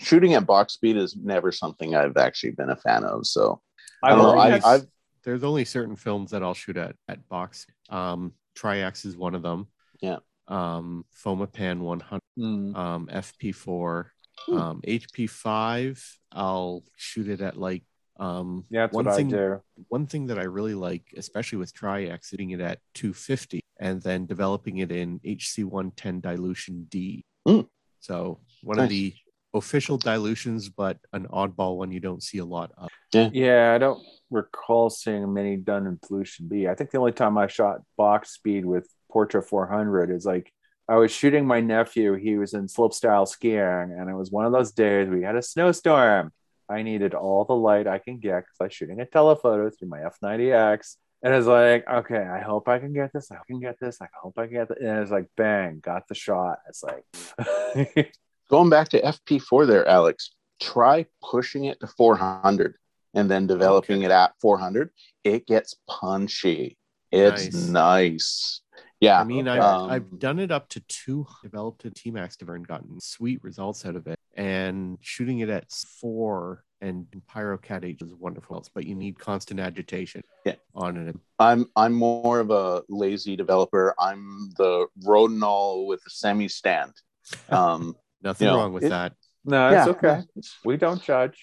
shooting 0.00 0.34
at 0.34 0.46
box 0.46 0.74
speed 0.74 0.96
is 0.96 1.14
never 1.16 1.52
something 1.52 1.94
i've 1.94 2.16
actually 2.16 2.50
been 2.50 2.70
a 2.70 2.76
fan 2.76 3.04
of 3.04 3.26
so 3.26 3.60
I 4.02 4.10
I've 4.10 4.16
don't 4.18 4.34
know, 4.34 4.40
I- 4.40 4.50
had- 4.50 4.64
I've- 4.64 4.86
There's 5.24 5.44
only 5.44 5.64
certain 5.64 5.94
films 5.96 6.30
that 6.32 6.42
I'll 6.42 6.54
shoot 6.54 6.76
at 6.76 6.96
at 7.08 7.26
box. 7.28 7.66
Um, 7.90 8.32
Tri-X 8.54 9.04
is 9.04 9.16
one 9.16 9.34
of 9.34 9.42
them. 9.42 9.68
Yeah. 10.00 10.18
Um, 10.48 11.04
Fomapan 11.24 11.80
100. 11.80 12.20
Mm. 12.38 12.76
um, 12.76 13.06
FP4, 13.12 14.06
Hmm. 14.46 14.56
um, 14.58 14.80
HP5. 14.86 16.02
I'll 16.32 16.82
shoot 16.96 17.28
it 17.28 17.40
at 17.40 17.56
like 17.56 17.82
um, 18.18 18.64
yeah, 18.70 18.82
that's 18.82 18.94
one 18.94 19.06
what 19.06 19.16
thing. 19.16 19.28
I 19.28 19.30
do. 19.36 19.60
One 19.88 20.06
thing 20.06 20.26
that 20.28 20.38
I 20.38 20.44
really 20.44 20.74
like, 20.74 21.12
especially 21.16 21.58
with 21.58 21.72
Tri-X, 21.74 22.30
hitting 22.30 22.50
it 22.50 22.60
at 22.60 22.78
250 22.94 23.60
and 23.80 24.00
then 24.02 24.26
developing 24.26 24.78
it 24.78 24.92
in 24.92 25.18
HC110 25.20 26.20
dilution 26.22 26.86
D. 26.88 27.24
Hmm. 27.46 27.62
So 28.00 28.40
one 28.62 28.76
Nice. 28.78 28.84
of 28.84 28.90
the 28.90 29.14
official 29.52 29.98
dilutions, 29.98 30.68
but 30.68 30.98
an 31.12 31.26
oddball 31.28 31.76
one 31.78 31.90
you 31.92 32.00
don't 32.00 32.22
see 32.22 32.38
a 32.38 32.44
lot 32.44 32.70
of. 32.76 32.88
Yeah, 33.12 33.30
yeah 33.32 33.72
I 33.74 33.78
don't 33.78 34.00
recall 34.30 34.90
seeing 34.90 35.32
many 35.32 35.56
done 35.56 35.86
in 35.86 35.98
dilution 36.06 36.48
B. 36.48 36.68
I 36.68 36.74
think 36.74 36.90
the 36.90 36.98
only 36.98 37.12
time 37.12 37.36
I 37.38 37.46
shot 37.46 37.80
box 37.96 38.30
speed 38.34 38.64
with 38.64 38.88
Portra 39.14 39.44
400 39.44 40.10
is 40.10 40.26
like 40.26 40.52
I 40.88 40.96
was 40.96 41.10
shooting 41.10 41.46
my 41.46 41.60
nephew. 41.60 42.14
He 42.14 42.36
was 42.36 42.52
in 42.52 42.66
slopestyle 42.66 43.26
skiing, 43.26 43.58
and 43.98 44.10
it 44.10 44.14
was 44.14 44.30
one 44.30 44.44
of 44.44 44.52
those 44.52 44.72
days 44.72 45.08
we 45.08 45.22
had 45.22 45.36
a 45.36 45.42
snowstorm. 45.42 46.32
I 46.68 46.82
needed 46.82 47.14
all 47.14 47.44
the 47.44 47.54
light 47.54 47.86
I 47.86 47.98
can 47.98 48.18
get 48.18 48.40
because 48.44 48.56
I 48.60 48.64
was 48.64 48.72
shooting 48.74 49.00
a 49.00 49.06
telephoto 49.06 49.70
through 49.70 49.88
my 49.88 50.00
F90X. 50.00 50.96
And 51.22 51.32
it's 51.34 51.46
like, 51.46 51.88
okay, 51.88 52.18
I 52.18 52.40
hope 52.40 52.68
I 52.68 52.78
can 52.78 52.92
get 52.92 53.12
this. 53.14 53.30
I 53.32 53.38
can 53.46 53.60
get 53.60 53.80
this. 53.80 53.98
I 54.02 54.08
hope 54.22 54.38
I 54.38 54.44
can 54.46 54.54
get 54.56 54.68
this. 54.68 54.78
And 54.78 54.98
it's 54.98 55.10
like, 55.10 55.26
bang, 55.38 55.80
got 55.80 56.06
the 56.06 56.14
shot. 56.14 56.58
It's 56.68 56.82
like, 56.82 57.04
going 58.50 58.68
back 58.68 58.88
to 58.90 59.00
fp4 59.00 59.66
there 59.66 59.88
alex 59.88 60.32
try 60.60 61.06
pushing 61.22 61.64
it 61.64 61.80
to 61.80 61.86
400 61.86 62.76
and 63.14 63.30
then 63.30 63.46
developing 63.46 63.98
Okay. 63.98 64.04
it 64.06 64.10
at 64.10 64.32
400 64.40 64.90
it 65.24 65.46
gets 65.46 65.74
punchy 65.88 66.76
it's 67.10 67.44
Nice. 67.54 67.54
nice, 67.54 68.60
yeah 69.04 69.20
I 69.20 69.24
mean, 69.24 69.46
I've, 69.48 69.62
Um, 69.62 69.90
I've 69.94 70.18
done 70.18 70.38
it 70.44 70.50
up 70.50 70.68
to 70.70 70.80
two, 70.98 71.26
developed 71.42 71.84
a 71.84 71.90
T-Max 71.90 72.36
diver 72.36 72.54
and 72.54 72.66
gotten 72.66 73.00
sweet 73.00 73.38
results 73.48 73.84
out 73.86 73.96
of 73.96 74.06
it. 74.06 74.18
And 74.36 74.98
shooting 75.00 75.38
it 75.44 75.48
at 75.48 75.70
four 76.00 76.64
and 76.80 77.06
PyroCat 77.32 77.84
H 77.84 78.02
is 78.02 78.12
wonderful, 78.14 78.66
but 78.74 78.84
you 78.84 78.94
need 78.94 79.18
constant 79.18 79.60
agitation 79.60 80.22
Yeah. 80.44 80.56
on 80.74 80.96
it. 80.96 81.16
I'm 81.38 81.66
I'm 81.76 81.92
more 81.94 82.40
of 82.40 82.50
a 82.50 82.82
lazy 82.88 83.36
developer. 83.36 83.94
I'm 83.98 84.50
the 84.58 84.86
Rodinal 85.04 85.86
with 85.86 86.00
a 86.06 86.10
semi 86.10 86.48
stand. 86.48 86.92
Um, 87.48 87.96
Nothing 88.22 88.46
You 88.48 88.52
know, 88.52 88.58
wrong 88.58 88.72
with 88.72 88.84
it- 88.84 88.88
that. 88.90 89.12
no, 89.44 89.68
it's 89.68 89.88
okay. 89.88 90.08
yeah, 90.08 90.20
it's- 90.38 90.58
We 90.64 90.76
don't 90.76 91.02
judge. 91.02 91.38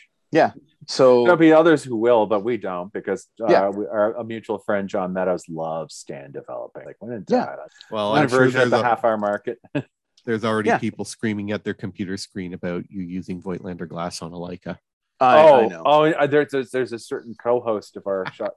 So 0.88 1.24
There'll 1.24 1.38
be 1.38 1.54
others 1.54 1.84
who 1.84 1.96
will, 1.96 2.26
but 2.26 2.44
we 2.44 2.58
don't 2.58 2.92
because 2.92 3.28
uh, 3.40 3.46
Yeah. 3.50 3.70
we, 3.70 3.86
our 3.86 4.14
a 4.16 4.24
mutual 4.24 4.58
friend 4.58 4.90
John 4.90 5.14
Meadows 5.14 5.44
loves 5.48 5.94
stand 5.96 6.34
developing. 6.34 6.86
Like 6.86 6.96
when 7.00 7.12
in 7.14 7.24
Yeah. 7.30 7.46
doubt, 7.46 7.60
Well, 7.92 8.10
one 8.12 8.24
I'm 8.24 8.30
sure 8.30 8.40
version 8.40 8.62
at 8.62 8.70
there's, 8.70 8.72
the 8.72 8.80
a- 8.80 8.84
half 8.84 9.06
hour 9.06 9.18
market. 9.18 9.60
there's 10.26 10.44
already 10.44 10.70
Yeah. 10.70 10.80
people 10.80 11.06
screaming 11.06 11.52
at 11.52 11.64
their 11.64 11.76
computer 11.76 12.18
screen 12.18 12.54
about 12.56 12.90
you 12.90 13.04
using 13.04 13.42
Voigtlander 13.42 13.88
glass 13.88 14.22
on 14.22 14.34
a 14.34 14.36
Leica. 14.38 14.78
I, 15.20 15.44
oh, 15.44 15.56
I 15.60 15.68
know. 15.68 15.84
oh, 15.86 16.04
uh, 16.06 16.26
there's, 16.26 16.52
there's 16.52 16.72
there's 16.72 16.94
a 16.94 17.00
certain 17.00 17.36
co-host 17.36 17.96
of 17.96 18.08
our 18.08 18.26
show. 18.34 18.50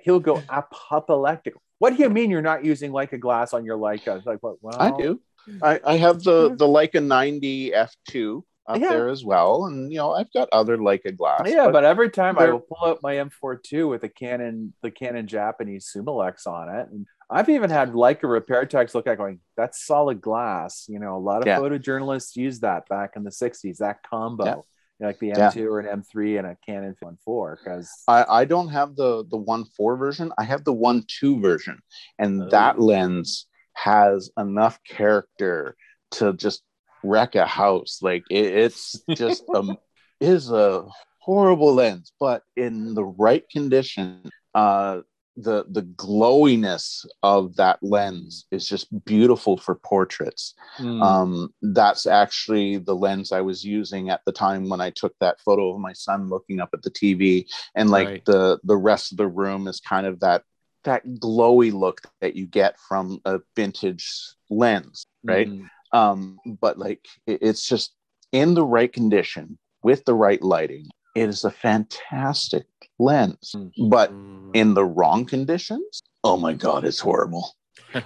He'll 0.00 0.18
go 0.18 0.42
apoplectic. 0.48 1.52
What 1.78 1.94
do 1.94 2.02
you 2.02 2.08
mean 2.08 2.30
you're 2.30 2.40
not 2.40 2.64
using 2.64 2.90
Leica 2.90 3.20
glass 3.20 3.52
on 3.52 3.66
your 3.66 3.76
Leica? 3.76 4.16
It's 4.16 4.24
like 4.26 4.38
what? 4.42 4.56
Well, 4.62 4.80
I 4.80 4.90
do. 4.96 5.20
I, 5.62 5.78
I 5.84 5.96
have 5.98 6.22
the 6.22 6.54
the 6.58 6.66
Leica 6.66 7.04
90 7.04 7.72
f2 7.72 8.42
up 8.66 8.78
Yeah. 8.80 8.90
there 8.90 9.08
as 9.08 9.24
well, 9.24 9.66
and 9.66 9.90
you 9.92 9.98
know 9.98 10.12
I've 10.12 10.32
got 10.32 10.48
other 10.52 10.76
Leica 10.78 11.16
glass. 11.16 11.42
Yeah, 11.46 11.70
but, 11.70 11.84
every 11.84 12.10
time 12.10 12.38
I 12.38 12.50
will 12.50 12.60
pull 12.60 12.86
out 12.88 13.00
my 13.02 13.14
M42 13.16 13.88
with 13.88 14.04
a 14.04 14.08
Canon, 14.08 14.72
the 14.82 14.90
Canon 14.90 15.26
Japanese 15.26 15.90
Summilux 15.94 16.46
on 16.46 16.68
it, 16.68 16.88
and 16.90 17.06
I've 17.30 17.48
even 17.48 17.70
had 17.70 17.92
Leica 17.92 18.24
repair 18.24 18.66
techs 18.66 18.94
look 18.94 19.06
at 19.06 19.18
going, 19.18 19.40
"That's 19.56 19.84
solid 19.84 20.20
glass." 20.20 20.86
You 20.88 20.98
know, 20.98 21.16
a 21.16 21.18
lot 21.18 21.40
of 21.42 21.46
Yeah. 21.46 21.58
photojournalists 21.58 22.36
used 22.36 22.62
that 22.62 22.88
back 22.88 23.12
in 23.16 23.24
the 23.24 23.30
'60s. 23.32 23.78
That 23.78 24.02
combo, 24.02 24.44
Yeah. 24.44 25.06
Like 25.06 25.18
the 25.18 25.30
M2 25.32 25.66
or 25.66 25.80
an 25.80 25.86
M3 25.86 26.36
and 26.36 26.46
a 26.46 26.56
Canon 26.66 26.94
1.4, 27.02 27.56
because 27.56 27.90
I, 28.06 28.24
I 28.28 28.44
don't 28.44 28.68
have 28.68 28.96
the 28.96 29.24
the 29.30 29.36
one 29.38 29.64
four 29.64 29.96
version. 29.96 30.30
I 30.36 30.44
have 30.44 30.64
the 30.64 30.74
one 30.74 31.04
two 31.08 31.40
version, 31.40 31.80
and 32.18 32.42
Oh. 32.42 32.48
that 32.50 32.78
lens 32.78 33.46
has 33.72 34.30
enough 34.36 34.78
character 34.86 35.74
to 36.12 36.34
just 36.34 36.62
wreck 37.02 37.34
a 37.34 37.46
house. 37.46 37.98
Like 38.02 38.24
it, 38.30 38.46
it's 38.46 39.00
just 39.14 39.44
um 39.54 39.76
is 40.20 40.50
a 40.50 40.86
horrible 41.18 41.74
lens, 41.74 42.12
but 42.18 42.42
in 42.56 42.94
the 42.94 43.04
right 43.04 43.48
condition, 43.50 44.30
uh, 44.54 45.00
the 45.36 45.64
the 45.70 45.82
glowiness 45.82 47.06
of 47.22 47.56
that 47.56 47.78
lens 47.82 48.46
is 48.50 48.68
just 48.68 48.88
beautiful 49.04 49.56
for 49.56 49.74
portraits. 49.76 50.54
Mm. 50.78 51.02
Um, 51.02 51.54
that's 51.62 52.06
actually 52.06 52.78
the 52.78 52.94
lens 52.94 53.32
I 53.32 53.40
was 53.40 53.64
using 53.64 54.10
at 54.10 54.20
the 54.26 54.32
time 54.32 54.68
when 54.68 54.80
I 54.80 54.90
took 54.90 55.14
that 55.20 55.40
photo 55.40 55.72
of 55.74 55.80
my 55.80 55.92
son 55.92 56.28
looking 56.28 56.60
up 56.60 56.70
at 56.74 56.82
the 56.82 56.90
TV, 56.90 57.46
and 57.74 57.90
like 57.90 58.08
Right. 58.08 58.24
the 58.24 58.58
the 58.64 58.76
rest 58.76 59.12
of 59.12 59.18
the 59.18 59.28
room 59.28 59.66
is 59.68 59.80
kind 59.80 60.06
of 60.06 60.20
that 60.20 60.42
that 60.84 61.06
glowy 61.06 61.72
look 61.72 62.00
that 62.20 62.34
you 62.36 62.46
get 62.46 62.78
from 62.80 63.20
a 63.24 63.40
vintage 63.54 64.34
lens, 64.48 65.06
right? 65.24 65.48
Mm. 65.48 65.68
Um, 65.92 66.38
but 66.60 66.78
like 66.78 67.06
it- 67.26 67.42
it's 67.42 67.66
just 67.66 67.94
in 68.32 68.54
the 68.54 68.64
right 68.64 68.92
condition 68.92 69.58
with 69.82 70.04
the 70.04 70.14
right 70.14 70.40
lighting. 70.42 70.86
It 71.16 71.28
is 71.28 71.44
a 71.44 71.50
fantastic 71.50 72.66
lens, 72.98 73.52
Mm. 73.56 73.90
but 73.90 74.10
in 74.54 74.74
the 74.74 74.84
wrong 74.84 75.24
conditions, 75.26 76.02
oh 76.22 76.36
my 76.36 76.52
god, 76.52 76.84
it's 76.84 77.00
horrible. 77.00 77.52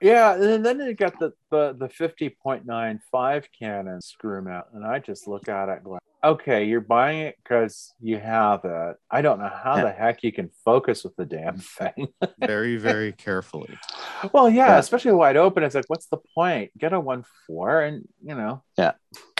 Yeah, 0.00 0.34
and 0.34 0.64
then 0.64 0.80
you 0.80 0.94
got 0.94 1.18
the 1.18 1.32
the 1.50 1.76
the 1.78 1.88
fifty 1.88 2.30
point 2.42 2.64
nine 2.66 3.00
five 3.12 3.46
Canon 3.56 4.00
screw 4.00 4.40
mount, 4.42 4.66
and 4.72 4.84
I 4.84 4.98
just 4.98 5.28
look 5.28 5.48
at 5.48 5.68
it 5.68 5.84
going, 5.84 6.00
okay, 6.22 6.64
you're 6.64 6.80
buying 6.80 7.20
it 7.20 7.36
because 7.42 7.92
you 8.00 8.18
have 8.18 8.60
it. 8.64 8.96
I 9.10 9.22
don't 9.22 9.38
know 9.38 9.48
how 9.52 9.76
Yeah. 9.76 9.84
the 9.84 9.92
heck 9.92 10.22
you 10.22 10.32
can 10.32 10.50
focus 10.64 11.04
with 11.04 11.16
the 11.16 11.24
damn 11.24 11.56
thing. 11.78 12.08
very, 12.38 12.76
very 12.76 13.12
carefully. 13.12 13.78
well, 14.32 14.48
yeah, 14.50 14.68
Yeah. 14.68 14.78
especially 14.78 15.12
wide 15.12 15.36
open. 15.36 15.62
It's 15.62 15.74
like, 15.74 15.84
what's 15.88 16.06
the 16.06 16.18
point? 16.34 16.70
Get 16.78 16.92
a 16.92 17.00
one 17.00 17.24
four, 17.46 17.80
and 17.82 18.06
you 18.22 18.34
know, 18.34 18.62
Yeah. 18.76 18.92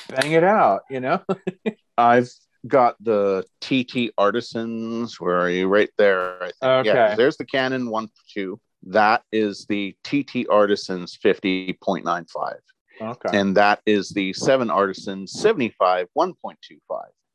bang 0.08 0.32
it 0.32 0.44
out. 0.44 0.82
You 0.90 1.00
know, 1.00 1.22
I've 1.98 2.30
got 2.66 2.96
the 3.02 3.44
TT 3.60 4.12
Artisans. 4.18 5.20
Where 5.20 5.38
are 5.38 5.50
you? 5.50 5.68
Right 5.68 5.90
there. 5.98 6.42
I 6.42 6.46
think. 6.46 6.86
Yeah, 6.86 7.04
Okay. 7.06 7.14
there's 7.16 7.36
the 7.36 7.44
Canon 7.46 7.90
one 7.90 8.08
two. 8.32 8.60
That 8.84 9.22
is 9.30 9.66
the 9.66 9.94
TT 10.04 10.46
Artisans 10.48 11.18
50.95. 11.22 12.54
okay, 13.00 13.30
and 13.38 13.56
that 13.56 13.80
is 13.86 14.10
the 14.10 14.32
seven 14.32 14.70
artisans 14.70 15.32
75 15.32 16.06
1.25 16.16 16.34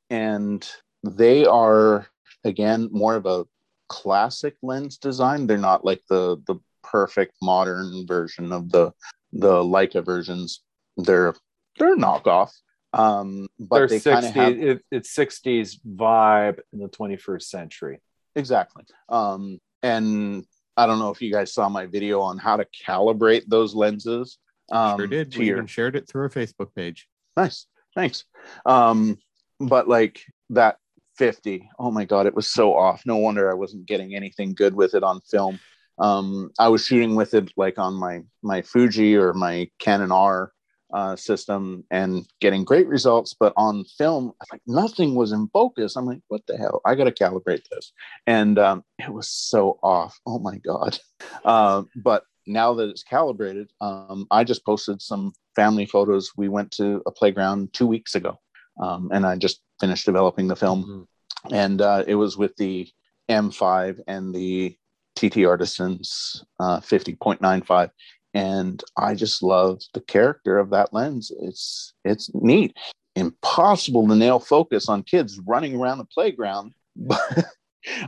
and 0.10 0.70
they 1.04 1.46
are 1.46 2.08
again 2.44 2.90
more 2.92 3.16
of 3.16 3.26
a 3.26 3.46
classic 3.88 4.56
lens 4.62 4.98
design. 4.98 5.48
They're 5.48 5.58
not 5.58 5.86
like 5.86 6.02
the 6.10 6.38
the 6.48 6.56
perfect 6.84 7.34
modern 7.42 8.06
version 8.08 8.52
of 8.52 8.72
the 8.72 8.92
the 9.34 9.54
leica 9.62 10.04
versions. 10.06 10.62
They're 10.98 11.36
they're 11.78 11.96
knockoff. 11.98 12.52
Um 12.94 13.48
but 13.60 13.78
they're 13.78 13.88
they 13.88 14.00
kind 14.00 14.26
of 14.26 14.34
sixty. 14.34 14.40
have 14.40 14.54
It, 14.78 14.86
it's 14.92 15.12
sixties 15.12 15.80
vibe 15.88 16.60
in 16.74 16.80
the 16.80 16.88
twenty 16.88 17.18
first 17.18 17.50
century. 17.50 18.02
exactly. 18.36 18.84
Um 19.10 19.60
and 19.84 20.46
i 20.78 20.86
don't 20.88 21.00
know 21.00 21.10
if 21.12 21.22
you 21.22 21.32
guys 21.32 21.54
saw 21.54 21.70
my 21.70 21.86
video 21.86 22.20
on 22.22 22.38
how 22.38 22.58
to 22.58 22.66
calibrate 22.88 23.44
those 23.48 23.76
lenses 23.76 24.40
um 24.72 25.00
sure 25.00 25.08
did. 25.08 25.32
to 25.32 25.40
We 25.40 25.48
your 25.48 25.58
even 25.58 25.68
shared 25.68 25.96
it 25.96 26.08
through 26.08 26.24
our 26.24 26.30
Facebook 26.30 26.74
page. 26.76 27.08
nice. 27.38 27.68
Thanks. 27.96 28.26
Um 28.66 29.18
but 29.60 29.88
like 29.88 30.22
that 30.50 30.78
50 31.18 31.70
oh 31.80 31.92
my 31.92 32.04
god 32.06 32.26
it 32.26 32.36
was 32.36 32.48
so 32.48 32.76
off. 32.76 33.04
No 33.06 33.18
wonder 33.18 33.50
i 33.50 33.54
wasn't 33.54 33.86
getting 33.86 34.16
anything 34.16 34.54
good 34.54 34.76
with 34.76 34.94
it 34.96 35.04
on 35.04 35.22
film. 35.22 35.60
Um 35.98 36.52
i 36.60 36.68
was 36.68 36.86
shooting 36.86 37.16
with 37.16 37.34
it 37.34 37.52
like 37.58 37.78
on 37.80 37.94
my 37.94 38.22
my 38.44 38.62
fuji 38.62 39.16
or 39.16 39.34
my 39.34 39.70
canon 39.80 40.12
r 40.12 40.52
uh, 40.94 41.16
system 41.16 41.84
and 41.92 42.26
getting 42.40 42.64
great 42.64 42.88
results. 42.88 43.36
But 43.38 43.54
on 43.58 43.84
film 43.98 44.32
like 44.52 44.62
nothing 44.66 45.16
was 45.16 45.32
in 45.32 45.50
focus. 45.50 45.96
I'm 45.96 46.06
like 46.06 46.22
what 46.28 46.46
the 46.48 46.58
hell? 46.58 46.82
I 46.86 46.96
gotta 46.96 47.12
calibrate 47.12 47.68
this. 47.70 47.92
And 48.28 48.58
um, 48.58 48.84
it 49.00 49.12
was 49.12 49.30
so 49.30 49.80
off. 49.84 50.18
Oh 50.26 50.40
my 50.40 50.58
god. 50.58 50.98
Uh, 51.44 51.84
but 51.96 52.24
now 52.48 52.74
that 52.74 52.90
it's 52.90 53.04
calibrated 53.04 53.72
um, 53.82 54.28
i 54.32 54.44
just 54.44 54.66
posted 54.66 55.02
some 55.02 55.34
family 55.56 55.86
photos. 55.86 56.32
We 56.36 56.50
went 56.50 56.72
to 56.72 57.02
a 57.06 57.12
playground 57.12 57.74
two 57.74 57.88
weeks 57.88 58.16
ago 58.16 58.40
um, 58.82 59.10
and 59.12 59.26
i 59.26 59.36
just 59.36 59.62
finished 59.80 60.06
developing 60.06 60.48
the 60.48 60.56
film. 60.56 61.08
And 61.52 61.82
uh, 61.82 62.04
it 62.08 62.16
was 62.16 62.38
with 62.38 62.56
the 62.58 62.88
m5 63.30 64.00
and 64.08 64.34
the 64.36 64.78
tt 65.16 65.46
artisans 65.48 66.44
uh, 66.60 66.80
50.95 66.80 67.90
and 68.34 68.84
i 68.98 69.16
just 69.16 69.42
love 69.42 69.82
the 69.94 70.02
character 70.02 70.60
of 70.60 70.70
that 70.72 70.94
lens. 70.94 71.32
It's 71.40 71.94
it's 72.04 72.30
neat. 72.36 72.76
Impossible 73.16 74.08
to 74.10 74.16
nail 74.16 74.40
focus 74.40 74.90
on 74.90 75.04
kids 75.04 75.40
running 75.40 75.76
around 75.76 76.00
the 76.00 76.06
playground 76.06 76.74
but 76.96 77.46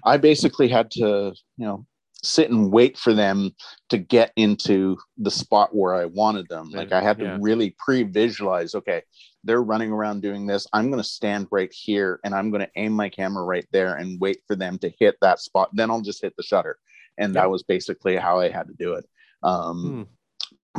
i 0.03 0.17
basically 0.17 0.67
had 0.67 0.89
to 0.91 1.33
you 1.57 1.65
know 1.65 1.85
sit 2.23 2.49
and 2.49 2.71
wait 2.71 2.97
for 2.97 3.13
them 3.13 3.51
to 3.89 3.97
get 3.97 4.31
into 4.35 4.97
the 5.17 5.29
spot 5.31 5.75
where 5.75 5.93
i 5.95 6.05
wanted 6.05 6.47
them 6.49 6.69
like 6.71 6.91
i 6.91 7.01
had 7.01 7.19
to 7.19 7.25
Yeah. 7.25 7.37
really 7.39 7.75
pre-visualize 7.77 8.73
okay 8.75 9.01
they're 9.43 9.61
running 9.63 9.91
around 9.91 10.21
doing 10.21 10.47
this 10.47 10.65
i'm 10.73 10.89
going 10.89 11.01
to 11.01 11.07
stand 11.07 11.47
right 11.51 11.71
here 11.71 12.19
and 12.23 12.33
i'm 12.33 12.49
going 12.49 12.65
to 12.65 12.71
aim 12.75 12.93
my 12.93 13.09
camera 13.09 13.43
right 13.43 13.65
there 13.71 13.95
and 13.95 14.19
wait 14.19 14.39
for 14.47 14.55
them 14.55 14.77
to 14.79 14.89
hit 14.99 15.15
that 15.21 15.39
spot 15.39 15.69
then 15.73 15.91
i'll 15.91 16.01
just 16.01 16.21
hit 16.21 16.35
the 16.37 16.43
shutter 16.43 16.77
and 17.19 17.33
Yeah. 17.35 17.41
that 17.41 17.51
was 17.51 17.63
basically 17.63 18.15
how 18.15 18.39
i 18.39 18.49
had 18.49 18.67
to 18.67 18.73
do 18.73 18.93
it 18.93 19.05
um, 19.43 19.81
Hmm, 19.81 20.03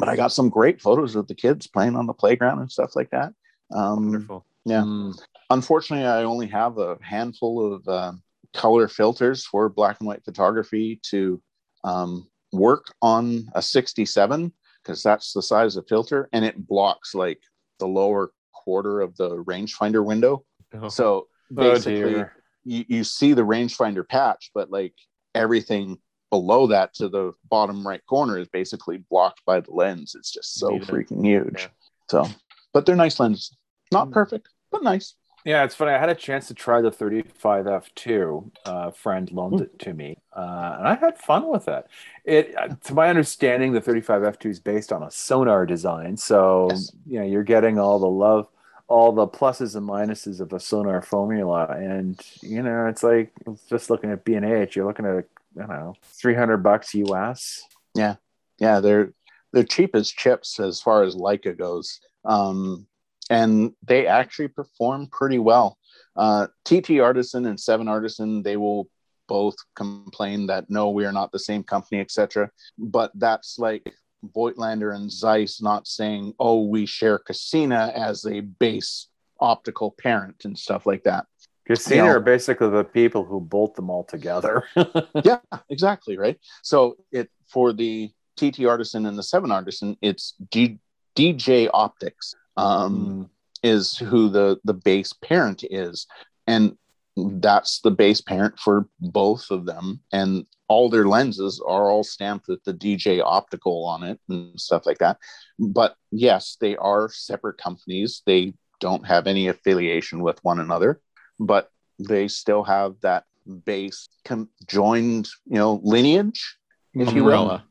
but 0.00 0.08
i 0.08 0.16
got 0.16 0.32
some 0.32 0.48
great 0.48 0.80
photos 0.80 1.14
of 1.14 1.28
the 1.28 1.34
kids 1.34 1.66
playing 1.68 1.94
on 1.96 2.06
the 2.06 2.14
playground 2.14 2.58
and 2.58 2.70
stuff 2.70 2.96
like 2.96 3.10
that 3.10 3.32
um, 3.72 4.10
wonderful. 4.10 4.44
yeah. 4.64 4.82
Mm. 4.82 5.16
unfortunately 5.50 6.04
i 6.06 6.24
only 6.24 6.48
have 6.48 6.78
a 6.78 6.98
handful 7.00 7.74
of 7.74 7.86
uh, 7.86 8.12
color 8.54 8.88
filters 8.88 9.44
for 9.44 9.68
black 9.68 9.98
and 10.00 10.06
white 10.08 10.24
photography 10.24 11.00
to 11.10 11.40
um, 11.84 12.28
work 12.52 12.86
on 13.02 13.46
a 13.54 13.62
67 13.62 14.52
because 14.82 15.02
that's 15.02 15.32
the 15.32 15.42
size 15.42 15.76
of 15.76 15.86
filter 15.88 16.28
and 16.32 16.44
it 16.44 16.66
blocks 16.66 17.14
like 17.14 17.40
the 17.78 17.86
lower 17.86 18.32
quarter 18.52 19.00
of 19.00 19.16
the 19.16 19.42
rangefinder 19.44 20.04
window 20.04 20.44
Oh, 20.74 20.88
so 20.88 21.28
Oh 21.50 21.54
basically 21.54 21.94
dear. 22.14 22.32
you, 22.64 22.84
you 22.88 23.04
see 23.04 23.32
the 23.32 23.42
rangefinder 23.42 24.06
patch 24.06 24.50
but 24.54 24.70
like 24.70 24.94
everything 25.34 25.98
below 26.30 26.66
that 26.66 26.92
to 26.94 27.08
the 27.08 27.32
bottom 27.48 27.86
right 27.86 28.04
corner 28.06 28.38
is 28.38 28.48
basically 28.48 28.98
blocked 29.10 29.40
by 29.46 29.60
the 29.60 29.70
lens 29.70 30.14
it's 30.18 30.30
just 30.30 30.54
so 30.58 30.76
it. 30.76 30.82
freaking 30.82 31.24
huge 31.24 31.54
Yeah. 31.62 31.68
so 32.10 32.26
but 32.74 32.84
they're 32.86 32.96
nice 32.96 33.18
lenses 33.20 33.56
not 33.92 34.08
Mm. 34.08 34.12
perfect 34.12 34.48
but 34.70 34.82
nice 34.82 35.14
Yeah, 35.48 35.64
it's 35.64 35.74
funny. 35.74 35.92
I 35.92 35.98
had 35.98 36.10
a 36.10 36.14
chance 36.14 36.46
to 36.48 36.54
try 36.54 36.82
the 36.82 36.90
35F2. 36.90 38.50
A 38.66 38.92
friend 38.92 39.32
loaned 39.32 39.62
it 39.62 39.78
to 39.78 39.94
me, 39.94 40.18
uh, 40.36 40.74
and 40.78 40.86
I 40.86 40.94
had 40.94 41.16
fun 41.16 41.48
with 41.48 41.68
it. 41.68 41.86
It, 42.26 42.54
uh, 42.54 42.68
to 42.84 42.92
my 42.92 43.08
understanding, 43.08 43.72
the 43.72 43.80
35F2 43.80 44.44
is 44.50 44.60
based 44.60 44.92
on 44.92 45.02
a 45.02 45.06
Sonnar 45.06 45.66
design, 45.66 46.18
so 46.18 46.68
Yes. 46.70 46.92
you 47.06 47.18
know 47.18 47.24
you're 47.24 47.44
getting 47.44 47.78
all 47.78 47.98
the 47.98 48.06
love, 48.06 48.46
all 48.88 49.10
the 49.10 49.26
pluses 49.26 49.74
and 49.74 49.88
minuses 49.88 50.40
of 50.40 50.52
a 50.52 50.58
Sonnar 50.58 51.02
formula, 51.02 51.66
and 51.70 52.20
you 52.42 52.62
know 52.62 52.86
it's 52.86 53.02
like 53.02 53.32
just 53.70 53.88
looking 53.88 54.10
at 54.10 54.26
B 54.26 54.34
and 54.34 54.44
H. 54.44 54.76
You're 54.76 54.84
looking 54.84 55.06
at 55.06 55.24
I 55.56 55.60
don't 55.60 55.70
know, 55.70 55.94
300 56.02 56.58
bucks 56.58 56.94
US. 56.94 57.62
Yeah, 57.94 58.16
yeah 58.58 58.80
they're 58.80 59.14
they're 59.54 59.64
cheap 59.64 59.96
as 59.96 60.10
chips 60.10 60.60
as 60.60 60.82
far 60.82 61.04
as 61.04 61.16
leica 61.16 61.56
goes 61.56 62.00
um, 62.26 62.86
and 63.30 63.72
they 63.86 64.06
actually 64.06 64.48
perform 64.48 65.08
pretty 65.10 65.38
well. 65.38 65.78
Uh, 66.16 66.46
tt 66.64 67.00
artisan 67.00 67.46
and 67.46 67.60
seven 67.60 67.86
artisan 67.88 68.42
they 68.42 68.56
will 68.56 68.88
both 69.28 69.54
complain 69.76 70.46
that 70.46 70.68
no 70.68 70.90
we 70.90 71.04
are 71.04 71.12
not 71.12 71.30
the 71.32 71.38
same 71.38 71.62
company 71.62 72.00
etc 72.00 72.50
but 72.78 73.12
that's 73.14 73.58
like 73.58 73.94
voigtlander 74.34 74.96
and 74.96 75.12
zeiss 75.12 75.60
not 75.62 75.86
saying 75.86 76.32
oh 76.40 76.62
we 76.64 76.86
share 76.86 77.18
Cosina 77.18 77.92
as 77.94 78.24
a 78.26 78.40
base 78.40 79.08
optical 79.40 79.94
parent 79.98 80.44
and 80.44 80.58
stuff 80.58 80.86
like 80.86 81.04
that. 81.04 81.26
Cosina 81.66 82.04
Yeah. 82.06 82.10
are 82.12 82.20
basically 82.20 82.70
the 82.70 82.84
people 82.84 83.24
who 83.24 83.40
bolt 83.40 83.76
them 83.76 83.90
all 83.90 84.04
together. 84.04 84.64
yeah 85.24 85.38
exactly 85.68 86.16
right? 86.18 86.38
So 86.62 86.96
it 87.12 87.30
for 87.46 87.72
the 87.72 88.10
tt 88.36 88.64
artisan 88.66 89.06
and 89.06 89.18
the 89.18 89.22
seven 89.22 89.50
artisan 89.52 89.96
it's 90.02 90.34
G, 90.52 90.78
dj 91.16 91.68
optics 91.72 92.34
um, 92.58 93.30
is 93.62 93.96
who 93.96 94.28
the 94.28 94.58
the 94.64 94.74
base 94.74 95.12
parent 95.12 95.64
is 95.70 96.06
and 96.46 96.76
that's 97.16 97.80
the 97.80 97.90
base 97.90 98.20
parent 98.20 98.58
for 98.58 98.88
both 99.00 99.50
of 99.50 99.66
them 99.66 100.00
and 100.12 100.46
all 100.68 100.88
their 100.88 101.06
lenses 101.06 101.60
are 101.66 101.90
all 101.90 102.04
stamped 102.04 102.46
with 102.46 102.62
the 102.64 102.74
dj 102.74 103.20
optical 103.24 103.84
on 103.84 104.04
it 104.04 104.20
and 104.28 104.58
stuff 104.60 104.86
like 104.86 104.98
that 104.98 105.18
but 105.58 105.96
yes 106.12 106.56
they 106.60 106.76
are 106.76 107.08
separate 107.10 107.58
companies 107.58 108.22
they 108.26 108.52
don't 108.80 109.04
have 109.06 109.26
any 109.26 109.48
affiliation 109.48 110.20
with 110.20 110.38
one 110.44 110.60
another 110.60 111.00
but 111.40 111.70
they 111.98 112.28
still 112.28 112.62
have 112.62 112.94
that 113.00 113.24
base 113.64 114.08
com- 114.24 114.48
joined 114.66 115.28
you 115.46 115.58
know 115.58 115.80
lineage 115.82 116.56
if 116.94 117.12
you 117.12 117.24
will 117.24 117.50
umbrella, 117.50 117.64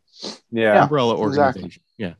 yeah. 0.52 0.84
umbrella 0.84 1.26
exactly. 1.26 1.62
organization. 1.62 1.84
Yeah. 1.98 2.14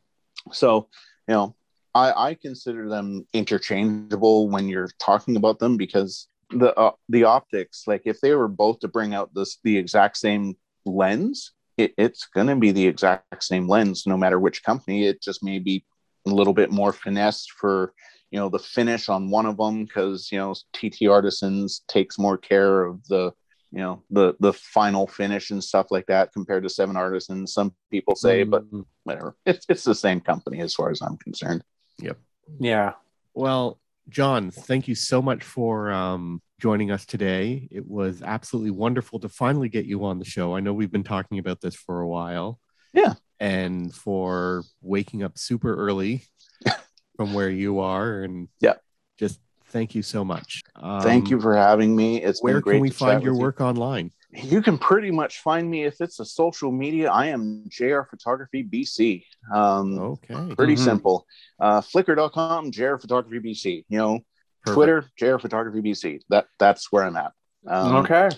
so 0.52 0.88
you 1.26 1.34
know 1.34 1.54
i 2.02 2.28
i 2.28 2.34
consider 2.34 2.88
them 2.88 3.26
interchangeable 3.32 4.48
when 4.48 4.68
you're 4.68 4.90
talking 4.98 5.36
about 5.36 5.58
them 5.58 5.76
because 5.76 6.28
the 6.50 6.74
uh, 6.78 6.92
the 7.08 7.24
optics 7.24 7.84
like 7.86 8.02
if 8.04 8.20
they 8.20 8.34
were 8.34 8.48
both 8.48 8.78
to 8.80 8.88
bring 8.88 9.14
out 9.14 9.34
this 9.34 9.58
the 9.64 9.76
exact 9.76 10.16
same 10.16 10.56
lens, 10.88 11.52
it, 11.76 11.94
it's 11.96 12.26
going 12.26 12.46
to 12.46 12.56
be 12.56 12.72
the 12.72 12.86
exact 12.86 13.44
same 13.44 13.68
lens 13.68 14.06
no 14.06 14.16
matter 14.16 14.38
which 14.38 14.64
company. 14.64 15.06
It 15.06 15.22
just 15.22 15.42
may 15.42 15.58
be 15.58 15.84
a 16.26 16.30
little 16.30 16.54
bit 16.54 16.70
more 16.70 16.92
finessed 16.92 17.52
for 17.52 17.92
you 18.30 18.38
know 18.38 18.48
the 18.48 18.58
finish 18.58 19.08
on 19.08 19.30
one 19.30 19.46
of 19.46 19.56
them 19.56 19.84
because 19.84 20.30
you 20.32 20.38
know 20.38 20.54
TT 20.72 21.08
Artisans 21.08 21.82
takes 21.88 22.18
more 22.18 22.38
care 22.38 22.84
of 22.84 23.06
the 23.08 23.32
you 23.70 23.80
know 23.80 24.02
the 24.10 24.34
the 24.40 24.52
final 24.52 25.06
finish 25.06 25.50
and 25.50 25.62
stuff 25.62 25.86
like 25.90 26.06
that 26.06 26.32
compared 26.32 26.62
to 26.62 26.70
Seven 26.70 26.96
Artisans. 26.96 27.52
Some 27.52 27.74
people 27.90 28.16
say, 28.16 28.42
mm-hmm. 28.42 28.50
but 28.50 28.64
whatever. 29.04 29.36
It's 29.46 29.66
it's 29.68 29.84
the 29.84 29.94
same 29.94 30.20
company 30.20 30.60
as 30.60 30.74
far 30.74 30.90
as 30.90 31.02
I'm 31.02 31.16
concerned. 31.18 31.62
Yep. 32.02 32.18
Yeah. 32.58 32.92
Well, 33.34 33.78
John, 34.08 34.50
thank 34.50 34.88
you 34.88 34.94
so 34.94 35.20
much 35.20 35.44
for 35.44 35.90
um, 35.90 36.40
joining 36.60 36.90
us 36.90 37.04
today. 37.04 37.68
It 37.70 37.86
was 37.86 38.22
absolutely 38.22 38.70
wonderful 38.70 39.20
to 39.20 39.28
finally 39.28 39.68
get 39.68 39.84
you 39.84 40.04
on 40.04 40.18
the 40.18 40.24
show. 40.24 40.56
I 40.56 40.60
know 40.60 40.72
we've 40.72 40.90
been 40.90 41.04
talking 41.04 41.38
about 41.38 41.60
this 41.60 41.74
for 41.74 42.00
a 42.00 42.08
while. 42.08 42.58
Yeah. 42.92 43.14
And 43.38 43.94
for 43.94 44.64
waking 44.80 45.22
up 45.22 45.38
super 45.38 45.74
early 45.74 46.24
from 47.16 47.34
where 47.34 47.50
you 47.50 47.80
are. 47.80 48.22
And 48.22 48.48
yeah, 48.60 48.74
just 49.18 49.38
thank 49.66 49.94
you 49.94 50.02
so 50.02 50.24
much. 50.24 50.62
Um, 50.74 51.02
thank 51.02 51.30
you 51.30 51.40
for 51.40 51.54
having 51.54 51.94
me. 51.94 52.22
It's 52.22 52.42
where 52.42 52.60
can 52.60 52.80
we 52.80 52.90
find 52.90 53.22
your 53.22 53.36
work 53.36 53.60
online? 53.60 54.10
You 54.30 54.60
can 54.60 54.76
pretty 54.76 55.10
much 55.10 55.40
find 55.40 55.70
me 55.70 55.84
if 55.84 56.00
it's 56.00 56.20
a 56.20 56.24
social 56.24 56.70
media. 56.70 57.10
I 57.10 57.26
am 57.26 57.64
JR 57.68 58.02
Photography 58.02 58.62
BC. 58.62 59.24
Um, 59.52 59.98
okay. 59.98 60.54
Pretty 60.54 60.74
mm-hmm. 60.74 60.84
simple. 60.84 61.26
Uh, 61.58 61.80
Flickr.com, 61.80 62.70
JR 62.70 62.96
Photography 62.96 63.40
BC. 63.40 63.84
You 63.88 63.98
know, 63.98 64.20
Perfect. 64.64 64.74
Twitter, 64.74 65.04
JR 65.16 65.38
Photography 65.38 65.80
BC. 65.80 66.20
That 66.28 66.46
that's 66.58 66.92
where 66.92 67.04
I'm 67.04 67.16
at. 67.16 67.32
Um, 67.66 67.96
okay. 67.96 68.28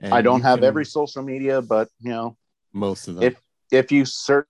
And 0.00 0.14
I 0.14 0.22
don't 0.22 0.42
have 0.42 0.60
can, 0.60 0.64
every 0.64 0.84
social 0.84 1.22
media, 1.22 1.60
but 1.60 1.88
you 2.00 2.10
know, 2.10 2.36
most 2.72 3.08
of 3.08 3.16
them. 3.16 3.24
If 3.24 3.40
if 3.72 3.90
you 3.90 4.04
search 4.04 4.46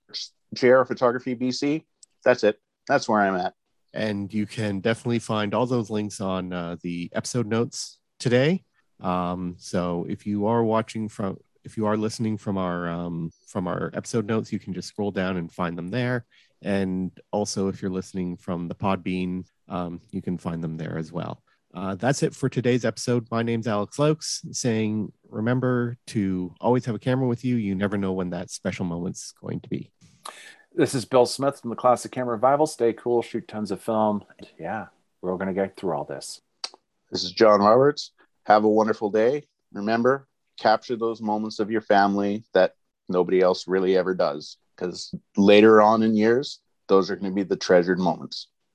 JR 0.54 0.82
Photography 0.82 1.34
BC, 1.34 1.84
that's 2.24 2.44
it. 2.44 2.58
That's 2.88 3.08
where 3.08 3.20
I'm 3.20 3.36
at. 3.36 3.54
And 3.92 4.32
you 4.32 4.46
can 4.46 4.80
definitely 4.80 5.18
find 5.18 5.54
all 5.54 5.66
those 5.66 5.90
links 5.90 6.20
on 6.20 6.52
uh, 6.52 6.76
the 6.82 7.10
episode 7.14 7.46
notes 7.46 7.98
today. 8.18 8.64
Um, 9.00 9.56
so 9.58 10.06
if 10.08 10.26
you 10.26 10.46
are 10.46 10.62
watching 10.62 11.08
from, 11.08 11.38
if 11.64 11.76
you 11.76 11.86
are 11.86 11.96
listening 11.96 12.36
from 12.36 12.58
our 12.58 12.88
um, 12.88 13.30
from 13.46 13.66
our 13.66 13.90
episode 13.94 14.26
notes, 14.26 14.52
you 14.52 14.58
can 14.58 14.74
just 14.74 14.88
scroll 14.88 15.10
down 15.10 15.36
and 15.36 15.52
find 15.52 15.76
them 15.76 15.88
there. 15.88 16.24
And 16.62 17.10
also, 17.32 17.68
if 17.68 17.80
you're 17.80 17.90
listening 17.90 18.36
from 18.36 18.68
the 18.68 18.74
Podbean, 18.74 19.44
um, 19.68 20.00
you 20.10 20.20
can 20.20 20.36
find 20.36 20.62
them 20.62 20.76
there 20.76 20.98
as 20.98 21.10
well. 21.10 21.42
Uh, 21.72 21.94
that's 21.94 22.22
it 22.22 22.34
for 22.34 22.48
today's 22.48 22.84
episode. 22.84 23.26
My 23.30 23.42
name's 23.42 23.68
Alex 23.68 23.96
Luyckx, 23.96 24.54
saying 24.54 25.12
remember 25.28 25.96
to 26.08 26.52
always 26.60 26.84
have 26.84 26.96
a 26.96 26.98
camera 26.98 27.28
with 27.28 27.44
you. 27.44 27.56
You 27.56 27.74
never 27.74 27.96
know 27.96 28.12
when 28.12 28.30
that 28.30 28.50
special 28.50 28.84
moment's 28.84 29.32
going 29.32 29.60
to 29.60 29.68
be. 29.68 29.90
This 30.74 30.94
is 30.94 31.04
Bill 31.04 31.26
Smith 31.26 31.60
from 31.60 31.70
the 31.70 31.76
Classic 31.76 32.10
Camera 32.10 32.34
Revival. 32.34 32.66
Stay 32.66 32.92
cool, 32.92 33.22
shoot 33.22 33.46
tons 33.48 33.70
of 33.70 33.80
film. 33.80 34.24
Yeah, 34.58 34.86
we're 35.22 35.30
all 35.30 35.38
going 35.38 35.48
to 35.48 35.54
get 35.54 35.76
through 35.76 35.92
all 35.92 36.04
this. 36.04 36.40
This 37.10 37.24
is 37.24 37.32
John 37.32 37.60
Roberts. 37.60 38.12
Have 38.44 38.64
a 38.64 38.68
wonderful 38.68 39.10
day. 39.10 39.44
Remember, 39.72 40.26
capture 40.58 40.96
those 40.96 41.22
moments 41.22 41.58
of 41.58 41.70
your 41.70 41.80
family 41.80 42.44
that 42.52 42.74
nobody 43.08 43.40
else 43.40 43.66
really 43.66 43.96
ever 43.96 44.14
does, 44.14 44.58
because 44.76 45.14
later 45.36 45.80
on 45.80 46.02
in 46.02 46.16
years, 46.16 46.60
those 46.88 47.10
are 47.10 47.16
going 47.16 47.30
to 47.30 47.34
be 47.34 47.42
the 47.42 47.56
treasured 47.56 47.98
moments. 47.98 48.48